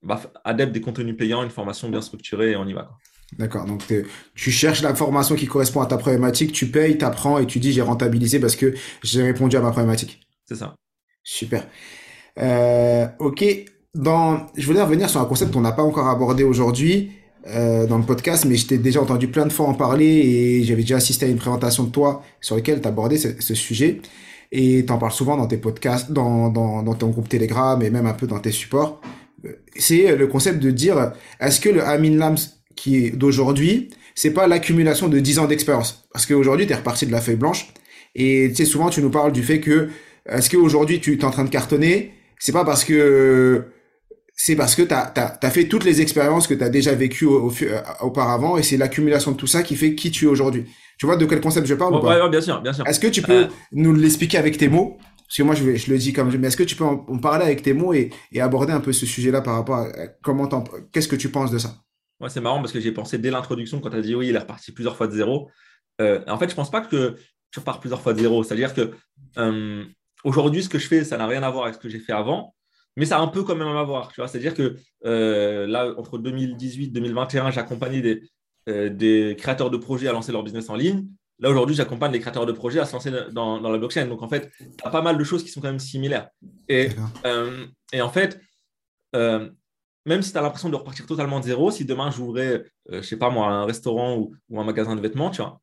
bah, 0.02 0.20
adepte 0.44 0.72
des 0.72 0.80
contenus 0.80 1.16
payants, 1.16 1.42
une 1.42 1.50
formation 1.50 1.88
bien 1.88 2.00
structurée, 2.00 2.52
et 2.52 2.56
on 2.56 2.66
y 2.66 2.72
va. 2.72 2.90
D'accord, 3.38 3.64
donc 3.64 3.82
tu 4.34 4.50
cherches 4.52 4.82
la 4.82 4.94
formation 4.94 5.34
qui 5.34 5.46
correspond 5.46 5.80
à 5.80 5.86
ta 5.86 5.98
problématique, 5.98 6.52
tu 6.52 6.70
payes, 6.70 6.96
tu 6.96 7.04
apprends 7.04 7.38
et 7.38 7.46
tu 7.46 7.58
dis 7.58 7.72
j'ai 7.72 7.82
rentabilisé 7.82 8.38
parce 8.38 8.54
que 8.54 8.74
j'ai 9.02 9.22
répondu 9.22 9.56
à 9.56 9.60
ma 9.60 9.70
problématique. 9.70 10.20
C'est 10.46 10.54
ça. 10.54 10.76
Super. 11.24 11.66
ok, 13.18 13.44
je 14.56 14.66
voulais 14.66 14.82
revenir 14.82 15.08
sur 15.08 15.20
un 15.20 15.24
concept 15.24 15.52
qu'on 15.52 15.60
n'a 15.60 15.72
pas 15.72 15.82
encore 15.82 16.08
abordé 16.08 16.44
aujourd'hui 16.44 17.12
euh, 17.48 17.86
dans 17.86 17.98
le 17.98 18.04
podcast, 18.04 18.44
mais 18.44 18.56
je 18.56 18.66
t'ai 18.66 18.78
déjà 18.78 19.00
entendu 19.00 19.28
plein 19.28 19.46
de 19.46 19.52
fois 19.52 19.66
en 19.66 19.74
parler 19.74 20.06
et 20.06 20.64
j'avais 20.64 20.82
déjà 20.82 20.96
assisté 20.96 21.26
à 21.26 21.28
une 21.28 21.36
présentation 21.36 21.84
de 21.84 21.90
toi 21.90 22.22
sur 22.40 22.56
laquelle 22.56 22.80
tu 22.80 22.88
abordais 22.88 23.18
ce, 23.18 23.28
ce, 23.40 23.54
sujet. 23.54 24.00
Et 24.50 24.84
tu 24.84 24.92
en 24.92 24.98
parles 24.98 25.12
souvent 25.12 25.36
dans 25.36 25.46
tes 25.46 25.56
podcasts, 25.56 26.10
dans, 26.10 26.48
dans, 26.48 26.82
dans 26.82 26.94
ton 26.94 27.08
groupe 27.08 27.28
Telegram 27.28 27.80
et 27.82 27.90
même 27.90 28.06
un 28.06 28.14
peu 28.14 28.26
dans 28.26 28.40
tes 28.40 28.50
supports. 28.50 29.00
C'est 29.76 30.16
le 30.16 30.26
concept 30.26 30.60
de 30.60 30.70
dire, 30.70 31.12
est-ce 31.40 31.60
que 31.60 31.68
le 31.68 31.84
Amin 31.84 32.16
Lams 32.16 32.38
qui 32.74 32.96
est 33.04 33.10
d'aujourd'hui, 33.10 33.90
c'est 34.14 34.32
pas 34.32 34.48
l'accumulation 34.48 35.08
de 35.08 35.20
10 35.20 35.38
ans 35.38 35.46
d'expérience? 35.46 36.08
Parce 36.12 36.26
qu'aujourd'hui, 36.26 36.66
tu 36.66 36.72
es 36.72 36.76
reparti 36.76 37.06
de 37.06 37.12
la 37.12 37.20
feuille 37.20 37.36
blanche. 37.36 37.72
Et 38.16 38.48
tu 38.48 38.56
sais, 38.56 38.64
souvent, 38.64 38.90
tu 38.90 39.02
nous 39.02 39.10
parles 39.10 39.32
du 39.32 39.42
fait 39.42 39.60
que, 39.60 39.88
est-ce 40.28 40.50
qu'aujourd'hui, 40.50 41.00
tu 41.00 41.16
es 41.16 41.24
en 41.24 41.30
train 41.30 41.44
de 41.44 41.50
cartonner? 41.50 42.12
C'est 42.38 42.52
pas 42.52 42.64
parce 42.64 42.82
que 42.82 43.66
c'est 44.36 44.54
parce 44.54 44.74
que 44.74 44.82
tu 44.82 44.92
as, 44.92 45.50
fait 45.50 45.66
toutes 45.66 45.84
les 45.84 46.02
expériences 46.02 46.46
que 46.46 46.52
tu 46.52 46.62
as 46.62 46.68
déjà 46.68 46.94
vécues 46.94 47.24
au, 47.24 47.50
euh, 47.62 47.80
auparavant 48.02 48.58
et 48.58 48.62
c'est 48.62 48.76
l'accumulation 48.76 49.32
de 49.32 49.36
tout 49.36 49.46
ça 49.46 49.62
qui 49.62 49.76
fait 49.76 49.94
qui 49.94 50.10
tu 50.10 50.26
es 50.26 50.28
aujourd'hui. 50.28 50.66
Tu 50.98 51.06
vois 51.06 51.16
de 51.16 51.24
quel 51.24 51.40
concept 51.40 51.66
je 51.66 51.74
parle 51.74 51.94
ou 51.94 52.00
pas? 52.00 52.28
bien 52.28 52.40
sûr, 52.42 52.60
bien 52.60 52.74
sûr. 52.74 52.86
Est-ce 52.86 53.00
que 53.00 53.06
tu 53.06 53.22
peux 53.22 53.44
euh. 53.44 53.48
nous 53.72 53.94
l'expliquer 53.94 54.36
avec 54.36 54.58
tes 54.58 54.68
mots? 54.68 54.98
Parce 55.26 55.38
que 55.38 55.42
moi, 55.42 55.54
je, 55.54 55.74
je 55.74 55.90
le 55.90 55.98
dis 55.98 56.12
comme 56.12 56.30
je... 56.30 56.36
Mais 56.36 56.48
est-ce 56.48 56.56
que 56.56 56.62
tu 56.62 56.76
peux 56.76 56.84
en, 56.84 57.18
parler 57.18 57.46
avec 57.46 57.62
tes 57.62 57.72
mots 57.72 57.94
et, 57.94 58.10
aborder 58.38 58.72
un 58.72 58.80
peu 58.80 58.92
ce 58.92 59.06
sujet-là 59.06 59.40
par 59.40 59.54
rapport 59.54 59.76
à 59.76 59.88
comment 60.22 60.48
Qu'est-ce 60.92 61.08
que 61.08 61.16
tu 61.16 61.30
penses 61.30 61.50
de 61.50 61.58
ça? 61.58 61.74
Ouais, 62.20 62.28
c'est 62.28 62.40
marrant 62.40 62.60
parce 62.60 62.72
que 62.72 62.80
j'ai 62.80 62.92
pensé 62.92 63.18
dès 63.18 63.30
l'introduction 63.30 63.80
quand 63.80 63.90
tu 63.90 63.96
as 63.96 64.02
dit 64.02 64.14
oui, 64.14 64.28
il 64.28 64.36
est 64.36 64.38
reparti 64.38 64.70
plusieurs 64.72 64.96
fois 64.96 65.06
de 65.06 65.12
zéro. 65.12 65.50
Euh, 66.00 66.20
en 66.28 66.38
fait, 66.38 66.48
je 66.50 66.54
pense 66.54 66.70
pas 66.70 66.82
que 66.82 67.16
tu 67.50 67.58
repars 67.58 67.80
plusieurs 67.80 68.02
fois 68.02 68.12
de 68.12 68.20
zéro. 68.20 68.44
C'est-à-dire 68.44 68.74
que 68.74 68.92
aujourd'hui, 70.24 70.62
ce 70.62 70.68
que 70.68 70.78
je 70.78 70.86
fais, 70.86 71.04
ça 71.04 71.16
n'a 71.16 71.26
rien 71.26 71.42
à 71.42 71.50
voir 71.50 71.64
avec 71.64 71.76
ce 71.76 71.80
que 71.80 71.88
j'ai 71.88 72.00
fait 72.00 72.12
avant 72.12 72.54
mais 72.96 73.04
ça 73.04 73.18
a 73.18 73.20
un 73.20 73.28
peu 73.28 73.44
quand 73.44 73.54
même 73.54 73.68
à 73.68 73.82
voir. 73.82 74.12
C'est-à-dire 74.14 74.54
que 74.54 74.76
euh, 75.04 75.66
là, 75.66 75.94
entre 75.98 76.18
2018 76.18 76.84
et 76.84 76.88
2021, 76.88 77.50
j'accompagnais 77.50 78.00
des, 78.00 78.22
euh, 78.68 78.88
des 78.88 79.36
créateurs 79.38 79.70
de 79.70 79.76
projets 79.76 80.08
à 80.08 80.12
lancer 80.12 80.32
leur 80.32 80.42
business 80.42 80.70
en 80.70 80.74
ligne. 80.74 81.06
Là, 81.38 81.50
aujourd'hui, 81.50 81.76
j'accompagne 81.76 82.12
les 82.12 82.20
créateurs 82.20 82.46
de 82.46 82.52
projets 82.52 82.80
à 82.80 82.86
se 82.86 82.94
lancer 82.94 83.10
dans, 83.32 83.60
dans 83.60 83.70
la 83.70 83.76
blockchain. 83.76 84.06
Donc, 84.06 84.22
en 84.22 84.28
fait, 84.28 84.50
tu 84.58 84.66
as 84.84 84.90
pas 84.90 85.02
mal 85.02 85.18
de 85.18 85.24
choses 85.24 85.44
qui 85.44 85.50
sont 85.50 85.60
quand 85.60 85.68
même 85.68 85.78
similaires. 85.78 86.30
Et, 86.68 86.88
euh, 87.26 87.66
et 87.92 88.00
en 88.00 88.08
fait, 88.08 88.40
même 89.12 90.22
si 90.22 90.32
tu 90.32 90.38
as 90.38 90.42
l'impression 90.42 90.70
de 90.70 90.76
repartir 90.76 91.06
totalement 91.06 91.40
de 91.40 91.44
zéro, 91.44 91.70
si 91.70 91.84
demain 91.84 92.10
j'ouvrais, 92.10 92.64
je 92.90 93.02
sais 93.02 93.16
pas 93.16 93.28
moi, 93.28 93.48
un 93.48 93.64
restaurant 93.64 94.16
ou, 94.16 94.34
ou, 94.48 94.60
un 94.60 94.64
magasin 94.64 94.94
de 94.94 95.00
vêtements, 95.00 95.30
tu 95.30 95.42
vois, 95.42 95.60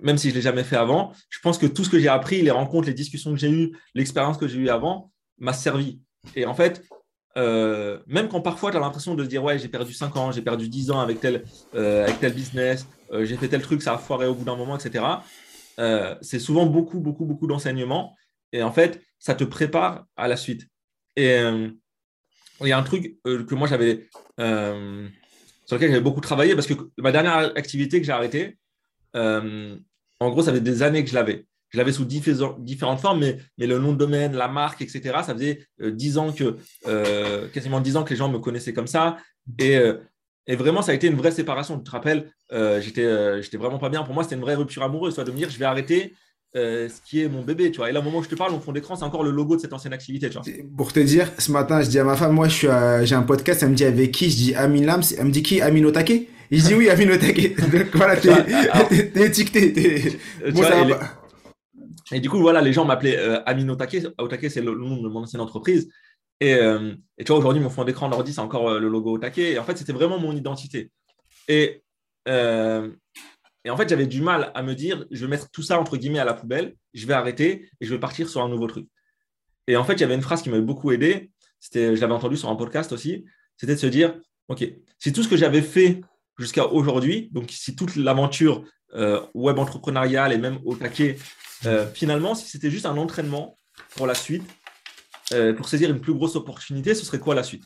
même 0.00 0.18
si 0.18 0.28
je 0.28 0.32
ne 0.32 0.36
l'ai 0.36 0.42
jamais 0.42 0.64
fait 0.64 0.76
avant, 0.76 1.12
je 1.30 1.38
pense 1.40 1.58
que 1.58 1.66
tout 1.66 1.84
ce 1.84 1.90
que 1.90 1.98
j'ai 1.98 2.08
appris, 2.08 2.42
les 2.42 2.50
rencontres, 2.50 2.88
les 2.88 2.94
discussions 2.94 3.32
que 3.32 3.38
j'ai 3.38 3.50
eues, 3.50 3.76
l'expérience 3.94 4.36
que 4.36 4.48
j'ai 4.48 4.58
eue 4.58 4.68
avant, 4.68 5.12
m'a 5.38 5.52
servi. 5.52 6.00
Et 6.36 6.46
en 6.46 6.54
fait, 6.54 6.82
euh, 7.36 7.98
même 8.06 8.28
quand 8.28 8.40
parfois 8.40 8.70
tu 8.70 8.76
as 8.76 8.80
l'impression 8.80 9.14
de 9.14 9.24
dire 9.24 9.42
ouais 9.42 9.58
j'ai 9.58 9.68
perdu 9.68 9.92
5 9.92 10.16
ans, 10.16 10.32
j'ai 10.32 10.42
perdu 10.42 10.68
10 10.68 10.90
ans 10.92 11.00
avec 11.00 11.20
tel, 11.20 11.44
euh, 11.74 12.04
avec 12.04 12.20
tel 12.20 12.32
business, 12.32 12.86
euh, 13.12 13.24
j'ai 13.24 13.36
fait 13.36 13.48
tel 13.48 13.62
truc, 13.62 13.82
ça 13.82 13.94
a 13.94 13.98
foiré 13.98 14.26
au 14.26 14.34
bout 14.34 14.44
d'un 14.44 14.56
moment, 14.56 14.76
etc. 14.76 15.04
c'est 16.20 16.38
souvent 16.38 16.66
beaucoup, 16.66 17.00
beaucoup, 17.00 17.24
beaucoup 17.24 17.46
d'enseignements. 17.46 18.14
et 18.52 18.62
en 18.62 18.72
fait, 18.72 19.02
ça 19.18 19.34
te 19.34 19.44
prépare 19.44 20.06
à 20.16 20.28
la 20.28 20.36
suite. 20.36 20.68
Et 21.16 21.36
il 22.60 22.68
y 22.68 22.72
a 22.72 22.78
un 22.78 22.82
truc 22.82 23.16
que 23.24 23.54
moi 23.54 23.66
j'avais 23.68 24.08
sur 24.38 25.76
lequel 25.76 25.90
j'avais 25.90 26.00
beaucoup 26.00 26.20
travaillé 26.20 26.54
parce 26.54 26.66
que 26.66 26.74
ma 26.98 27.10
dernière 27.10 27.56
activité 27.56 28.00
que 28.00 28.06
j'ai 28.06 28.12
arrêtée, 28.12 28.58
en 29.14 30.30
gros, 30.30 30.42
ça 30.42 30.52
fait 30.52 30.60
des 30.60 30.82
années 30.82 31.02
que 31.02 31.10
je 31.10 31.14
l'avais. 31.14 31.46
Je 31.74 31.78
l'avais 31.78 31.92
sous 31.92 32.04
différentes 32.04 33.00
formes, 33.00 33.18
mais, 33.18 33.36
mais, 33.58 33.66
le 33.66 33.78
nom 33.78 33.92
de 33.92 33.98
domaine, 33.98 34.34
la 34.34 34.48
marque, 34.48 34.80
etc., 34.80 35.02
ça 35.26 35.34
faisait 35.34 35.66
dix 35.80 36.16
ans 36.16 36.32
que, 36.32 36.56
quasiment 37.52 37.80
dix 37.80 37.96
ans 37.96 38.04
que 38.04 38.10
les 38.10 38.16
gens 38.16 38.28
me 38.28 38.38
connaissaient 38.38 38.72
comme 38.72 38.86
ça. 38.86 39.18
Et, 39.58 39.76
et 40.46 40.56
vraiment, 40.56 40.82
ça 40.82 40.92
a 40.92 40.94
été 40.94 41.06
une 41.06 41.16
vraie 41.16 41.30
séparation. 41.30 41.78
Tu 41.78 41.84
te 41.84 41.90
rappelles, 41.90 42.30
euh, 42.52 42.80
j'étais, 42.80 43.04
euh, 43.04 43.40
j'étais 43.40 43.56
vraiment 43.56 43.78
pas 43.78 43.88
bien. 43.88 44.02
Pour 44.02 44.14
moi, 44.14 44.24
c'était 44.24 44.36
une 44.36 44.42
vraie 44.42 44.54
rupture 44.54 44.82
amoureuse, 44.82 45.14
soit 45.14 45.24
de 45.24 45.30
me 45.30 45.36
dire, 45.36 45.48
je 45.48 45.58
vais 45.58 45.64
arrêter 45.64 46.12
euh, 46.54 46.88
ce 46.88 47.00
qui 47.08 47.22
est 47.22 47.28
mon 47.28 47.42
bébé, 47.42 47.70
tu 47.70 47.78
vois. 47.78 47.88
Et 47.88 47.92
là, 47.92 48.00
au 48.00 48.02
moment 48.02 48.18
où 48.18 48.22
je 48.22 48.28
te 48.28 48.34
parle, 48.34 48.52
mon 48.52 48.60
fond 48.60 48.72
d'écran, 48.72 48.94
c'est 48.94 49.04
encore 49.04 49.24
le 49.24 49.30
logo 49.30 49.56
de 49.56 49.60
cette 49.62 49.72
ancienne 49.72 49.94
activité, 49.94 50.28
tu 50.28 50.38
vois. 50.38 50.44
Pour 50.76 50.92
te 50.92 51.00
dire, 51.00 51.30
ce 51.38 51.50
matin, 51.50 51.80
je 51.80 51.88
dis 51.88 51.98
à 51.98 52.04
ma 52.04 52.16
femme, 52.16 52.32
moi, 52.32 52.48
je 52.48 52.54
suis, 52.54 52.68
j'ai 53.04 53.14
un 53.14 53.22
podcast. 53.22 53.62
Elle 53.62 53.70
me 53.70 53.74
dit 53.74 53.84
avec 53.84 54.12
qui? 54.12 54.30
Je 54.30 54.36
dis 54.36 54.54
Amin 54.54 54.84
Lams. 54.84 55.02
Elle 55.18 55.26
me 55.26 55.30
dit 55.30 55.42
qui? 55.42 55.62
Amin 55.62 55.84
Otake? 55.84 56.28
Je 56.50 56.60
dis 56.60 56.74
oui, 56.74 56.90
Amin 56.90 57.10
Otake. 57.10 57.58
voilà, 57.94 58.16
t'es, 58.16 59.08
t'es, 59.08 59.26
étiqueté. 59.26 60.18
Et, 62.12 62.20
du 62.20 62.28
coup, 62.28 62.38
voilà, 62.38 62.60
les 62.60 62.72
gens 62.72 62.84
m'appelaient 62.84 63.18
Amin 63.46 63.68
Otake. 63.68 64.06
Otake, 64.18 64.50
c'est 64.50 64.60
le 64.60 64.74
nom 64.74 65.02
de 65.02 65.08
mon 65.08 65.22
ancienne 65.22 65.40
entreprise. 65.40 65.88
Euh, 66.42 66.94
et, 67.18 67.24
tu 67.24 67.30
vois, 67.30 67.38
aujourd'hui, 67.38 67.62
mon 67.62 67.70
fond 67.70 67.84
d'écran 67.84 68.08
d'ordi, 68.08 68.32
c'est 68.32 68.40
encore 68.40 68.68
euh, 68.68 68.78
le 68.78 68.88
logo 68.88 69.18
taquet. 69.18 69.52
Et 69.52 69.58
en 69.58 69.64
fait, 69.64 69.76
c'était 69.76 69.92
vraiment 69.92 70.18
mon 70.18 70.34
identité. 70.34 70.90
Et, 71.48 71.82
euh, 72.28 72.90
et 73.64 73.70
en 73.70 73.76
fait, 73.76 73.88
j'avais 73.88 74.06
du 74.06 74.20
mal 74.20 74.50
à 74.54 74.62
me 74.62 74.74
dire, 74.74 75.06
je 75.10 75.24
vais 75.24 75.30
mettre 75.30 75.50
tout 75.50 75.62
ça 75.62 75.80
entre 75.80 75.96
guillemets 75.96 76.18
à 76.18 76.24
la 76.24 76.34
poubelle, 76.34 76.74
je 76.92 77.06
vais 77.06 77.14
arrêter 77.14 77.68
et 77.80 77.86
je 77.86 77.94
vais 77.94 78.00
partir 78.00 78.28
sur 78.28 78.42
un 78.42 78.48
nouveau 78.48 78.66
truc. 78.66 78.86
Et 79.66 79.76
en 79.76 79.84
fait, 79.84 79.94
il 79.94 80.00
y 80.00 80.04
avait 80.04 80.14
une 80.14 80.22
phrase 80.22 80.42
qui 80.42 80.50
m'avait 80.50 80.62
beaucoup 80.62 80.92
aidé. 80.92 81.30
Je 81.72 81.98
l'avais 81.98 82.12
entendu 82.12 82.36
sur 82.36 82.50
un 82.50 82.56
podcast 82.56 82.92
aussi. 82.92 83.24
C'était 83.56 83.74
de 83.74 83.80
se 83.80 83.86
dire, 83.86 84.20
OK, 84.48 84.66
si 84.98 85.12
tout 85.12 85.22
ce 85.22 85.28
que 85.28 85.36
j'avais 85.36 85.62
fait 85.62 86.02
jusqu'à 86.38 86.66
aujourd'hui, 86.66 87.30
donc 87.32 87.50
si 87.50 87.74
toute 87.74 87.96
l'aventure 87.96 88.64
web 89.34 89.58
entrepreneuriale 89.58 90.32
et 90.32 90.38
même 90.38 90.58
au 90.64 90.76
taquet, 90.76 91.18
finalement, 91.94 92.34
si 92.34 92.48
c'était 92.48 92.70
juste 92.70 92.86
un 92.86 92.96
entraînement 92.96 93.56
pour 93.96 94.06
la 94.06 94.14
suite, 94.14 94.44
euh, 95.32 95.54
pour 95.54 95.68
saisir 95.68 95.90
une 95.90 96.00
plus 96.00 96.12
grosse 96.12 96.36
opportunité, 96.36 96.94
ce 96.94 97.04
serait 97.04 97.18
quoi 97.18 97.34
la 97.34 97.42
suite? 97.42 97.64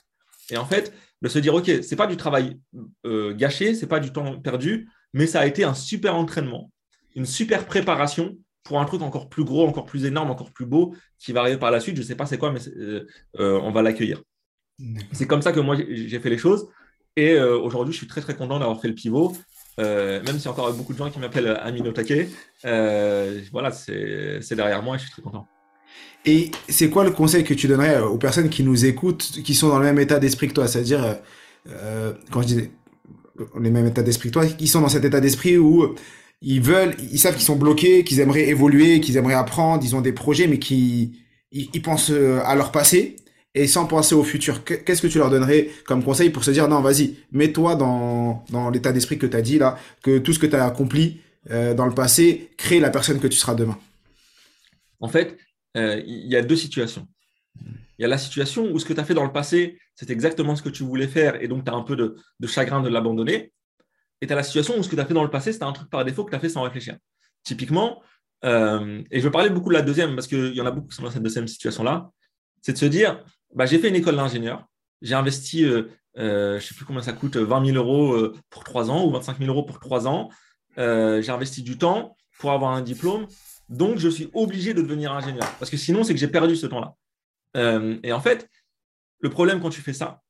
Et 0.51 0.57
en 0.57 0.65
fait, 0.65 0.93
de 1.23 1.29
se 1.29 1.39
dire, 1.39 1.55
OK, 1.55 1.67
ce 1.67 1.91
n'est 1.91 1.97
pas 1.97 2.07
du 2.07 2.17
travail 2.17 2.59
euh, 3.05 3.35
gâché, 3.35 3.75
ce 3.75 3.83
n'est 3.83 3.89
pas 3.89 4.01
du 4.01 4.13
temps 4.13 4.39
perdu, 4.39 4.89
mais 5.13 5.27
ça 5.27 5.41
a 5.41 5.47
été 5.47 5.65
un 5.65 5.75
super 5.75 6.15
entraînement, 6.15 6.71
une 7.17 7.27
super 7.27 7.67
préparation 7.67 8.37
pour 8.63 8.81
un 8.81 8.85
truc 8.85 9.03
encore 9.03 9.29
plus 9.29 9.45
gros, 9.45 9.67
encore 9.67 9.87
plus 9.87 10.05
énorme, 10.05 10.31
encore 10.31 10.53
plus 10.53 10.67
beau 10.67 10.95
qui 11.19 11.33
va 11.33 11.41
arriver 11.41 11.59
par 11.59 11.71
la 11.71 11.81
suite. 11.81 11.97
Je 11.97 12.03
ne 12.03 12.07
sais 12.07 12.15
pas 12.15 12.27
c'est 12.27 12.39
quoi, 12.39 12.53
mais 12.53 12.61
euh, 12.79 13.05
on 13.35 13.73
va 13.73 13.83
l'accueillir. 13.83 14.23
C'est 15.13 15.27
comme 15.27 15.43
ça 15.43 15.53
que 15.53 15.61
moi, 15.61 15.77
j'ai 15.77 16.21
fait 16.21 16.31
les 16.31 16.39
choses. 16.39 16.69
Et 17.17 17.37
aujourd'hui, 17.41 17.93
je 17.93 17.99
suis 17.99 18.07
très, 18.07 18.21
très 18.21 18.37
content 18.37 18.61
d'avoir 18.61 18.81
fait 18.81 18.87
le 18.87 18.95
pivot. 18.95 19.37
Même 19.79 20.35
s'il 20.37 20.45
y 20.45 20.49
a 20.49 20.51
encore 20.51 20.73
beaucoup 20.75 20.93
de 20.93 20.99
gens 20.99 21.11
qui 21.11 21.19
m'appellent 21.19 21.59
Amino 21.63 21.93
Take, 21.93 22.29
voilà, 23.53 23.71
c'est 23.73 24.55
derrière 24.55 24.83
moi 24.83 24.97
et 24.97 24.99
je 24.99 25.05
suis 25.05 25.13
très 25.13 25.23
content. 25.23 25.49
Et 26.25 26.51
c'est 26.69 26.91
quoi 26.91 27.05
le 27.05 27.11
conseil 27.11 27.45
que 27.45 27.55
tu 27.55 27.69
donnerais 27.69 28.01
aux 28.01 28.19
personnes 28.19 28.49
qui 28.49 28.63
nous 28.63 28.85
écoutent, 28.85 29.41
qui 29.43 29.55
sont 29.55 29.69
dans 29.69 29.79
le 29.79 29.85
même 29.85 29.99
état 29.99 30.19
d'esprit 30.19 30.49
que 30.49 30.53
toi? 30.53 30.67
C'est-à-dire, 30.67 31.05
euh, 31.05 31.15
euh, 31.71 32.13
quand 32.31 32.43
je 32.43 32.47
dis 32.47 32.71
le 33.55 33.71
même 33.71 33.87
état 33.87 34.03
d'esprit 34.03 34.29
que 34.29 34.35
toi, 34.35 34.47
qui 34.47 34.67
sont 34.67 34.81
dans 34.81 34.89
cet 34.89 35.05
état 35.05 35.21
d'esprit 35.21 35.57
où 35.57 35.95
ils 36.43 36.61
veulent, 36.61 36.95
ils 37.13 37.19
savent 37.19 37.35
qu'ils 37.35 37.45
sont 37.45 37.57
bloqués, 37.57 38.05
qu'ils 38.05 38.21
aimeraient 38.21 38.49
évoluer, 38.49 39.01
qu'ils 39.01 39.17
aimeraient 39.17 39.35
apprendre, 39.35 39.83
ils 39.85 39.95
ont 39.97 40.01
des 40.01 40.13
projets, 40.13 40.49
mais 40.49 40.59
qui 40.59 41.25
ils, 41.53 41.83
pensent 41.83 42.11
euh, 42.11 42.41
à 42.45 42.55
leur 42.57 42.73
passé 42.73 43.17
et 43.63 43.67
sans 43.67 43.87
penser 43.87 44.15
au 44.15 44.25
futur. 44.25 44.65
Qu'est-ce 44.65 45.03
que 45.03 45.07
tu 45.07 45.19
leur 45.19 45.31
donnerais 45.31 45.71
comme 45.87 46.03
conseil 46.05 46.31
pour 46.31 46.45
se 46.45 46.51
dire 46.51 46.69
non, 46.69 46.81
vas-y, 46.81 47.17
mets-toi 47.33 47.75
dans, 47.75 48.45
dans 48.51 48.71
l'état 48.71 48.93
d'esprit 48.93 49.19
que 49.19 49.27
tu 49.27 49.37
as 49.37 49.43
dit 49.43 49.59
là, 49.59 49.79
que 50.03 50.19
tout 50.19 50.33
ce 50.33 50.39
que 50.39 50.47
tu 50.47 50.57
as 50.57 50.65
accompli 50.65 51.21
dans 51.49 51.87
le 51.87 51.95
passé 51.95 52.51
crée 52.59 52.79
la 52.79 52.91
personne 52.91 53.21
que 53.21 53.27
tu 53.27 53.37
seras 53.37 53.55
demain? 53.55 53.79
En 55.01 55.09
fait, 55.09 55.39
euh, 55.77 56.03
il 56.07 56.27
y 56.27 56.37
a 56.37 56.43
deux 56.43 56.57
situations. 56.57 57.07
Il 57.99 58.03
y 58.03 58.05
a 58.05 58.09
la 58.09 58.19
situation 58.19 58.71
où 58.71 58.79
ce 58.79 58.85
que 58.85 58.93
tu 58.93 59.01
as 59.01 59.05
fait 59.05 59.15
dans 59.15 59.25
le 59.25 59.33
passé, 59.33 59.79
c'est 59.95 60.11
exactement 60.11 60.57
ce 60.57 60.63
que 60.63 60.69
tu 60.69 60.85
voulais 60.85 61.09
faire 61.09 61.41
et 61.43 61.49
donc 61.49 61.65
tu 61.65 61.71
as 61.71 61.75
un 61.75 61.83
peu 61.83 61.97
de, 61.97 62.17
chagrin 62.47 62.81
de 62.81 62.89
l'abandonner. 62.89 63.53
Et 64.21 64.27
tu 64.27 64.33
as 64.33 64.37
la 64.37 64.43
situation 64.43 64.79
où 64.79 64.83
ce 64.83 64.89
que 64.89 64.95
tu 64.95 65.01
as 65.01 65.07
fait 65.07 65.15
dans 65.15 65.25
le 65.25 65.31
passé, 65.31 65.53
c'est 65.53 65.63
un 65.63 65.73
truc 65.73 65.91
par 65.91 66.05
défaut 66.05 66.25
que 66.25 66.31
tu 66.31 66.37
as 66.37 66.41
fait 66.41 66.49
sans 66.49 66.63
réfléchir. 66.63 66.97
Typiquement, 67.45 68.03
euh, 68.45 69.03
et 69.11 69.21
je 69.21 69.25
veux 69.25 69.31
parler 69.31 69.51
beaucoup 69.51 69.69
de 69.69 69.75
la 69.75 69.83
deuxième 69.83 70.15
parce 70.15 70.27
qu'il 70.27 70.55
y 70.55 70.61
en 70.61 70.67
a 70.67 70.71
beaucoup 70.71 70.89
qui 70.89 70.97
sont 70.97 71.03
dans 71.03 71.11
cette 71.11 71.23
deuxième 71.23 71.49
situation-là, 71.49 72.11
c'est 72.63 72.73
de 72.73 72.79
se 72.79 72.87
dire 72.87 73.25
bah, 73.55 73.67
j'ai 73.67 73.79
fait 73.79 73.89
une 73.89 73.97
école 73.97 74.17
d'ingénieur, 74.17 74.67
j'ai 75.03 75.15
investi, 75.15 75.65
euh, 75.65 75.85
je 76.17 76.55
ne 76.55 76.61
sais 76.61 76.75
plus 76.75 76.85
combien 76.85 77.03
ça 77.03 77.13
coûte, 77.13 77.37
20 77.37 77.67
000 77.67 77.77
euros 77.77 78.33
pour 78.51 78.65
3 78.65 78.91
ans 78.91 79.07
ou 79.07 79.11
25 79.13 79.39
000 79.39 79.51
euros 79.51 79.65
pour 79.65 79.81
3 79.81 80.07
ans. 80.09 80.31
j'ai 80.77 81.31
investi 81.31 81.63
du 81.63 81.79
temps 81.79 82.17
pour 82.39 82.53
avoir 82.53 82.73
un 82.73 82.83
diplôme 82.83 83.27
donc, 83.69 83.99
je 83.99 84.09
suis 84.09 84.31
obligé 84.33 84.73
de 84.75 84.83
devenir 84.83 85.13
ingénieur. 85.13 85.51
Parce 85.59 85.71
que 85.71 85.77
sinon, 85.77 86.05
c'est 86.05 86.15
que 86.15 86.21
j'ai 86.21 86.29
perdu 86.29 86.57
ce 86.57 86.67
temps-là. 86.67 86.95
Euh, 87.57 87.99
et 88.03 88.13
en 88.13 88.21
fait, 88.21 88.49
le 89.21 89.31
problème 89.31 89.61
quand 89.61 89.71
tu 89.71 89.81
fais 89.81 89.93
ça, 89.93 90.23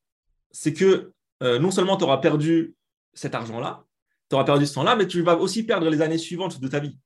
c'est 0.51 0.73
que 0.73 1.13
euh, 1.43 1.59
non 1.59 1.71
seulement 1.71 1.97
tu 1.97 2.05
auras 2.05 2.19
perdu 2.19 2.75
cet 3.15 3.35
argent-là, 3.35 3.85
tu 4.29 4.35
auras 4.35 4.45
perdu 4.45 4.67
ce 4.67 4.75
temps-là, 4.75 4.97
mais 4.97 5.07
tu 5.07 5.23
vas 5.23 5.37
aussi 5.37 5.63
perdre 5.63 5.89
les 5.89 6.01
années 6.03 6.19
suivantes 6.19 6.61
de 6.61 6.69
ta 6.69 6.81
vie. 6.81 6.99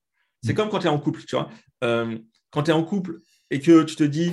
C'est 0.43 0.53
mm. 0.53 0.57
comme 0.57 0.71
quand 0.71 0.79
tu 0.79 0.87
es 0.87 0.91
en 0.91 0.99
couple, 0.99 1.23
tu 1.25 1.37
vois. 1.37 1.51
Euh, 1.85 2.19
quand 2.51 2.65
tu 2.65 2.71
es 2.71 2.75
en 2.75 2.85
couple 2.85 3.21
et 3.51 3.61
que 3.61 3.83
tu 3.83 3.97
te 3.97 4.05
dis, 4.05 4.33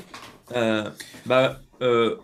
bah, 1.26 1.60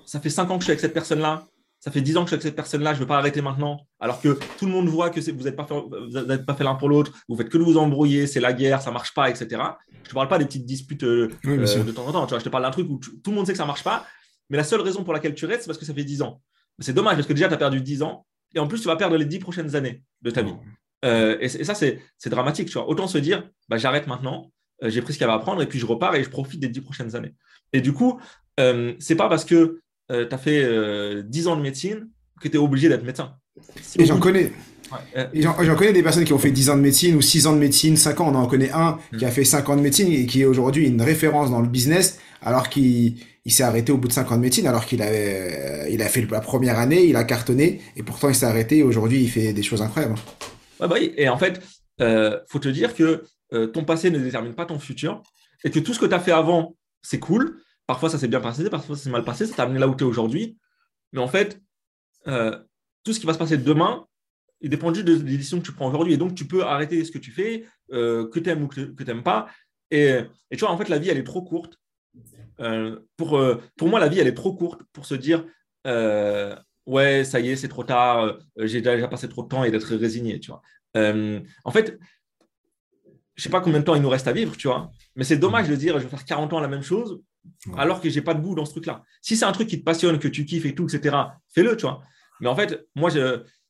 ça 0.06 0.20
fait 0.20 0.30
cinq 0.30 0.50
ans 0.52 0.58
que 0.58 0.62
je 0.62 0.66
suis 0.66 0.72
avec 0.72 0.82
cette 0.82 0.94
personne-là, 0.94 1.48
ça 1.86 1.92
fait 1.92 2.02
10 2.02 2.18
ans 2.18 2.22
que 2.22 2.26
je 2.26 2.30
suis 2.30 2.34
avec 2.36 2.42
cette 2.42 2.56
personne-là, 2.56 2.94
je 2.94 2.98
ne 2.98 3.02
veux 3.02 3.08
pas 3.08 3.20
arrêter 3.20 3.44
maintenant. 3.44 3.86
Alors 4.00 4.20
que 4.20 4.40
tout 4.58 4.66
le 4.66 4.72
monde 4.72 4.88
voit 4.88 5.12
que 5.12 5.20
vous 5.20 5.44
n'êtes 5.44 5.56
pas 5.56 5.68
fait, 5.68 6.44
pas 6.44 6.56
fait 6.56 6.64
l'un 6.64 6.74
pour 6.74 6.90
l'autre, 6.90 7.12
vous 7.30 7.38
faites 7.38 7.50
que 7.50 7.60
de 7.60 7.64
vous 7.64 7.78
embrouiller, 7.78 8.26
c'est 8.26 8.40
la 8.40 8.54
guerre, 8.54 8.82
ça 8.82 8.90
ne 8.90 8.96
marche 8.96 9.14
pas, 9.14 9.30
etc. 9.30 9.48
Je 9.52 10.00
ne 10.00 10.06
te 10.10 10.14
parle 10.16 10.28
pas 10.28 10.40
des 10.40 10.46
petites 10.46 10.66
disputes 10.66 11.04
euh, 11.04 11.30
euh, 11.46 11.84
de 11.84 11.92
temps 11.92 12.08
en 12.08 12.12
temps. 12.12 12.26
Tu 12.26 12.32
vois, 12.32 12.40
je 12.40 12.44
te 12.44 12.50
parle 12.50 12.64
d'un 12.64 12.72
truc 12.72 12.90
où 12.90 12.98
tout 12.98 13.30
le 13.30 13.36
monde 13.36 13.46
sait 13.46 13.52
que 13.52 13.58
ça 13.60 13.66
ne 13.66 13.68
marche 13.68 13.84
pas, 13.84 14.04
mais 14.50 14.58
la 14.58 14.64
seule 14.64 14.82
raison 14.82 15.04
pour 15.04 15.14
laquelle 15.14 15.36
tu 15.36 15.46
restes, 15.46 15.62
c'est 15.62 15.68
parce 15.68 15.78
que 15.78 15.86
ça 15.86 15.94
fait 15.94 16.04
10 16.04 16.24
ans. 16.24 16.42
C'est 16.80 16.94
dommage 16.94 17.18
parce 17.18 17.28
que 17.28 17.34
déjà, 17.34 17.48
tu 17.48 17.54
as 17.54 17.58
perdu 17.58 17.80
10 17.82 18.02
ans 18.02 18.26
et 18.56 18.60
en 18.60 18.68
plus, 18.68 18.80
tu 18.80 18.88
vas 18.88 18.96
perdre 18.96 19.16
les 19.16 19.26
10 19.26 19.38
prochaines 19.38 19.76
années 19.76 20.02
de 20.24 20.32
ta 20.32 20.42
vie. 20.42 20.56
Euh, 21.04 21.38
et, 21.40 21.50
ça, 21.50 21.76
c'est 21.76 22.02
dramatique. 22.26 22.70
Tu 22.70 22.74
vois. 22.74 22.90
Autant 22.90 23.06
se 23.06 23.20
dire, 23.20 23.48
bah, 23.70 23.78
j'arrête 23.78 24.08
maintenant, 24.08 24.52
j'ai 24.82 25.04
pris 25.04 25.14
ce 25.14 25.20
qu'il 25.20 25.28
y 25.28 25.30
avait 25.30 25.34
à 25.34 25.40
apprendre 25.40 25.62
et 25.62 25.68
puis 25.68 25.78
je 25.78 25.86
repars 25.86 26.16
et 26.16 26.24
je 26.24 26.30
profite 26.32 26.60
des 26.60 26.70
10 26.70 26.82
prochaines 26.82 27.16
années. 27.16 27.36
Et 27.74 27.82
du 27.82 27.94
coup, 27.94 28.20
ce 28.58 28.96
n'est 29.10 29.18
pas 29.18 29.30
parce 29.30 29.46
que 29.46 29.80
euh, 30.12 30.28
tu 30.28 30.36
as 30.36 30.38
fait 30.38 30.64
euh, 30.64 31.24
10 31.26 31.48
ans 31.48 31.56
de 31.56 31.62
médecine 31.62 32.10
que 32.42 32.48
tu 32.48 32.56
es 32.56 32.60
obligé 32.60 32.90
d'être 32.90 33.04
médecin. 33.04 33.36
Et 33.98 34.06
j'en 34.06 34.20
connais. 34.20 34.52
J'en 35.34 35.76
connais 35.76 35.94
des 35.94 36.04
personnes 36.04 36.26
qui 36.26 36.34
ont 36.34 36.40
fait 36.40 36.52
10 36.52 36.70
ans 36.70 36.78
de 36.78 36.82
médecine 36.82 37.16
ou 37.16 37.22
6 37.22 37.48
ans 37.48 37.54
de 37.54 37.60
médecine, 37.60 37.98
5 37.98 38.22
ans. 38.22 38.32
On 38.32 38.36
en 38.36 38.48
connaît 38.48 38.72
un 38.72 39.00
qui 39.18 39.26
a 39.26 39.30
mm. 39.30 39.32
fait 39.32 39.44
5 39.44 39.70
ans 39.70 39.76
de 39.76 39.82
médecine 39.82 40.12
et 40.12 40.26
qui 40.26 40.42
est 40.42 40.46
aujourd'hui 40.46 40.88
une 40.88 41.02
référence 41.02 41.50
dans 41.50 41.62
le 41.62 41.68
business 41.68 42.20
alors 42.42 42.70
qu'il 42.70 43.16
il, 43.46 43.52
s'est 43.52 43.64
arrêté 43.64 43.92
au 43.92 43.98
bout 43.98 44.08
de 44.08 44.14
5 44.14 44.32
ans 44.32 44.36
de 44.36 44.42
médecine 44.42 44.68
alors 44.68 44.86
qu'il 44.86 45.02
avait, 45.02 45.92
il 45.92 46.02
a 46.02 46.08
fait 46.08 46.30
la 46.30 46.42
première 46.42 46.78
année, 46.78 47.06
il 47.06 47.16
a 47.16 47.24
cartonné 47.24 47.82
et 47.96 48.04
pourtant 48.04 48.30
il 48.30 48.36
s'est 48.36 48.46
arrêté 48.46 48.78
et 48.80 48.84
aujourd'hui 48.84 49.24
il 49.24 49.30
fait 49.30 49.54
des 49.54 49.64
choses 49.64 49.82
incroyables. 49.82 50.16
Ouais, 50.80 50.88
bah 50.88 50.96
oui. 51.00 51.14
Et 51.18 51.30
en 51.30 51.38
fait, 51.38 51.62
euh, 52.02 52.40
faut 52.48 52.60
te 52.60 52.68
dire 52.68 52.94
que 52.94 53.24
euh, 53.54 53.68
ton 53.68 53.86
passé 53.86 54.12
ne 54.12 54.20
détermine 54.20 54.54
pas 54.54 54.66
ton 54.66 54.80
futur 54.80 55.24
et 55.64 55.72
que 55.72 55.80
tout 55.80 55.94
ce 55.94 56.00
que 56.00 56.06
tu 56.06 56.14
as 56.14 56.20
fait 56.20 56.32
avant, 56.32 56.76
c'est 57.02 57.20
cool, 57.20 57.62
Parfois, 57.88 58.10
ça 58.10 58.18
s'est 58.18 58.28
bien 58.28 58.42
passé, 58.42 58.70
parfois, 58.70 58.96
ça 58.96 59.04
s'est 59.04 59.10
mal 59.10 59.24
passé, 59.24 59.46
ça 59.46 59.56
t'a 59.56 59.64
amené 59.64 59.80
là 59.80 59.88
où 59.88 59.96
tu 59.96 60.04
es 60.04 60.08
aujourd'hui. 60.08 60.58
Mais 61.12 61.20
en 61.20 61.28
fait, 61.28 61.62
euh, 62.28 62.58
tout 63.04 63.14
ce 63.14 63.20
qui 63.20 63.26
va 63.26 63.34
se 63.34 63.38
passer 63.38 63.58
demain, 63.58 64.08
il 64.62 64.70
dépend 64.70 64.94
juste 64.94 65.06
des 65.06 65.20
décisions 65.20 65.60
que 65.60 65.66
tu 65.66 65.72
prends 65.72 65.90
aujourd'hui. 65.90 66.14
Et 66.14 66.18
donc, 66.18 66.34
tu 66.34 66.48
peux 66.48 66.64
arrêter 66.64 67.04
ce 67.06 67.12
que 67.12 67.20
tu 67.20 67.32
fais, 67.32 67.66
euh, 67.92 68.28
que 68.30 68.40
tu 68.40 68.50
aimes 68.50 68.64
ou 68.64 68.68
que, 68.68 68.82
tu 68.82 69.04
n'aimes 69.06 69.24
pas. 69.24 69.48
Et, 69.92 70.18
tu 70.52 70.60
vois, 70.60 70.72
en 70.72 70.78
fait, 70.78 70.90
la 70.90 70.98
vie, 70.98 71.10
elle 71.10 71.18
est 71.18 71.24
trop 71.24 71.44
courte. 71.44 71.80
Euh, 72.60 73.00
pour, 73.18 73.40
pour 73.76 73.88
moi, 73.90 74.00
la 74.00 74.08
vie, 74.08 74.20
elle 74.20 74.28
est 74.28 74.34
trop 74.34 74.56
courte 74.56 74.82
pour 74.92 75.06
se 75.06 75.16
dire 75.16 75.46
Ouais, 76.88 77.24
ça 77.24 77.40
y 77.40 77.50
est, 77.50 77.56
c'est 77.56 77.68
trop 77.68 77.84
tard, 77.84 78.38
j'ai 78.58 78.82
déjà 78.82 79.08
passé 79.08 79.28
trop 79.28 79.44
de 79.44 79.48
temps 79.48 79.64
et 79.64 79.72
d'être 79.72 79.96
résigné. 79.96 80.40
Tu 80.40 80.52
vois. 80.52 80.62
en 80.96 81.72
fait, 81.72 82.00
je 83.36 83.42
ne 83.42 83.44
sais 83.44 83.50
pas 83.50 83.62
combien 83.62 83.80
de 83.80 83.86
temps 83.86 83.96
il 83.96 84.02
nous 84.02 84.10
reste 84.10 84.28
à 84.28 84.34
vivre, 84.34 84.56
tu 84.56 84.68
vois, 84.68 84.92
mais 85.16 85.24
c'est 85.24 85.38
dommage 85.38 85.68
de 85.68 85.76
dire 85.76 86.00
Je 86.00 86.04
vais 86.04 86.10
faire 86.10 86.24
40 86.24 86.54
ans 86.54 86.60
la 86.60 86.68
même 86.68 86.84
chose 86.84 87.22
alors 87.78 88.02
que 88.02 88.10
j'ai 88.10 88.22
pas 88.22 88.34
de 88.34 88.42
goût 88.42 88.56
dans 88.56 88.66
ce 88.66 88.72
truc-là. 88.72 89.04
Si 89.22 89.36
c'est 89.36 89.46
un 89.46 89.52
truc 89.52 89.68
qui 89.68 89.80
te 89.80 89.84
passionne, 89.84 90.20
que 90.20 90.28
tu 90.28 90.46
kiffes 90.46 90.66
et 90.66 90.76
tout, 90.76 90.88
etc., 90.88 91.16
fais-le, 91.54 91.76
tu 91.78 91.84
vois. 91.84 92.02
Mais 92.42 92.48
en 92.48 92.56
fait, 92.56 92.88
moi, 92.96 93.10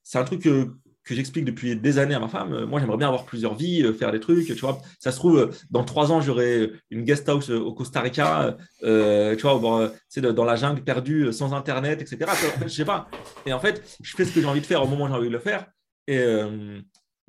c'est 0.03 0.17
un 0.17 0.23
truc 0.23 0.41
que, 0.41 0.71
j'explique 1.07 1.45
depuis 1.45 1.75
des 1.75 1.99
années 1.99 2.15
à 2.15 2.19
ma 2.19 2.27
femme. 2.27 2.65
Moi, 2.65 2.79
j'aimerais 2.79 2.97
bien 2.97 3.07
avoir 3.07 3.25
plusieurs 3.25 3.53
vies, 3.53 3.83
euh, 3.83 3.93
faire 3.93 4.11
des 4.11 4.19
trucs, 4.19 4.47
tu 4.47 4.53
vois. 4.53 4.81
Ça 4.99 5.11
se 5.11 5.17
trouve, 5.17 5.55
dans 5.69 5.83
trois 5.83 6.11
ans, 6.11 6.19
j'aurai 6.19 6.71
une 6.89 7.03
guest 7.03 7.29
house 7.29 7.51
au 7.51 7.73
Costa 7.73 8.01
Rica, 8.01 8.57
euh, 8.83 9.35
tu 9.35 9.43
vois, 9.43 9.93
dans 10.33 10.45
la 10.45 10.55
jungle 10.55 10.83
perdue, 10.83 11.31
sans 11.31 11.53
Internet, 11.53 12.01
etc. 12.01 12.25
En 12.27 12.33
fait, 12.33 12.67
je 12.67 12.73
sais 12.73 12.85
pas. 12.85 13.07
Et 13.45 13.53
en 13.53 13.59
fait, 13.59 13.83
je 14.01 14.15
fais 14.15 14.25
ce 14.25 14.33
que 14.33 14.41
j'ai 14.41 14.47
envie 14.47 14.61
de 14.61 14.65
faire 14.65 14.83
au 14.83 14.87
moment 14.87 15.05
où 15.05 15.07
j'ai 15.07 15.13
envie 15.13 15.27
de 15.27 15.33
le 15.33 15.39
faire. 15.39 15.67
Et, 16.07 16.17
euh, 16.17 16.79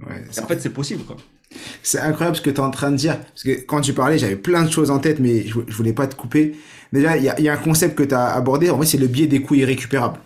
en 0.02 0.46
fait, 0.46 0.60
c'est 0.60 0.72
possible, 0.72 1.04
quoi. 1.04 1.16
C'est 1.82 2.00
incroyable 2.00 2.36
ce 2.36 2.42
que 2.42 2.50
tu 2.50 2.56
es 2.56 2.60
en 2.60 2.70
train 2.70 2.90
de 2.90 2.96
dire. 2.96 3.18
Parce 3.18 3.42
que 3.42 3.64
quand 3.64 3.80
tu 3.80 3.92
parlais, 3.92 4.18
j'avais 4.18 4.36
plein 4.36 4.64
de 4.64 4.70
choses 4.70 4.90
en 4.90 4.98
tête, 4.98 5.20
mais 5.20 5.46
je, 5.46 5.54
je 5.66 5.76
voulais 5.76 5.92
pas 5.92 6.06
te 6.06 6.14
couper. 6.14 6.56
Déjà, 6.92 7.16
il 7.16 7.24
y 7.24 7.28
a, 7.28 7.40
y 7.40 7.48
a, 7.48 7.52
un 7.52 7.56
concept 7.56 7.96
que 7.96 8.02
tu 8.02 8.14
as 8.14 8.34
abordé. 8.34 8.70
En 8.70 8.76
vrai, 8.76 8.86
c'est 8.86 8.98
le 8.98 9.06
biais 9.06 9.26
des 9.26 9.40
coûts 9.40 9.54
irrécupérables. 9.54 10.18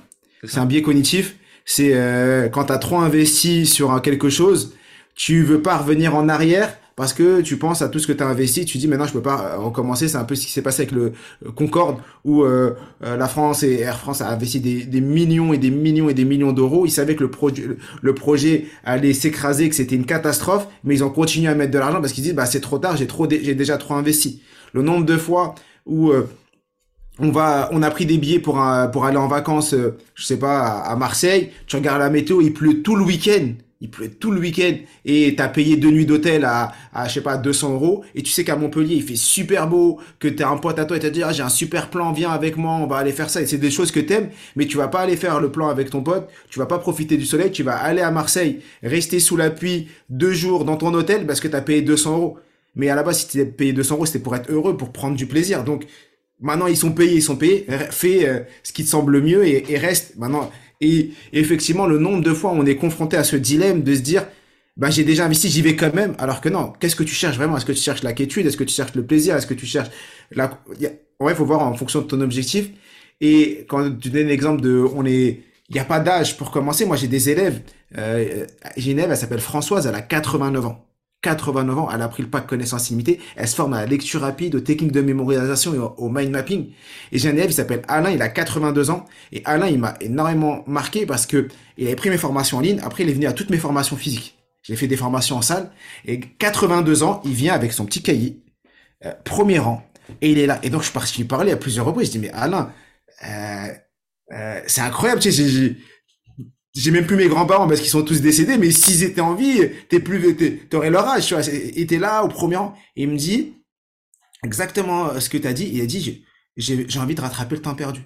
C'est 0.44 0.58
un 0.58 0.66
biais 0.66 0.82
cognitif. 0.82 1.36
C'est 1.64 1.90
euh, 1.94 2.48
quand 2.48 2.64
tu 2.64 2.72
as 2.72 2.78
trop 2.78 2.98
investi 2.98 3.66
sur 3.66 4.00
quelque 4.02 4.30
chose, 4.30 4.74
tu 5.14 5.42
veux 5.42 5.62
pas 5.62 5.76
revenir 5.76 6.14
en 6.14 6.28
arrière 6.28 6.76
parce 7.00 7.14
que 7.14 7.40
tu 7.40 7.56
penses 7.56 7.80
à 7.80 7.88
tout 7.88 7.98
ce 7.98 8.06
que 8.06 8.12
tu 8.12 8.22
as 8.22 8.26
investi, 8.26 8.66
tu 8.66 8.76
dis 8.76 8.86
maintenant 8.86 9.06
je 9.06 9.14
peux 9.14 9.22
pas 9.22 9.56
recommencer, 9.56 10.06
c'est 10.06 10.18
un 10.18 10.24
peu 10.24 10.34
ce 10.34 10.44
qui 10.44 10.52
s'est 10.52 10.60
passé 10.60 10.82
avec 10.82 10.92
le 10.92 11.14
Concorde 11.56 11.96
où 12.26 12.42
euh, 12.42 12.74
euh, 13.02 13.16
la 13.16 13.26
France 13.26 13.62
et 13.62 13.80
Air 13.80 13.98
France 13.98 14.20
a 14.20 14.28
investi 14.28 14.60
des, 14.60 14.84
des, 14.84 15.00
millions 15.00 15.54
et 15.54 15.56
des 15.56 15.70
millions 15.70 16.10
et 16.10 16.14
des 16.14 16.26
millions 16.26 16.52
d'euros, 16.52 16.84
ils 16.84 16.90
savaient 16.90 17.16
que 17.16 17.22
le, 17.22 17.30
projet 17.30 17.64
le 18.02 18.14
projet 18.14 18.66
allait 18.84 19.14
s'écraser, 19.14 19.70
que 19.70 19.74
c'était 19.76 19.96
une 19.96 20.04
catastrophe, 20.04 20.68
mais 20.84 20.94
ils 20.94 21.02
ont 21.02 21.08
continué 21.08 21.48
à 21.48 21.54
mettre 21.54 21.70
de 21.70 21.78
l'argent 21.78 22.02
parce 22.02 22.12
qu'ils 22.12 22.24
disent 22.24 22.34
bah 22.34 22.44
c'est 22.44 22.60
trop 22.60 22.76
tard, 22.76 22.98
j'ai 22.98 23.06
trop 23.06 23.26
j'ai 23.30 23.54
déjà 23.54 23.78
trop 23.78 23.94
investi. 23.94 24.42
Le 24.74 24.82
nombre 24.82 25.06
de 25.06 25.16
fois 25.16 25.54
où 25.86 26.10
euh, 26.10 26.28
on 27.18 27.30
va, 27.30 27.70
on 27.72 27.82
a 27.82 27.90
pris 27.90 28.04
des 28.04 28.18
billets 28.18 28.40
pour 28.40 28.60
un, 28.60 28.88
pour 28.88 29.06
aller 29.06 29.16
en 29.16 29.26
vacances, 29.26 29.74
je 30.14 30.22
sais 30.22 30.38
pas, 30.38 30.80
à 30.80 30.96
Marseille. 30.96 31.48
Tu 31.66 31.76
regardes 31.76 32.00
la 32.00 32.10
météo, 32.10 32.42
il 32.42 32.52
pleut 32.52 32.82
tout 32.82 32.94
le 32.94 33.04
week-end 33.04 33.54
il 33.80 33.90
pleut 33.90 34.10
tout 34.10 34.30
le 34.30 34.40
week-end 34.40 34.74
et 35.06 35.34
t'as 35.36 35.48
payé 35.48 35.76
deux 35.76 35.90
nuits 35.90 36.04
d'hôtel 36.04 36.44
à, 36.44 36.72
à, 36.92 37.08
je 37.08 37.14
sais 37.14 37.20
pas, 37.22 37.38
200 37.38 37.74
euros 37.74 38.04
et 38.14 38.22
tu 38.22 38.30
sais 38.30 38.44
qu'à 38.44 38.56
Montpellier, 38.56 38.96
il 38.96 39.02
fait 39.02 39.16
super 39.16 39.68
beau, 39.68 39.98
que 40.18 40.28
t'as 40.28 40.50
un 40.50 40.58
pote 40.58 40.78
à 40.78 40.84
toi 40.84 40.98
et 40.98 41.00
t'as 41.00 41.08
dit, 41.08 41.22
ah, 41.22 41.32
j'ai 41.32 41.42
un 41.42 41.48
super 41.48 41.88
plan, 41.88 42.12
viens 42.12 42.30
avec 42.30 42.58
moi, 42.58 42.74
on 42.74 42.86
va 42.86 42.96
aller 42.96 43.12
faire 43.12 43.30
ça. 43.30 43.40
Et 43.40 43.46
c'est 43.46 43.58
des 43.58 43.70
choses 43.70 43.90
que 43.90 44.00
t'aimes, 44.00 44.28
mais 44.54 44.66
tu 44.66 44.76
vas 44.76 44.88
pas 44.88 45.00
aller 45.00 45.16
faire 45.16 45.40
le 45.40 45.50
plan 45.50 45.68
avec 45.68 45.88
ton 45.88 46.02
pote, 46.02 46.28
tu 46.50 46.58
vas 46.58 46.66
pas 46.66 46.78
profiter 46.78 47.16
du 47.16 47.24
soleil, 47.24 47.50
tu 47.50 47.62
vas 47.62 47.76
aller 47.76 48.02
à 48.02 48.10
Marseille, 48.10 48.60
rester 48.82 49.18
sous 49.18 49.36
la 49.36 49.50
pluie 49.50 49.88
deux 50.10 50.32
jours 50.32 50.64
dans 50.66 50.76
ton 50.76 50.92
hôtel 50.92 51.26
parce 51.26 51.40
que 51.40 51.48
t'as 51.48 51.62
payé 51.62 51.80
200 51.80 52.16
euros. 52.16 52.38
Mais 52.76 52.88
à 52.90 52.94
la 52.94 53.02
base, 53.02 53.26
si 53.26 53.38
t'as 53.38 53.46
payé 53.46 53.72
200 53.72 53.94
euros, 53.94 54.06
c'était 54.06 54.20
pour 54.20 54.36
être 54.36 54.50
heureux, 54.50 54.76
pour 54.76 54.92
prendre 54.92 55.16
du 55.16 55.26
plaisir. 55.26 55.64
Donc, 55.64 55.86
maintenant, 56.38 56.66
ils 56.66 56.76
sont 56.76 56.92
payés, 56.92 57.16
ils 57.16 57.22
sont 57.22 57.36
payés, 57.36 57.66
fais 57.90 58.28
euh, 58.28 58.40
ce 58.62 58.72
qui 58.72 58.84
te 58.84 58.88
semble 58.88 59.12
le 59.12 59.22
mieux 59.22 59.44
et 59.44 59.76
reste. 59.76 60.16
Maintenant, 60.18 60.50
et, 60.80 61.10
effectivement, 61.32 61.86
le 61.86 61.98
nombre 61.98 62.22
de 62.22 62.32
fois 62.32 62.52
où 62.52 62.54
on 62.54 62.66
est 62.66 62.76
confronté 62.76 63.16
à 63.16 63.24
ce 63.24 63.36
dilemme 63.36 63.82
de 63.82 63.94
se 63.94 64.00
dire, 64.00 64.26
bah, 64.76 64.90
j'ai 64.90 65.04
déjà 65.04 65.26
investi, 65.26 65.48
j'y 65.48 65.62
vais 65.62 65.76
quand 65.76 65.94
même, 65.94 66.14
alors 66.18 66.40
que 66.40 66.48
non, 66.48 66.72
qu'est-ce 66.80 66.96
que 66.96 67.02
tu 67.02 67.14
cherches 67.14 67.36
vraiment? 67.36 67.56
Est-ce 67.56 67.66
que 67.66 67.72
tu 67.72 67.82
cherches 67.82 68.02
la 68.02 68.12
quiétude? 68.12 68.46
Est-ce 68.46 68.56
que 68.56 68.64
tu 68.64 68.74
cherches 68.74 68.94
le 68.94 69.04
plaisir? 69.04 69.36
Est-ce 69.36 69.46
que 69.46 69.54
tu 69.54 69.66
cherches 69.66 69.90
la... 70.30 70.62
Ouais, 71.20 71.34
faut 71.34 71.44
voir 71.44 71.60
en 71.60 71.74
fonction 71.74 72.00
de 72.00 72.06
ton 72.06 72.20
objectif. 72.22 72.70
Et 73.20 73.66
quand 73.68 73.98
tu 73.98 74.08
donnes 74.10 74.28
l'exemple 74.28 74.62
de, 74.62 74.82
on 74.94 75.04
est, 75.04 75.42
il 75.68 75.74
n'y 75.74 75.80
a 75.80 75.84
pas 75.84 76.00
d'âge 76.00 76.38
pour 76.38 76.50
commencer. 76.50 76.86
Moi, 76.86 76.96
j'ai 76.96 77.08
des 77.08 77.28
élèves, 77.28 77.60
euh, 77.98 78.46
j'ai 78.76 78.92
une 78.92 78.98
élève, 78.98 79.10
elle 79.10 79.16
s'appelle 79.16 79.40
Françoise, 79.40 79.86
elle 79.86 79.94
a 79.94 80.02
89 80.02 80.66
ans. 80.66 80.89
89 81.22 81.78
ans, 81.78 81.88
elle 81.92 82.00
a 82.00 82.08
pris 82.08 82.22
le 82.22 82.30
pack 82.30 82.46
connaissance 82.46 82.88
limitée, 82.90 83.20
elle 83.36 83.46
se 83.46 83.54
forme 83.54 83.74
à 83.74 83.80
la 83.80 83.86
lecture 83.86 84.22
rapide, 84.22 84.54
aux 84.54 84.60
techniques 84.60 84.92
de 84.92 85.02
mémorisation 85.02 85.74
et 85.74 85.78
au, 85.78 86.08
mind 86.08 86.30
mapping. 86.30 86.70
Et 87.12 87.18
j'ai 87.18 87.28
un 87.28 87.32
élève, 87.32 87.50
il 87.50 87.54
s'appelle 87.54 87.82
Alain, 87.88 88.10
il 88.10 88.22
a 88.22 88.28
82 88.28 88.90
ans, 88.90 89.04
et 89.32 89.42
Alain, 89.44 89.68
il 89.68 89.78
m'a 89.78 89.96
énormément 90.00 90.64
marqué 90.66 91.04
parce 91.04 91.26
que 91.26 91.48
il 91.76 91.86
avait 91.86 91.96
pris 91.96 92.10
mes 92.10 92.18
formations 92.18 92.58
en 92.58 92.60
ligne, 92.60 92.80
après 92.82 93.02
il 93.02 93.10
est 93.10 93.14
venu 93.14 93.26
à 93.26 93.32
toutes 93.32 93.50
mes 93.50 93.58
formations 93.58 93.96
physiques. 93.96 94.38
J'ai 94.62 94.76
fait 94.76 94.86
des 94.86 94.96
formations 94.96 95.36
en 95.36 95.42
salle, 95.42 95.70
et 96.06 96.20
82 96.20 97.02
ans, 97.02 97.20
il 97.24 97.32
vient 97.32 97.54
avec 97.54 97.72
son 97.72 97.84
petit 97.84 98.02
cahier, 98.02 98.42
euh, 99.04 99.12
premier 99.24 99.58
rang, 99.58 99.86
et 100.22 100.30
il 100.30 100.38
est 100.38 100.46
là. 100.46 100.58
Et 100.62 100.70
donc 100.70 100.80
je 100.80 100.86
suis 100.86 100.94
parti 100.94 101.18
lui 101.18 101.28
parler 101.28 101.52
à 101.52 101.56
plusieurs 101.56 101.86
reprises, 101.86 102.08
je 102.08 102.12
dis, 102.12 102.18
mais 102.18 102.30
Alain, 102.30 102.72
euh, 103.26 103.68
euh, 104.32 104.60
c'est 104.66 104.80
incroyable, 104.80 105.20
tu 105.20 105.32
sais, 105.32 105.76
j'ai 106.80 106.90
même 106.90 107.06
plus 107.06 107.16
mes 107.16 107.28
grands-parents 107.28 107.68
parce 107.68 107.80
qu'ils 107.80 107.90
sont 107.90 108.02
tous 108.02 108.22
décédés, 108.22 108.56
mais 108.56 108.70
s'ils 108.70 109.02
étaient 109.02 109.20
en 109.20 109.34
vie, 109.34 109.68
t'es 109.90 110.00
plus, 110.00 110.34
t'aurais 110.70 110.88
leur 110.88 111.06
âge, 111.06 111.26
tu 111.26 111.34
vois, 111.34 111.98
là 111.98 112.24
au 112.24 112.28
premier 112.28 112.56
rang. 112.56 112.74
Et 112.96 113.02
il 113.02 113.10
me 113.10 113.16
dit 113.16 113.52
exactement 114.42 115.08
euh, 115.08 115.20
ce 115.20 115.28
que 115.28 115.36
t'as 115.36 115.52
dit. 115.52 115.68
Il 115.70 115.80
a 115.82 115.86
dit, 115.86 116.24
j'ai, 116.56 116.98
envie 116.98 117.14
de 117.14 117.20
rattraper 117.20 117.56
le 117.56 117.60
temps 117.60 117.74
perdu. 117.74 118.00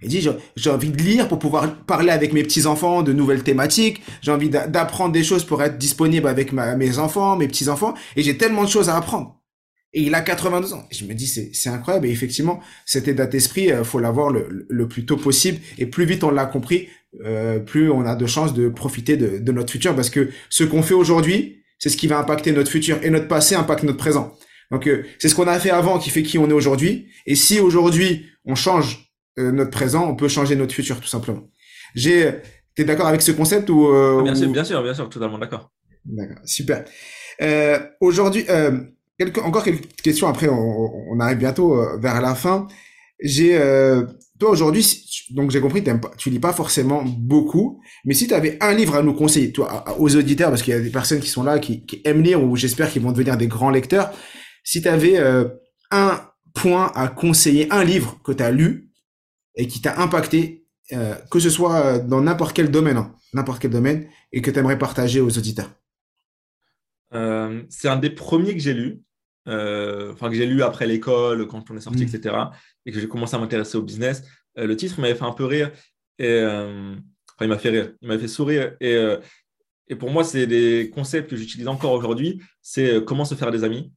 Il 0.00 0.08
dit, 0.08 0.26
j'ai 0.56 0.70
envie 0.70 0.90
de 0.90 1.02
lire 1.02 1.28
pour 1.28 1.38
pouvoir 1.38 1.84
parler 1.84 2.10
avec 2.10 2.32
mes 2.32 2.42
petits-enfants 2.44 3.02
de 3.02 3.12
nouvelles 3.12 3.42
thématiques. 3.42 4.00
J'ai 4.22 4.30
envie 4.30 4.48
d'apprendre 4.48 5.12
des 5.12 5.24
choses 5.24 5.44
pour 5.44 5.62
être 5.62 5.76
disponible 5.76 6.28
avec 6.28 6.52
mes 6.52 6.98
enfants, 6.98 7.36
mes 7.36 7.48
petits-enfants. 7.48 7.94
Et 8.16 8.22
j'ai 8.22 8.38
tellement 8.38 8.62
de 8.62 8.70
choses 8.70 8.88
à 8.88 8.96
apprendre. 8.96 9.34
Et 9.92 10.02
il 10.02 10.14
a 10.14 10.20
82 10.20 10.72
ans. 10.72 10.84
Je 10.92 11.04
me 11.04 11.14
dis, 11.14 11.26
c'est, 11.26 11.68
incroyable. 11.68 12.06
Et 12.06 12.10
effectivement, 12.10 12.60
cet 12.86 13.08
état 13.08 13.26
d'esprit, 13.26 13.72
euh, 13.72 13.82
faut 13.84 13.98
l'avoir 13.98 14.30
le 14.30 14.88
plus 14.88 15.04
tôt 15.04 15.16
possible. 15.16 15.58
Et 15.78 15.86
plus 15.86 16.04
vite 16.04 16.22
on 16.22 16.30
l'a 16.30 16.46
compris, 16.46 16.88
euh, 17.24 17.58
plus 17.58 17.90
on 17.90 18.04
a 18.04 18.14
de 18.14 18.26
chances 18.26 18.54
de 18.54 18.68
profiter 18.68 19.16
de, 19.16 19.38
de 19.38 19.52
notre 19.52 19.72
futur. 19.72 19.94
Parce 19.94 20.10
que 20.10 20.30
ce 20.50 20.64
qu'on 20.64 20.82
fait 20.82 20.94
aujourd'hui, 20.94 21.62
c'est 21.78 21.88
ce 21.88 21.96
qui 21.96 22.06
va 22.06 22.18
impacter 22.18 22.52
notre 22.52 22.70
futur. 22.70 22.98
Et 23.02 23.10
notre 23.10 23.28
passé 23.28 23.54
impacte 23.54 23.84
notre 23.84 23.98
présent. 23.98 24.36
Donc, 24.70 24.86
euh, 24.86 25.04
c'est 25.18 25.28
ce 25.28 25.34
qu'on 25.34 25.46
a 25.46 25.58
fait 25.58 25.70
avant 25.70 25.98
qui 25.98 26.10
fait 26.10 26.22
qui 26.22 26.38
on 26.38 26.48
est 26.48 26.52
aujourd'hui. 26.52 27.08
Et 27.26 27.34
si 27.34 27.60
aujourd'hui, 27.60 28.26
on 28.44 28.54
change 28.54 29.12
euh, 29.38 29.50
notre 29.50 29.70
présent, 29.70 30.08
on 30.08 30.14
peut 30.14 30.28
changer 30.28 30.56
notre 30.56 30.74
futur, 30.74 31.00
tout 31.00 31.08
simplement. 31.08 31.48
J'ai, 31.94 32.32
t'es 32.74 32.84
d'accord 32.84 33.06
avec 33.06 33.22
ce 33.22 33.32
concept 33.32 33.70
ou, 33.70 33.86
euh, 33.86 34.22
bien, 34.22 34.34
sûr, 34.34 34.50
bien 34.50 34.64
sûr, 34.64 34.82
bien 34.82 34.94
sûr, 34.94 35.08
totalement 35.08 35.38
d'accord. 35.38 35.70
D'accord, 36.04 36.38
super. 36.44 36.84
aujourd'hui, 38.00 38.46
quelques, 39.18 39.38
encore 39.38 39.64
quelques 39.64 39.86
questions. 40.02 40.28
Après, 40.28 40.48
on, 40.48 41.10
on 41.10 41.20
arrive 41.20 41.38
bientôt 41.38 41.98
vers 41.98 42.20
la 42.20 42.34
fin. 42.34 42.66
J'ai 43.20 43.58
euh, 43.58 44.04
toi 44.38 44.50
aujourd'hui, 44.50 45.04
donc 45.30 45.50
j'ai 45.50 45.60
compris, 45.60 45.82
tu 46.16 46.30
lis 46.30 46.38
pas 46.38 46.52
forcément 46.52 47.02
beaucoup, 47.04 47.80
mais 48.04 48.14
si 48.14 48.28
tu 48.28 48.34
avais 48.34 48.56
un 48.60 48.72
livre 48.74 48.94
à 48.94 49.02
nous 49.02 49.14
conseiller, 49.14 49.52
toi, 49.52 49.84
aux 49.98 50.14
auditeurs, 50.14 50.50
parce 50.50 50.62
qu'il 50.62 50.72
y 50.72 50.76
a 50.76 50.80
des 50.80 50.90
personnes 50.90 51.20
qui 51.20 51.28
sont 51.28 51.42
là, 51.42 51.58
qui, 51.58 51.84
aiment 52.04 52.22
lire, 52.22 52.42
ou 52.42 52.54
j'espère 52.56 52.90
qu'ils 52.90 53.02
vont 53.02 53.12
devenir 53.12 53.36
des 53.36 53.48
grands 53.48 53.70
lecteurs, 53.70 54.12
si 54.62 54.80
tu 54.80 54.88
avais 54.88 55.18
euh, 55.18 55.48
un 55.90 56.20
point 56.54 56.92
à 56.94 57.08
conseiller, 57.08 57.66
un 57.72 57.84
livre 57.84 58.20
que 58.22 58.32
tu 58.32 58.42
as 58.42 58.50
lu 58.50 58.90
et 59.56 59.66
qui 59.66 59.80
t'a 59.80 60.00
impacté, 60.00 60.66
euh, 60.92 61.14
que 61.30 61.40
ce 61.40 61.50
soit 61.50 61.98
dans 61.98 62.20
n'importe 62.20 62.54
quel 62.54 62.70
domaine, 62.70 62.96
hein, 62.96 63.14
n'importe 63.32 63.60
quel 63.60 63.72
domaine, 63.72 64.08
et 64.32 64.40
que 64.40 64.50
tu 64.50 64.58
aimerais 64.58 64.78
partager 64.78 65.20
aux 65.20 65.36
auditeurs? 65.36 65.70
Euh, 67.14 67.62
c'est 67.70 67.88
un 67.88 67.96
des 67.96 68.10
premiers 68.10 68.54
que 68.54 68.60
j'ai 68.60 68.74
lu, 68.74 69.02
enfin 69.48 70.28
que 70.28 70.34
j'ai 70.34 70.46
lu 70.46 70.62
après 70.62 70.86
l'école, 70.86 71.46
quand 71.46 71.70
on 71.70 71.76
est 71.76 71.80
sorti, 71.80 72.04
mmh. 72.04 72.08
etc 72.08 72.36
et 72.88 72.90
que 72.90 72.98
j'ai 72.98 73.08
commencé 73.08 73.36
à 73.36 73.38
m'intéresser 73.38 73.76
au 73.76 73.82
business, 73.82 74.24
euh, 74.58 74.66
le 74.66 74.74
titre 74.74 74.98
m'avait 74.98 75.14
fait 75.14 75.24
un 75.24 75.32
peu 75.32 75.44
rire. 75.44 75.70
Et, 76.18 76.26
euh, 76.26 76.94
enfin, 76.94 77.44
il 77.44 77.48
m'a 77.48 77.58
fait 77.58 77.68
rire, 77.68 77.92
il 78.00 78.08
m'a 78.08 78.18
fait 78.18 78.28
sourire. 78.28 78.74
Et, 78.80 78.94
euh, 78.94 79.18
et 79.88 79.94
pour 79.94 80.10
moi, 80.10 80.24
c'est 80.24 80.46
des 80.46 80.90
concepts 80.92 81.28
que 81.28 81.36
j'utilise 81.36 81.68
encore 81.68 81.92
aujourd'hui. 81.92 82.40
C'est 82.62 83.04
comment 83.04 83.26
se 83.26 83.34
faire 83.34 83.50
des 83.50 83.62
amis 83.62 83.92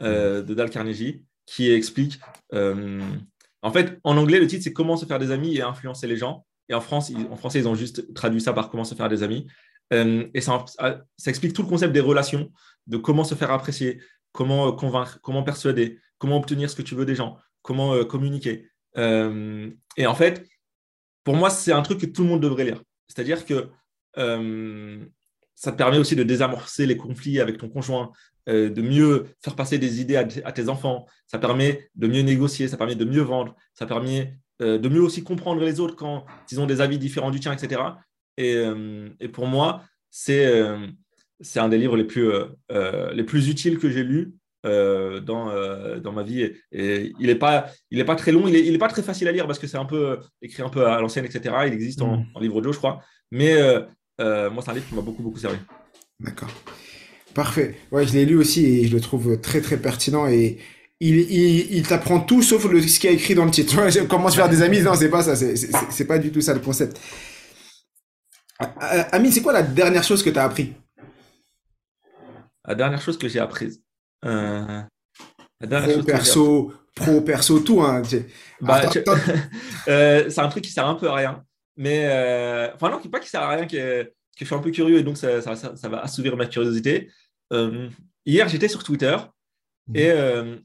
de 0.00 0.54
Dal 0.54 0.70
Carnegie, 0.70 1.24
qui 1.46 1.70
explique. 1.70 2.20
en 2.52 3.72
fait, 3.72 3.98
en 4.02 4.16
anglais, 4.16 4.40
le 4.40 4.48
titre, 4.48 4.64
c'est 4.64 4.72
comment 4.72 4.96
se 4.96 5.06
faire 5.06 5.20
des 5.20 5.30
amis 5.30 5.56
et 5.56 5.62
influencer 5.62 6.08
les 6.08 6.16
gens. 6.16 6.44
Et 6.68 6.74
en, 6.74 6.80
France, 6.80 7.12
en 7.30 7.36
français, 7.36 7.60
ils 7.60 7.68
ont 7.68 7.74
juste 7.74 8.12
traduit 8.14 8.40
ça 8.40 8.52
par 8.52 8.68
comment 8.68 8.84
se 8.84 8.94
faire 8.94 9.08
des 9.08 9.22
amis. 9.22 9.46
et 9.92 10.40
ça, 10.40 10.64
ça 10.66 11.30
explique 11.30 11.52
tout 11.52 11.62
le 11.62 11.68
concept 11.68 11.92
des 11.92 12.00
relations, 12.00 12.52
de 12.88 12.96
comment 12.96 13.24
se 13.24 13.34
faire 13.36 13.52
apprécier, 13.52 14.00
comment 14.34 14.72
convaincre, 14.72 15.20
comment 15.22 15.42
persuader, 15.42 16.00
comment 16.18 16.36
obtenir 16.36 16.68
ce 16.68 16.76
que 16.76 16.82
tu 16.82 16.94
veux 16.94 17.06
des 17.06 17.14
gens, 17.14 17.38
comment 17.62 17.94
euh, 17.94 18.04
communiquer. 18.04 18.68
Euh, 18.98 19.70
et 19.96 20.06
en 20.06 20.14
fait, 20.14 20.46
pour 21.22 21.36
moi, 21.36 21.48
c'est 21.48 21.72
un 21.72 21.80
truc 21.80 22.00
que 22.00 22.06
tout 22.06 22.24
le 22.24 22.28
monde 22.28 22.42
devrait 22.42 22.64
lire. 22.64 22.82
C'est-à-dire 23.08 23.46
que 23.46 23.68
euh, 24.18 25.04
ça 25.54 25.72
te 25.72 25.76
permet 25.76 25.98
aussi 25.98 26.16
de 26.16 26.24
désamorcer 26.24 26.84
les 26.84 26.96
conflits 26.96 27.40
avec 27.40 27.56
ton 27.56 27.70
conjoint, 27.70 28.12
de 28.46 28.82
mieux 28.82 29.24
faire 29.42 29.56
passer 29.56 29.78
des 29.78 30.02
idées 30.02 30.16
à, 30.16 30.52
tes 30.52 30.68
enfants, 30.68 31.06
ça 31.26 31.38
permet 31.38 31.88
de 31.94 32.06
mieux 32.06 32.20
négocier, 32.20 32.68
ça 32.68 32.76
permet 32.76 32.94
de 32.94 33.06
mieux 33.06 33.22
vendre, 33.22 33.56
ça 33.72 33.86
permet 33.86 34.36
de 34.60 34.86
mieux 34.86 35.00
aussi 35.00 35.24
comprendre 35.24 35.62
les 35.62 35.80
autres 35.80 35.96
quand 35.96 36.26
ils 36.50 36.60
ont 36.60 36.66
des 36.66 36.82
avis 36.82 36.98
différents 36.98 37.30
du 37.30 37.40
tien, 37.40 37.54
etc. 37.54 37.80
Et, 38.36 38.62
et 39.18 39.28
pour 39.28 39.46
moi, 39.46 39.82
c'est 40.10 40.44
c'est 41.40 41.60
un 41.60 41.68
des 41.68 41.78
livres 41.78 41.96
les 41.96 42.04
plus, 42.04 42.30
les 42.70 43.24
plus 43.24 43.48
utiles 43.48 43.78
que 43.78 43.90
j'ai 43.90 44.04
lus 44.04 44.34
euh, 44.64 45.20
dans, 45.20 45.50
euh, 45.50 46.00
dans 46.00 46.12
ma 46.12 46.22
vie. 46.22 46.50
Et, 46.72 47.12
il 47.20 47.26
n'est 47.26 47.34
pas, 47.34 47.66
il 47.90 48.00
est 48.00 48.04
pas 48.04 48.16
très 48.16 48.32
long, 48.32 48.48
il 48.48 48.54
n'est 48.54 48.66
est 48.66 48.78
pas 48.78 48.88
très 48.88 49.02
facile 49.02 49.28
à 49.28 49.32
lire 49.32 49.46
parce 49.46 49.58
que 49.58 49.66
c'est 49.66 49.76
un 49.76 49.84
peu 49.84 50.12
euh, 50.12 50.16
écrit 50.40 50.62
un 50.62 50.70
peu 50.70 50.86
à 50.86 50.98
l'ancienne, 51.02 51.26
etc. 51.26 51.54
Il 51.66 51.74
existe 51.74 52.00
en, 52.00 52.16
mm. 52.16 52.40
livre 52.40 52.56
audio, 52.56 52.72
je 52.72 52.78
crois. 52.78 53.00
Mais 53.30 53.54
moi, 54.18 54.62
c'est 54.64 54.70
un 54.70 54.74
livre 54.74 54.88
qui 54.88 54.94
m'a 54.94 55.02
beaucoup, 55.02 55.22
beaucoup 55.22 55.38
servi. 55.38 55.58
D'accord. 56.18 56.48
Parfait. 57.34 57.74
Ouais, 57.92 58.06
je 58.06 58.14
l'ai 58.14 58.24
lu 58.24 58.36
aussi 58.36 58.64
et 58.64 58.86
je 58.86 58.94
le 58.94 59.02
trouve 59.02 59.38
très, 59.38 59.60
très 59.60 59.76
pertinent 59.76 60.26
et 60.28 60.56
il, 61.00 61.16
il, 61.16 61.76
il 61.76 61.86
t'apprend 61.86 62.20
tout 62.20 62.40
sauf 62.40 62.64
le, 62.64 62.80
ce 62.80 62.98
qui 62.98 63.08
a 63.08 63.10
écrit 63.10 63.34
dans 63.34 63.44
le 63.44 63.50
titre. 63.50 63.76
Comment 64.08 64.30
se 64.30 64.36
faire 64.36 64.48
des 64.48 64.62
amis 64.62 64.80
Non, 64.80 64.94
c'est 64.94 65.10
pas 65.10 65.22
ça. 65.22 65.36
C'est 65.36 66.06
pas 66.06 66.18
du 66.18 66.32
tout 66.32 66.40
ça 66.40 66.54
le 66.54 66.60
concept. 66.60 66.98
Amine, 68.78 69.30
c'est 69.30 69.42
quoi 69.42 69.52
la 69.52 69.62
dernière 69.62 70.04
chose 70.04 70.22
que 70.22 70.30
tu 70.30 70.38
as 70.38 70.44
appris? 70.44 70.72
La 72.66 72.74
dernière 72.74 73.00
chose 73.00 73.18
que 73.18 73.28
j'ai 73.28 73.40
apprise. 73.40 73.82
Euh, 74.24 74.82
pro, 75.60 76.02
perso, 76.02 76.72
pro, 76.94 77.20
perso, 77.20 77.60
tout. 77.60 77.82
Hein, 77.82 78.02
bah, 78.60 78.82
euh, 79.88 80.30
c'est 80.30 80.40
un 80.40 80.48
truc 80.48 80.64
qui 80.64 80.70
sert 80.70 80.86
un 80.86 80.94
peu 80.94 81.08
à 81.08 81.14
rien. 81.14 81.44
Mais, 81.76 82.06
euh, 82.06 82.68
enfin, 82.74 82.90
non, 82.90 83.00
pas 83.00 83.20
qui 83.20 83.28
sert 83.28 83.42
à 83.42 83.50
rien, 83.50 83.66
que, 83.66 84.04
que 84.04 84.10
je 84.38 84.44
suis 84.44 84.54
un 84.54 84.60
peu 84.60 84.70
curieux 84.70 84.98
et 84.98 85.02
donc 85.02 85.18
ça, 85.18 85.42
ça, 85.42 85.56
ça, 85.56 85.88
va 85.88 86.00
assouvir 86.00 86.36
ma 86.36 86.46
curiosité. 86.46 87.10
hier, 88.24 88.48
j'étais 88.48 88.68
sur 88.68 88.82
Twitter 88.82 89.16
mmh. 89.88 89.96
et 89.96 90.12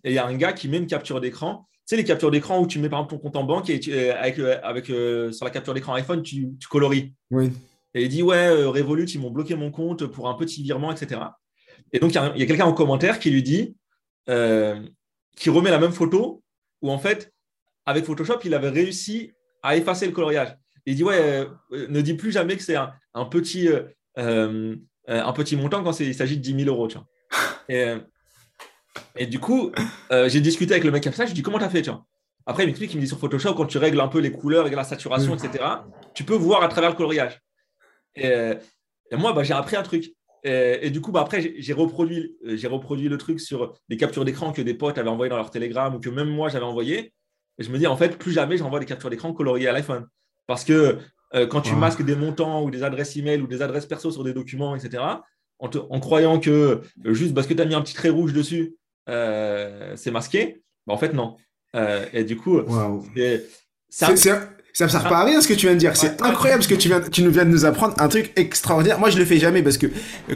il 0.05 0.13
y 0.13 0.17
a 0.17 0.25
un 0.25 0.35
gars 0.35 0.53
qui 0.53 0.69
met 0.69 0.77
une 0.77 0.87
capture 0.87 1.19
d'écran. 1.19 1.67
Tu 1.71 1.95
sais, 1.95 1.97
les 1.97 2.05
captures 2.05 2.31
d'écran 2.31 2.61
où 2.61 2.67
tu 2.67 2.77
mets 2.79 2.89
par 2.89 2.99
exemple 2.99 3.15
ton 3.15 3.19
compte 3.19 3.35
en 3.35 3.43
banque 3.43 3.69
et 3.69 4.11
avec, 4.11 4.39
avec 4.39 4.85
sur 4.85 5.43
la 5.43 5.51
capture 5.51 5.73
d'écran 5.73 5.95
iPhone, 5.95 6.21
tu, 6.21 6.47
tu 6.59 6.67
coloris. 6.69 7.15
Oui. 7.31 7.51
Et 7.95 8.03
il 8.03 8.09
dit 8.09 8.21
Ouais, 8.21 8.49
Revolut, 8.65 9.05
ils 9.05 9.19
m'ont 9.19 9.31
bloqué 9.31 9.55
mon 9.55 9.71
compte 9.71 10.05
pour 10.05 10.29
un 10.29 10.35
petit 10.35 10.61
virement, 10.61 10.91
etc. 10.91 11.21
Et 11.93 11.99
donc, 11.99 12.11
il 12.11 12.15
y 12.15 12.43
a, 12.43 12.45
quelqu'un 12.45 12.65
en 12.65 12.73
commentaire 12.73 13.19
qui 13.19 13.29
lui 13.29 13.43
dit 13.43 13.75
euh, 14.29 14.79
qui 15.35 15.49
remet 15.49 15.71
la 15.71 15.79
même 15.79 15.91
photo 15.91 16.43
où, 16.81 16.91
en 16.91 16.99
fait, 16.99 17.33
avec 17.85 18.05
Photoshop, 18.05 18.39
il 18.45 18.53
avait 18.53 18.69
réussi 18.69 19.33
à 19.63 19.75
effacer 19.75 20.05
le 20.05 20.11
coloriage. 20.11 20.55
il 20.85 20.95
dit 20.95 21.03
Ouais, 21.03 21.47
euh, 21.71 21.87
ne 21.89 22.01
dis 22.01 22.13
plus 22.13 22.31
jamais 22.31 22.55
que 22.57 22.63
c'est 22.63 22.75
un, 22.75 23.25
petit, 23.25 23.69
un 24.15 25.33
petit 25.33 25.55
montant 25.55 25.83
quand 25.83 25.99
il 25.99 26.15
s'agit 26.15 26.37
de 26.37 26.41
10 26.41 26.65
000 26.65 26.69
euros. 26.69 26.87
Et, 27.69 27.93
et, 29.15 29.27
du 29.27 29.39
coup, 29.39 29.71
j'ai 30.09 30.41
discuté 30.41 30.73
avec 30.73 30.83
le 30.83 30.91
mec 30.91 31.03
comme 31.03 31.13
ça. 31.13 31.25
Je 31.25 31.29
lui 31.29 31.35
dis 31.35 31.43
Comment 31.43 31.59
tu 31.59 31.65
as 31.65 31.69
fait 31.69 31.87
Après, 32.47 32.63
il 32.63 32.65
m'explique, 32.65 32.91
il 32.93 32.97
me 32.97 33.01
dit 33.01 33.07
sur 33.07 33.19
Photoshop, 33.19 33.53
quand 33.53 33.67
tu 33.67 33.77
règles 33.77 34.01
un 34.01 34.07
peu 34.07 34.19
les 34.19 34.31
couleurs 34.31 34.65
et 34.65 34.71
la 34.71 34.83
saturation, 34.83 35.35
etc., 35.35 35.63
tu 36.15 36.23
peux 36.23 36.33
voir 36.35 36.63
à 36.63 36.67
travers 36.67 36.89
le 36.89 36.95
coloriage. 36.95 37.39
Et, 38.15 38.57
moi, 39.11 39.33
bah, 39.33 39.43
j'ai 39.43 39.53
appris 39.53 39.75
un 39.75 39.83
truc. 39.83 40.13
Et, 40.43 40.89
du 40.89 41.01
coup, 41.01 41.11
bah, 41.11 41.21
après, 41.21 41.53
j'ai 41.57 41.73
reproduit, 41.73 42.37
j'ai 42.43 42.67
reproduit 42.67 43.09
le 43.09 43.17
truc 43.17 43.39
sur 43.39 43.73
des 43.89 43.97
captures 43.97 44.25
d'écran 44.25 44.51
que 44.51 44.61
des 44.61 44.73
potes 44.73 44.97
avaient 44.97 45.09
envoyées 45.09 45.29
dans 45.29 45.37
leur 45.37 45.51
Telegram 45.51 45.93
ou 45.93 45.99
que 45.99 46.09
même 46.09 46.29
moi, 46.29 46.49
j'avais 46.49 46.65
envoyé. 46.65 47.13
Et 47.57 47.63
je 47.63 47.71
me 47.71 47.77
dis, 47.77 47.87
en 47.87 47.97
fait, 47.97 48.17
plus 48.17 48.31
jamais 48.31 48.57
j'envoie 48.57 48.79
des 48.79 48.85
captures 48.85 49.09
d'écran 49.09 49.33
coloriées 49.33 49.67
à 49.67 49.73
l'iPhone. 49.73 50.07
Parce 50.47 50.63
que 50.63 50.97
euh, 51.35 51.45
quand 51.45 51.61
tu 51.61 51.75
masques 51.75 52.03
des 52.03 52.15
montants 52.15 52.63
ou 52.63 52.71
des 52.71 52.83
adresses 52.83 53.15
email 53.15 53.41
ou 53.41 53.47
des 53.47 53.61
adresses 53.61 53.85
perso 53.85 54.11
sur 54.11 54.23
des 54.23 54.33
documents, 54.33 54.75
etc., 54.75 55.03
en, 55.59 55.99
croyant 55.99 56.39
que 56.39 56.81
euh, 57.05 57.13
juste 57.13 57.35
parce 57.35 57.45
que 57.45 57.53
tu 57.53 57.61
as 57.61 57.65
mis 57.65 57.75
un 57.75 57.81
petit 57.81 57.93
trait 57.93 58.09
rouge 58.09 58.33
dessus, 58.33 58.77
euh, 59.09 59.93
c'est 59.97 60.11
masqué, 60.11 60.63
bah, 60.87 60.93
en 60.93 60.97
fait, 60.97 61.13
non. 61.13 61.35
et 62.13 62.23
du 62.23 62.37
coup, 62.37 62.61
c'est 63.89 64.07
ça 64.79 64.85
me 64.85 64.89
sert 64.91 65.09
pas 65.09 65.17
à 65.17 65.25
rien 65.25 65.41
ce 65.41 65.47
que 65.49 65.53
tu 65.53 65.65
viens 65.65 65.75
de 65.75 65.79
dire. 65.79 65.97
C'est 65.97 66.21
incroyable 66.21 66.63
ce 66.63 66.69
que 66.69 66.75
tu 66.75 66.87
viens, 66.87 67.01
tu 67.01 67.21
nous 67.21 67.31
viens 67.31 67.43
de 67.43 67.49
nous 67.49 67.65
apprendre 67.65 67.95
un 67.97 68.07
truc 68.07 68.31
extraordinaire. 68.37 68.97
Moi, 68.97 69.09
je 69.09 69.17
le 69.17 69.25
fais 69.25 69.37
jamais 69.37 69.61
parce 69.61 69.77
que 69.77 69.87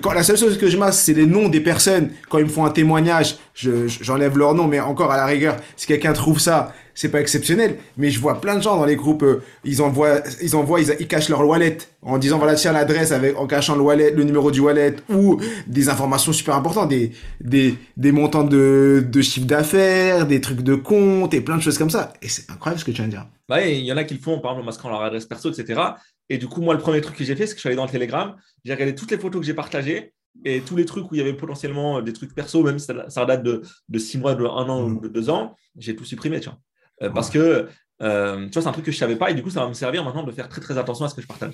quand 0.01 0.11
la 0.11 0.21
seule 0.21 0.37
chose 0.37 0.57
que 0.57 0.67
je 0.67 0.75
masse, 0.75 1.01
c'est 1.01 1.13
les 1.13 1.25
noms 1.25 1.47
des 1.47 1.61
personnes. 1.61 2.09
Quand 2.29 2.39
ils 2.39 2.43
me 2.43 2.49
font 2.49 2.65
un 2.65 2.69
témoignage, 2.69 3.37
j'enlève 3.55 4.37
leur 4.37 4.53
nom, 4.53 4.67
mais 4.67 4.81
encore 4.81 5.13
à 5.13 5.15
la 5.15 5.25
rigueur, 5.25 5.55
si 5.77 5.87
quelqu'un 5.87 6.11
trouve 6.11 6.41
ça, 6.41 6.73
c'est 6.95 7.09
pas 7.09 7.21
exceptionnel. 7.21 7.77
Mais 7.97 8.09
je 8.09 8.19
vois 8.19 8.41
plein 8.41 8.55
de 8.55 8.61
gens 8.61 8.77
dans 8.77 8.85
les 8.85 8.95
groupes, 8.95 9.23
euh, 9.23 9.41
ils 9.63 9.81
envoient, 9.81 10.21
ils 10.41 10.55
envoient, 10.55 10.81
ils, 10.81 11.07
cachent 11.07 11.29
leur 11.29 11.45
wallet 11.47 11.77
en 12.01 12.17
disant 12.17 12.37
voilà 12.37 12.55
tiens 12.55 12.71
l'adresse 12.71 13.11
avec 13.11 13.37
en 13.37 13.47
cachant 13.47 13.75
le 13.75 13.81
wallet, 13.81 14.11
le 14.11 14.23
numéro 14.23 14.51
du 14.51 14.59
wallet 14.59 14.95
ou 15.09 15.39
des 15.67 15.89
informations 15.89 16.33
super 16.33 16.55
importantes, 16.55 16.89
des 16.89 17.11
des 17.97 18.11
montants 18.11 18.43
de 18.43 19.05
de 19.07 19.21
chiffre 19.21 19.47
d'affaires, 19.47 20.27
des 20.27 20.41
trucs 20.41 20.61
de 20.61 20.75
compte 20.75 21.33
et 21.33 21.41
plein 21.41 21.57
de 21.57 21.61
choses 21.61 21.77
comme 21.77 21.89
ça. 21.89 22.13
Et 22.21 22.29
c'est 22.29 22.49
incroyable 22.49 22.79
ce 22.79 22.85
que 22.85 22.91
tu 22.91 22.97
viens 22.97 23.05
de 23.05 23.11
dire. 23.11 23.27
Bah, 23.49 23.65
il 23.65 23.83
y 23.83 23.91
en 23.91 23.97
a 23.97 24.03
qui 24.03 24.13
le 24.13 24.19
font, 24.19 24.39
par 24.39 24.51
exemple, 24.51 24.63
en 24.63 24.65
masquant 24.65 24.89
leur 24.89 25.01
adresse 25.01 25.25
perso, 25.25 25.51
etc. 25.51 25.81
Et 26.29 26.37
du 26.37 26.47
coup, 26.47 26.61
moi, 26.61 26.73
le 26.73 26.79
premier 26.79 27.01
truc 27.01 27.15
que 27.15 27.23
j'ai 27.23 27.35
fait, 27.35 27.45
c'est 27.45 27.53
que 27.53 27.57
je 27.57 27.61
suis 27.61 27.67
allé 27.67 27.75
dans 27.75 27.85
le 27.85 27.91
Telegram, 27.91 28.35
j'ai 28.63 28.73
regardé 28.73 28.95
toutes 28.95 29.11
les 29.11 29.17
photos 29.17 29.41
que 29.41 29.45
j'ai 29.45 29.53
partagées 29.53 30.13
et 30.45 30.61
tous 30.61 30.75
les 30.75 30.85
trucs 30.85 31.11
où 31.11 31.15
il 31.15 31.19
y 31.19 31.21
avait 31.21 31.33
potentiellement 31.33 32.01
des 32.01 32.13
trucs 32.13 32.33
perso, 32.33 32.63
même 32.63 32.79
si 32.79 32.87
ça, 33.07 33.25
date 33.25 33.43
de, 33.43 33.61
de 33.89 33.99
six 33.99 34.17
mois, 34.17 34.33
de 34.35 34.43
un 34.45 34.69
an 34.69 34.83
ou 34.89 34.99
de 34.99 35.07
deux 35.07 35.29
ans, 35.29 35.55
j'ai 35.77 35.95
tout 35.95 36.05
supprimé, 36.05 36.39
tu 36.39 36.49
vois. 36.49 36.59
Euh, 37.01 37.09
parce 37.09 37.29
que, 37.29 37.67
euh, 38.01 38.45
tu 38.45 38.51
vois, 38.51 38.61
c'est 38.61 38.67
un 38.67 38.71
truc 38.71 38.85
que 38.85 38.91
je 38.91 38.97
ne 38.97 38.99
savais 38.99 39.15
pas 39.15 39.31
et 39.31 39.33
du 39.33 39.43
coup, 39.43 39.49
ça 39.49 39.61
va 39.61 39.67
me 39.67 39.73
servir 39.73 40.03
maintenant 40.03 40.23
de 40.23 40.31
faire 40.31 40.49
très, 40.49 40.61
très 40.61 40.77
attention 40.77 41.05
à 41.05 41.09
ce 41.09 41.15
que 41.15 41.21
je 41.21 41.27
partage. 41.27 41.53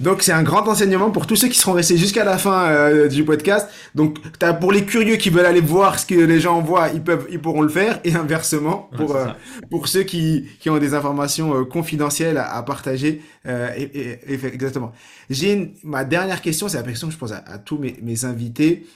Donc 0.00 0.22
c'est 0.22 0.32
un 0.32 0.42
grand 0.42 0.66
enseignement 0.68 1.10
pour 1.10 1.26
tous 1.26 1.36
ceux 1.36 1.48
qui 1.48 1.58
seront 1.58 1.72
restés 1.72 1.96
jusqu'à 1.96 2.24
la 2.24 2.38
fin 2.38 2.68
euh, 2.68 3.08
du 3.08 3.24
podcast. 3.24 3.68
Donc 3.94 4.18
as, 4.40 4.54
pour 4.54 4.72
les 4.72 4.84
curieux 4.84 5.16
qui 5.16 5.30
veulent 5.30 5.46
aller 5.46 5.60
voir 5.60 5.98
ce 5.98 6.06
que 6.06 6.14
les 6.14 6.40
gens 6.40 6.60
voient, 6.62 6.88
ils 6.94 7.02
peuvent, 7.02 7.26
ils 7.30 7.40
pourront 7.40 7.62
le 7.62 7.68
faire 7.68 8.00
et 8.04 8.14
inversement 8.14 8.88
pour 8.96 9.16
euh, 9.16 9.26
pour 9.70 9.88
ceux 9.88 10.04
qui 10.04 10.46
qui 10.60 10.70
ont 10.70 10.78
des 10.78 10.94
informations 10.94 11.54
euh, 11.54 11.64
confidentielles 11.64 12.38
à, 12.38 12.62
partager. 12.62 13.22
Et, 13.46 13.82
et, 13.82 14.46
exactement. 14.46 14.92
J'ai 15.30 15.74
ma 15.82 16.04
dernière 16.04 16.40
question, 16.40 16.68
c'est 16.68 16.78
la 16.78 16.82
question 16.82 17.08
que 17.08 17.12
je 17.12 17.18
pose 17.18 17.32
à, 17.32 17.58
tous 17.58 17.78
mes, 17.78 17.96
mes 18.02 18.24
invités 18.24 18.86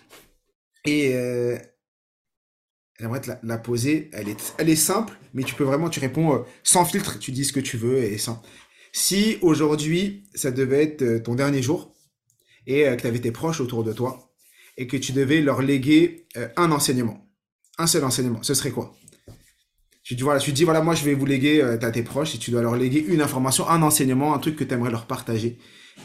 et 0.85 1.15
j'aimerais 3.01 3.21
te 3.21 3.31
la, 3.43 3.59
poser. 3.59 4.11
Elle 4.13 4.69
est 4.69 4.77
simple, 4.77 5.19
mais 5.35 5.43
tu 5.43 5.55
peux 5.55 5.65
vraiment 5.65 5.89
tu 5.89 6.01
réponds 6.01 6.45
sans 6.63 6.85
filtre, 6.85 7.19
tu 7.19 7.33
dis 7.33 7.45
ce 7.45 7.53
que 7.53 7.61
tu 7.61 7.77
veux 7.77 7.99
et 7.99 8.19
sans 8.19 8.43
si 8.93 9.39
aujourd'hui, 9.43 10.25
ça 10.35 10.51
devait 10.51 10.83
être 10.83 11.03
euh, 11.03 11.21
ton 11.21 11.35
dernier 11.35 11.63
jour 11.63 11.95
et 12.67 12.87
euh, 12.87 12.97
que 12.97 13.03
tu 13.03 13.07
avais 13.07 13.21
tes 13.21 13.33
proches 13.33 13.61
autour 13.61 13.85
de 13.85 13.93
toi 13.93 14.33
et 14.77 14.87
que 14.87 14.97
tu 14.97 15.13
devais 15.13 15.41
leur 15.41 15.63
léguer 15.63 16.27
euh, 16.37 16.49
un 16.57 16.71
enseignement, 16.73 17.29
un 17.79 17.87
seul 17.87 18.05
enseignement, 18.05 18.43
ce 18.43 18.55
serait 18.55 18.71
quoi? 18.71 18.95
Tu 20.03 20.17
tu 20.17 20.53
dis, 20.53 20.65
voilà, 20.65 20.81
moi 20.81 20.97
je 20.97 21.05
vais 21.05 21.15
vous 21.15 21.27
léguer, 21.27 21.63
à 21.63 21.91
tes 21.93 22.03
proches 22.03 22.35
et 22.35 22.39
tu 22.39 22.51
dois 22.51 22.63
leur 22.63 22.75
léguer 22.75 22.99
une 23.07 23.23
information, 23.23 23.69
un 23.69 23.81
enseignement, 23.83 24.35
un 24.35 24.39
truc 24.41 24.57
que 24.57 24.65
tu 24.65 24.75
aimerais 24.75 24.91
leur 24.91 25.07
partager. 25.07 25.59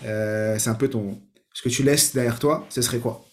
c'est 0.04 0.68
un 0.68 0.76
peu 0.76 0.90
ton. 0.90 1.24
Ce 1.54 1.64
que 1.64 1.70
tu 1.70 1.82
laisses 1.82 2.14
derrière 2.14 2.38
toi, 2.38 2.68
ce 2.70 2.84
serait 2.84 3.00
quoi 3.00 3.26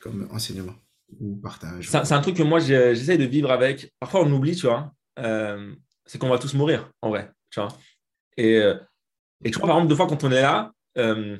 comme 0.00 0.28
enseignement? 0.30 0.74
Ou 1.18 1.36
partage 1.36 1.88
C'est 1.88 2.12
un 2.12 2.20
truc 2.20 2.36
que 2.36 2.42
moi 2.42 2.60
j'essaie 2.60 3.18
de 3.18 3.24
vivre 3.24 3.50
avec. 3.50 3.92
Parfois 3.98 4.22
on 4.24 4.32
oublie, 4.32 4.56
tu 4.56 4.66
vois. 4.66 4.92
c'est 5.16 6.18
qu'on 6.18 6.28
va 6.28 6.38
tous 6.38 6.54
mourir, 6.54 6.90
en 7.02 7.10
vrai. 7.10 7.30
Tu 7.50 7.60
vois. 7.60 7.68
Et 8.36 8.62
et 9.44 9.50
tu 9.50 9.58
vois, 9.58 9.68
par 9.68 9.76
exemple, 9.76 9.88
deux 9.88 9.96
fois 9.96 10.06
quand 10.06 10.24
on 10.24 10.30
est 10.30 10.42
là, 10.42 10.72
euh, 10.98 11.38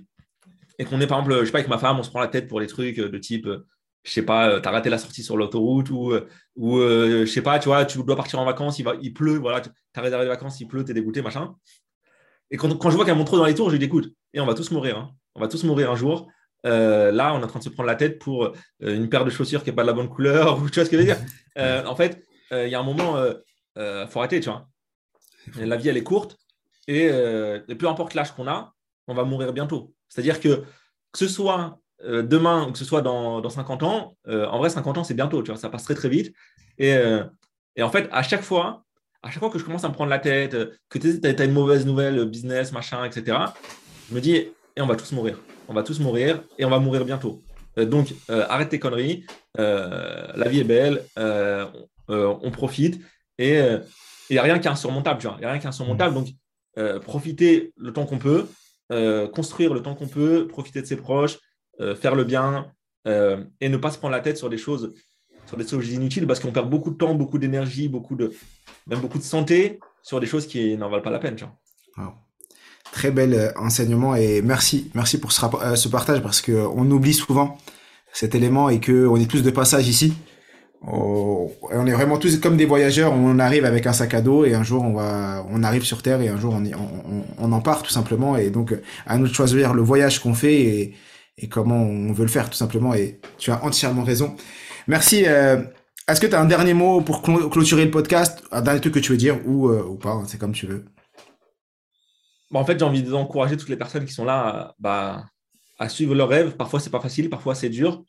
et 0.78 0.84
qu'on 0.84 1.00
est, 1.00 1.06
par 1.06 1.18
exemple, 1.18 1.40
je 1.40 1.44
sais 1.44 1.52
pas, 1.52 1.58
avec 1.58 1.68
ma 1.68 1.78
femme, 1.78 1.98
on 1.98 2.02
se 2.02 2.10
prend 2.10 2.20
la 2.20 2.28
tête 2.28 2.48
pour 2.48 2.60
les 2.60 2.66
trucs 2.66 2.96
de 2.96 3.18
type, 3.18 3.46
euh, 3.46 3.66
je 4.04 4.12
sais 4.12 4.22
pas, 4.22 4.48
euh, 4.48 4.60
tu 4.60 4.68
as 4.68 4.70
raté 4.70 4.88
la 4.88 4.98
sortie 4.98 5.22
sur 5.22 5.36
l'autoroute 5.36 5.90
ou, 5.90 6.14
ou 6.56 6.80
je 6.80 7.26
sais 7.26 7.42
pas, 7.42 7.58
tu 7.58 7.68
vois, 7.68 7.84
tu 7.84 8.02
dois 8.02 8.16
partir 8.16 8.40
en 8.40 8.44
vacances, 8.44 8.78
il, 8.78 9.12
pleut, 9.12 9.36
voilà, 9.36 9.60
tu 9.60 9.70
as 9.94 10.00
réservé 10.00 10.24
des 10.24 10.30
vacances, 10.30 10.60
il 10.60 10.68
pleut, 10.68 10.84
tu 10.84 10.92
es 10.92 10.94
dégoûté, 10.94 11.20
machin. 11.20 11.54
Et 12.50 12.56
quand, 12.56 12.90
je 12.90 12.96
vois 12.96 13.04
qu'elle 13.04 13.16
monte 13.16 13.26
trop 13.26 13.36
dans 13.36 13.44
les 13.44 13.54
tours, 13.54 13.68
je 13.68 13.72
lui 13.72 13.78
dis, 13.78 13.84
écoute, 13.84 14.12
et 14.32 14.40
on 14.40 14.46
va 14.46 14.54
tous 14.54 14.70
mourir, 14.70 14.98
hein. 14.98 15.10
on 15.34 15.40
va 15.40 15.48
tous 15.48 15.62
mourir 15.64 15.90
un 15.90 15.96
jour. 15.96 16.30
Là, 16.64 17.34
on 17.34 17.40
est 17.40 17.44
en 17.44 17.46
train 17.46 17.58
de 17.58 17.64
se 17.64 17.70
prendre 17.70 17.86
la 17.86 17.96
tête 17.96 18.18
pour 18.18 18.52
une 18.80 19.08
paire 19.08 19.24
de 19.24 19.30
chaussures 19.30 19.62
qui 19.62 19.70
n'est 19.70 19.76
pas 19.76 19.82
de 19.82 19.88
la 19.88 19.92
bonne 19.92 20.08
couleur, 20.08 20.58
ou 20.62 20.68
tu 20.68 20.74
vois 20.76 20.84
ce 20.84 20.90
que 20.90 20.96
je 20.96 21.02
veux 21.02 21.06
dire. 21.06 21.18
en 21.86 21.96
fait, 21.96 22.24
il 22.52 22.68
y 22.68 22.74
a 22.74 22.80
un 22.80 22.84
moment, 22.84 23.16
il 23.76 24.06
faut 24.08 24.18
arrêter, 24.18 24.40
tu 24.40 24.50
vois. 24.50 24.68
La 25.56 25.76
vie, 25.76 25.88
elle 25.88 25.96
est 25.96 26.02
courte. 26.02 26.36
Euh, 26.90 27.61
et, 27.68 27.74
peu 27.74 27.88
importe 27.88 28.14
l'âge 28.14 28.32
qu'on 28.32 28.48
a, 28.48 28.74
on 29.06 29.14
va 29.14 29.24
mourir 29.24 29.52
bientôt. 29.52 29.94
C'est-à-dire 30.08 30.40
que 30.40 30.64
que 31.12 31.18
ce 31.18 31.28
soit 31.28 31.80
euh, 32.04 32.22
demain 32.22 32.68
ou 32.68 32.72
que 32.72 32.78
ce 32.78 32.84
soit 32.84 33.02
dans, 33.02 33.40
dans 33.40 33.50
50 33.50 33.82
ans, 33.82 34.16
euh, 34.28 34.46
en 34.46 34.58
vrai, 34.58 34.70
50 34.70 34.98
ans, 34.98 35.04
c'est 35.04 35.14
bientôt, 35.14 35.42
tu 35.42 35.50
vois, 35.50 35.61
ça 35.61 35.68
passe 35.68 35.84
très 35.84 35.94
très 35.94 36.08
vite. 36.08 36.34
Et, 36.78 36.96
et, 37.76 37.82
en 37.82 37.90
fait, 37.90 38.08
à 38.11 38.22
chaque 38.22 38.42
fois, 38.42 38.84
à 39.22 39.30
chaque 39.30 39.40
fois 39.40 39.50
que 39.50 39.58
je 39.58 39.64
commence 39.64 39.84
à 39.84 39.88
me 39.88 39.92
prendre 39.92 40.08
la 40.08 40.18
tête, 40.18 40.56
que 40.88 40.98
tu 40.98 41.20
as, 41.22 41.44
une 41.44 41.52
mauvaise 41.52 41.84
nouvelle, 41.84 42.24
business, 42.24 42.72
machin, 42.72 43.04
etc., 43.04 43.36
je 44.08 44.14
me 44.14 44.20
dis, 44.20 44.34
et 44.34 44.54
on 44.78 44.86
va 44.86 44.96
tous 44.96 45.12
mourir. 45.12 45.38
On 45.70 45.74
va 45.74 45.84
tous 45.84 46.00
mourir 46.00 46.42
et 46.58 46.64
on 46.64 46.70
va 46.70 46.80
mourir 46.80 47.04
bientôt. 47.04 47.42
donc, 47.76 48.12
arrête 48.28 48.68
tes 48.68 48.80
conneries. 48.80 49.24
la 49.56 50.48
vie 50.48 50.60
est 50.60 50.64
belle. 50.64 51.04
on 52.08 52.50
profite. 52.50 53.00
Et 53.38 53.54
il 53.54 54.32
n'y 54.32 54.38
a 54.38 54.42
rien 54.42 54.58
qui 54.58 54.66
est 54.66 54.70
insurmontable. 54.70 55.20
Il 55.22 55.38
n'y 55.38 55.44
a 55.44 55.50
rien 55.50 55.58
qui 55.60 55.66
est 55.66 55.68
insurmontable. 55.68 56.14
Donc, 56.14 56.28
euh, 56.78 57.00
profiter 57.00 57.72
le 57.76 57.92
temps 57.92 58.06
qu'on 58.06 58.18
peut, 58.18 58.46
euh, 58.92 59.26
construire 59.28 59.74
le 59.74 59.82
temps 59.82 59.96
qu'on 59.96 60.06
peut, 60.06 60.46
profiter 60.46 60.80
de 60.80 60.86
ses 60.86 60.96
proches, 60.96 61.38
euh, 61.80 61.96
faire 61.96 62.14
le 62.14 62.24
bien 62.24 62.72
et 63.06 63.68
ne 63.70 63.76
pas 63.78 63.90
se 63.90 63.96
prendre 63.96 64.12
la 64.12 64.20
tête 64.20 64.36
sur 64.36 64.50
des 64.50 64.58
choses, 64.58 64.94
sur 65.46 65.56
des 65.56 65.66
choses 65.66 65.90
inutiles 65.90 66.26
parce 66.26 66.38
qu'on 66.38 66.52
perd 66.52 66.68
beaucoup 66.68 66.90
de 66.90 66.96
temps, 66.96 67.14
beaucoup 67.14 67.38
d'énergie, 67.38 67.88
beaucoup 67.88 68.14
de, 68.14 68.30
même 68.86 69.00
beaucoup 69.00 69.16
de 69.16 69.22
santé 69.22 69.80
sur 70.02 70.20
des 70.20 70.26
choses 70.26 70.46
qui 70.46 70.76
n'en 70.76 70.90
valent 70.90 71.02
pas 71.02 71.10
la 71.10 71.18
peine. 71.18 71.36
Très 72.93 73.11
bel 73.11 73.53
enseignement 73.57 74.16
et 74.16 74.43
merci, 74.43 74.91
merci 74.95 75.18
pour 75.18 75.32
ce, 75.32 75.41
ce 75.76 75.88
partage 75.88 76.22
parce 76.22 76.43
qu'on 76.43 76.91
oublie 76.91 77.14
souvent 77.14 77.57
cet 78.12 78.34
élément 78.34 78.68
et 78.68 78.80
qu'on 78.80 79.16
est 79.16 79.28
plus 79.28 79.43
de 79.43 79.51
passage 79.51 79.88
ici. 79.88 80.12
On 80.82 81.86
est 81.86 81.93
vraiment 81.93 82.16
tous 82.16 82.38
comme 82.41 82.57
des 82.57 82.64
voyageurs. 82.66 83.12
On 83.12 83.38
arrive 83.38 83.64
avec 83.64 83.86
un 83.86 83.93
sac 83.93 84.14
à 84.14 84.22
dos 84.22 84.45
et 84.45 84.55
un 84.55 84.62
jour 84.62 84.82
on 84.82 84.95
va, 84.95 85.47
on 85.51 85.62
arrive 85.62 85.84
sur 85.84 86.03
Terre 86.03 86.20
et 86.20 86.28
un 86.28 86.38
jour 86.41 86.55
on, 86.55 86.64
on, 86.64 87.24
on 87.38 87.53
en 87.53 87.61
part 87.61 87.82
tout 87.82 87.91
simplement. 87.91 88.36
Et 88.36 88.51
donc 88.51 88.74
à 89.07 89.18
nous 89.18 89.28
de 89.28 89.34
choisir 89.34 89.74
le 89.74 89.82
voyage 89.82 90.20
qu'on 90.20 90.34
fait 90.34 90.95
et, 91.38 91.49
comment 91.49 91.80
on 91.80 92.12
veut 92.12 92.24
le 92.24 92.30
faire 92.30 92.51
tout 92.51 92.57
simplement. 92.57 92.95
Et 92.95 93.20
tu 93.38 93.51
as 93.51 93.62
entièrement 93.64 94.05
raison. 94.05 94.34
Merci. 94.88 95.24
Euh, 95.26 95.62
Est-ce 96.09 96.20
que 96.20 96.26
tu 96.26 96.34
as 96.34 96.41
un 96.41 96.47
dernier 96.47 96.74
mot 96.74 97.03
pour 97.03 97.22
clôturer 97.22 97.84
le 97.84 97.91
podcast? 97.91 98.43
Un 98.51 98.62
dernier 98.62 98.80
truc 98.80 98.95
que 98.95 98.99
tu 98.99 99.12
veux 99.12 99.18
dire 99.18 99.38
ou, 99.47 99.68
euh, 99.68 99.82
ou 99.88 99.95
pas 99.97 100.22
C'est 100.26 100.38
comme 100.38 100.53
tu 100.53 100.66
veux. 100.66 100.84
En 102.59 102.64
fait, 102.64 102.78
j'ai 102.78 102.84
envie 102.84 103.03
d'encourager 103.03 103.57
toutes 103.57 103.68
les 103.68 103.76
personnes 103.76 104.05
qui 104.05 104.12
sont 104.12 104.24
là 104.24 104.74
à, 104.82 105.24
bah, 105.78 105.88
suivre 105.88 106.14
leurs 106.14 106.28
rêves. 106.28 106.57
Parfois, 106.57 106.80
c'est 106.80 106.90
pas 106.90 107.01
facile, 107.01 107.30
parfois, 107.30 107.55
c'est 107.55 107.68
dur. 107.68 108.05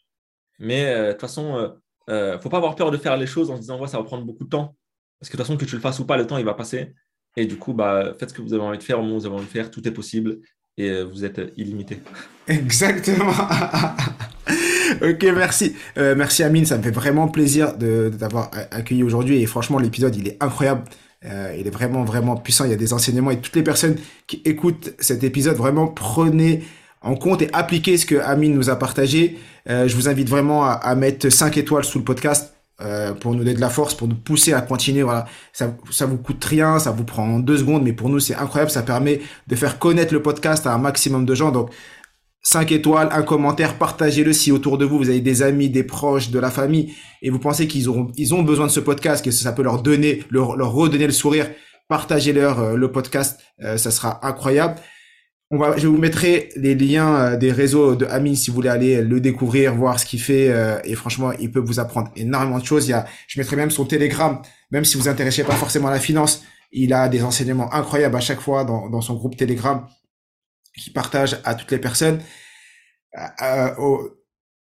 Mais 0.60 0.86
euh, 0.86 1.08
de 1.08 1.12
toute 1.12 1.22
façon, 1.22 1.58
euh, 1.58 1.68
ne 2.08 2.14
euh, 2.14 2.39
faut 2.39 2.50
pas 2.50 2.58
avoir 2.58 2.76
peur 2.76 2.92
de 2.92 2.98
faire 2.98 3.18
les 3.18 3.28
choses 3.28 3.50
en 3.52 3.56
se 3.56 3.62
disant 3.62 3.80
ouais, 3.80 3.88
ça 3.88 3.98
va 3.98 4.04
prendre 4.04 4.26
beaucoup 4.26 4.44
de 4.44 4.50
temps. 4.50 4.76
Parce 5.20 5.30
que 5.30 5.38
de 5.38 5.42
toute 5.42 5.48
façon, 5.48 5.58
que 5.58 5.66
tu 5.66 5.76
le 5.76 5.82
fasses 5.82 6.00
ou 6.00 6.06
pas, 6.06 6.18
le 6.18 6.26
temps 6.26 6.38
il 6.38 6.46
va 6.46 6.54
passer. 6.54 6.94
Et 7.38 7.46
du 7.46 7.58
coup, 7.58 7.74
bah, 7.74 8.14
faites 8.20 8.30
ce 8.30 8.34
que 8.34 8.42
vous 8.42 8.54
avez 8.54 8.64
envie 8.64 8.78
de 8.78 8.84
faire 8.84 9.00
au 9.00 9.04
moment 9.04 9.16
où 9.16 9.20
vous 9.20 9.26
avez 9.26 9.36
envie 9.36 9.46
de 9.46 9.52
faire, 9.52 9.72
tout 9.72 9.88
est 9.88 9.92
possible 9.92 10.39
et 10.78 11.04
vous 11.04 11.24
êtes 11.24 11.39
illimité. 11.58 12.02
Exactement. 12.48 13.32
ok, 15.02 15.24
merci. 15.36 15.76
Merci 15.96 16.44
Amine, 16.44 16.66
ça 16.66 16.78
me 16.78 16.84
fait 16.84 16.92
vraiment 16.92 17.28
plaisir 17.28 17.78
de 17.78 18.12
t'avoir 18.18 18.50
accueilli 18.72 19.04
aujourd'hui 19.04 19.42
et 19.42 19.46
franchement 19.46 19.80
l'épisode 19.80 20.16
il 20.16 20.28
est 20.28 20.44
incroyable. 20.44 20.84
Euh, 21.26 21.56
il 21.60 21.68
est 21.68 21.72
vraiment 21.72 22.04
vraiment 22.04 22.36
puissant, 22.36 22.66
il 22.66 22.72
y 22.72 22.74
a 22.74 22.78
des 22.78 22.94
enseignements 22.94 23.30
et 23.30 23.40
toutes 23.40 23.56
les 23.56 23.64
personnes 23.64 23.96
qui 24.26 24.42
écoutent 24.44 24.94
cet 25.00 25.24
épisode, 25.24 25.56
vraiment 25.56 25.88
prenez 25.88 26.64
en 27.02 27.16
compte 27.16 27.44
et 27.44 27.50
appliquez 27.54 27.98
ce 27.98 28.06
que 28.06 28.16
Amine 28.16 28.56
nous 28.56 28.70
a 28.70 28.76
partagé. 28.76 29.38
Euh, 29.70 29.88
je 29.88 29.96
vous 29.96 30.10
invite 30.10 30.30
vraiment 30.30 30.66
à, 30.66 30.72
à, 30.72 30.96
mettre 30.96 31.30
5 31.30 31.58
étoiles 31.58 31.84
sous 31.84 32.00
le 32.00 32.04
podcast 32.04 32.54
euh, 32.82 33.14
pour 33.14 33.34
nous 33.34 33.40
donner 33.40 33.54
de 33.54 33.62
la 33.62 33.70
force, 33.70 33.94
pour 33.94 34.08
nous 34.08 34.16
pousser 34.16 34.54
à 34.54 34.62
continuer. 34.62 35.04
Voilà, 35.04 35.26
ça, 35.54 35.76
ça 35.92 36.08
vous 36.08 36.18
coûte 36.18 36.44
rien, 36.44 36.80
ça 36.80 36.90
vous 36.90 37.04
prend 37.04 37.40
deux 37.40 37.58
secondes, 37.58 37.84
mais 37.84 37.94
pour 37.94 38.10
nous 38.10 38.20
c'est 38.20 38.36
incroyable. 38.36 38.72
Ça 38.72 38.82
permet 38.82 39.22
de 39.48 39.56
faire 39.56 39.78
connaître 39.78 40.14
le 40.14 40.22
podcast 40.24 40.66
à 40.66 40.74
un 40.74 40.80
maximum 40.80 41.26
de 41.26 41.36
gens. 41.36 41.52
Donc 41.52 41.70
5 42.44 42.72
étoiles, 42.72 43.10
un 43.12 43.22
commentaire, 43.22 43.78
partagez-le 43.78 44.34
si 44.34 44.52
autour 44.52 44.78
de 44.78 44.86
vous 44.86 44.98
vous 44.98 45.10
avez 45.10 45.22
des 45.22 45.44
amis, 45.44 45.70
des 45.70 45.84
proches, 45.84 46.32
de 46.32 46.39
la 46.39 46.50
famille 46.50 46.94
et 47.22 47.30
vous 47.30 47.39
pensez 47.39 47.68
qu'ils 47.68 47.88
ils 48.18 48.34
ont 48.34 48.42
besoin 48.42 48.66
de 48.66 48.72
ce 48.72 48.80
podcast, 48.80 49.24
que 49.24 49.32
ça 49.32 49.52
peut 49.52 49.62
leur 49.62 49.82
donner 49.82 50.24
leur, 50.32 50.48
redonner 50.74 51.06
le 51.06 51.14
sourire. 51.14 51.50
Partagez-leur 51.88 52.60
euh, 52.60 52.76
le 52.76 52.92
podcast, 52.92 53.39
euh, 53.64 53.78
ça 53.78 53.92
sera 53.92 54.26
incroyable. 54.26 54.76
On 55.52 55.58
va, 55.58 55.78
je 55.78 55.86
vous 55.88 55.98
mettrai 55.98 56.50
les 56.56 56.74
liens 56.74 57.16
euh, 57.16 57.38
des 57.38 57.52
réseaux 57.52 57.96
de 57.96 58.06
Amine 58.06 58.36
si 58.36 58.50
vous 58.50 58.56
voulez 58.56 58.70
aller 58.70 59.02
le 59.02 59.20
découvrir, 59.20 59.76
voir 59.76 60.00
ce 60.00 60.06
qu'il 60.06 60.22
fait. 60.22 60.52
et 60.84 60.96
franchement, 60.96 61.34
il 61.34 61.52
peut 61.52 61.60
vous 61.60 61.80
apprendre 61.80 62.10
énormément 62.16 62.58
de 62.58 62.66
choses. 62.66 62.88
Il 62.88 62.92
y 62.92 62.94
a, 62.94 63.06
je 63.28 63.39
mettrai 63.39 63.56
même 63.56 63.70
son 63.70 63.86
Telegram, 63.86 64.42
même 64.72 64.86
si 64.86 64.98
vous 64.98 65.04
vous 65.04 65.10
intéressez 65.10 65.44
pas 65.44 65.56
forcément 65.56 65.89
à 65.89 65.92
la 65.92 66.00
finance, 66.00 66.44
il 66.72 66.94
a 66.94 67.08
des 67.10 67.22
enseignements 67.24 67.72
incroyables 67.74 68.16
à 68.16 68.22
chaque 68.22 68.39
fois 68.39 68.64
dans, 68.64 68.89
dans 68.89 69.02
son 69.02 69.16
groupe 69.16 69.36
Telegram 69.36 69.86
qui 70.78 70.90
partage 70.90 71.40
à 71.44 71.56
toutes 71.56 71.72
les 71.72 71.80
personnes. 71.80 72.22
Euh, 73.42 73.70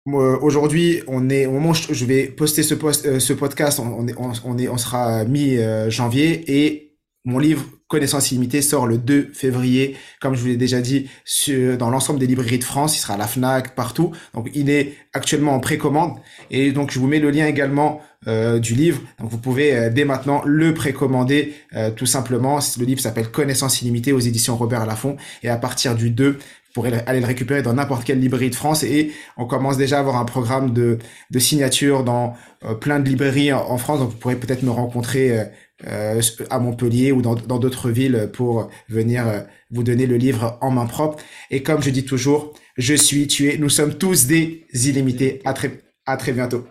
Aujourd'hui, 0.06 1.02
on 1.08 1.28
est 1.30 1.46
au 1.46 1.50
moment 1.50 1.74
je 1.74 2.04
vais 2.04 2.26
poster 2.26 2.62
ce, 2.62 2.74
post, 2.74 3.06
euh, 3.06 3.18
ce 3.18 3.32
podcast, 3.32 3.80
on, 3.80 4.06
est, 4.06 4.14
on, 4.16 4.56
est, 4.56 4.68
on 4.68 4.78
sera 4.78 5.24
mi-janvier 5.24 6.44
et 6.46 6.86
mon 7.24 7.40
livre 7.40 7.64
Connaissance 7.88 8.32
illimitée 8.32 8.62
sort 8.62 8.88
le 8.88 8.98
2 8.98 9.30
février, 9.32 9.96
comme 10.20 10.34
je 10.34 10.40
vous 10.40 10.48
l'ai 10.48 10.56
déjà 10.56 10.80
dit, 10.80 11.08
sur, 11.24 11.78
dans 11.78 11.88
l'ensemble 11.88 12.18
des 12.18 12.26
librairies 12.26 12.58
de 12.58 12.64
France. 12.64 12.96
Il 12.96 13.00
sera 13.00 13.14
à 13.14 13.16
la 13.16 13.28
Fnac, 13.28 13.76
partout. 13.76 14.10
Donc, 14.34 14.50
il 14.54 14.70
est 14.70 14.94
actuellement 15.12 15.54
en 15.54 15.60
précommande. 15.60 16.18
Et 16.50 16.72
donc, 16.72 16.90
je 16.90 16.98
vous 16.98 17.06
mets 17.06 17.20
le 17.20 17.30
lien 17.30 17.46
également 17.46 18.00
euh, 18.28 18.58
du 18.58 18.74
livre. 18.74 19.00
Donc, 19.20 19.30
vous 19.30 19.38
pouvez 19.38 19.76
euh, 19.76 19.88
dès 19.88 20.04
maintenant 20.04 20.42
le 20.44 20.74
précommander 20.74 21.54
euh, 21.76 21.92
tout 21.92 22.06
simplement. 22.06 22.58
Le 22.76 22.84
livre 22.84 23.00
s'appelle 23.00 23.30
Connaissance 23.30 23.82
illimitée 23.82 24.12
aux 24.12 24.18
éditions 24.18 24.56
Robert 24.56 24.84
Laffont. 24.84 25.16
Et 25.44 25.48
à 25.48 25.56
partir 25.56 25.94
du 25.94 26.10
2, 26.10 26.30
vous 26.30 26.38
pourrez 26.74 26.92
aller 27.06 27.20
le 27.20 27.26
récupérer 27.26 27.62
dans 27.62 27.74
n'importe 27.74 28.02
quelle 28.02 28.18
librairie 28.18 28.50
de 28.50 28.56
France. 28.56 28.82
Et 28.82 29.12
on 29.36 29.46
commence 29.46 29.76
déjà 29.76 29.98
à 29.98 30.00
avoir 30.00 30.16
un 30.16 30.24
programme 30.24 30.72
de, 30.72 30.98
de 31.30 31.38
signature 31.38 32.02
dans 32.02 32.34
plein 32.80 32.98
de 32.98 33.08
librairies 33.08 33.52
en, 33.52 33.78
France. 33.78 34.00
Donc, 34.00 34.10
vous 34.10 34.16
pourrez 34.16 34.36
peut-être 34.36 34.64
me 34.64 34.70
rencontrer 34.70 35.46
à 35.84 36.58
Montpellier 36.58 37.12
ou 37.12 37.22
dans 37.22 37.34
d'autres 37.36 37.90
villes 37.90 38.28
pour 38.32 38.68
venir 38.88 39.44
vous 39.70 39.84
donner 39.84 40.06
le 40.06 40.16
livre 40.16 40.58
en 40.60 40.72
main 40.72 40.86
propre. 40.86 41.22
Et 41.52 41.62
comme 41.62 41.80
je 41.80 41.90
dis 41.90 42.04
toujours, 42.04 42.54
je 42.76 42.94
suis, 42.94 43.28
tu 43.28 43.48
es, 43.48 43.56
nous 43.56 43.70
sommes 43.70 43.94
tous 43.94 44.26
des 44.26 44.66
illimités. 44.72 45.40
À 45.44 45.52
très, 45.52 45.80
à 46.06 46.16
très 46.16 46.32
bientôt. 46.32 46.66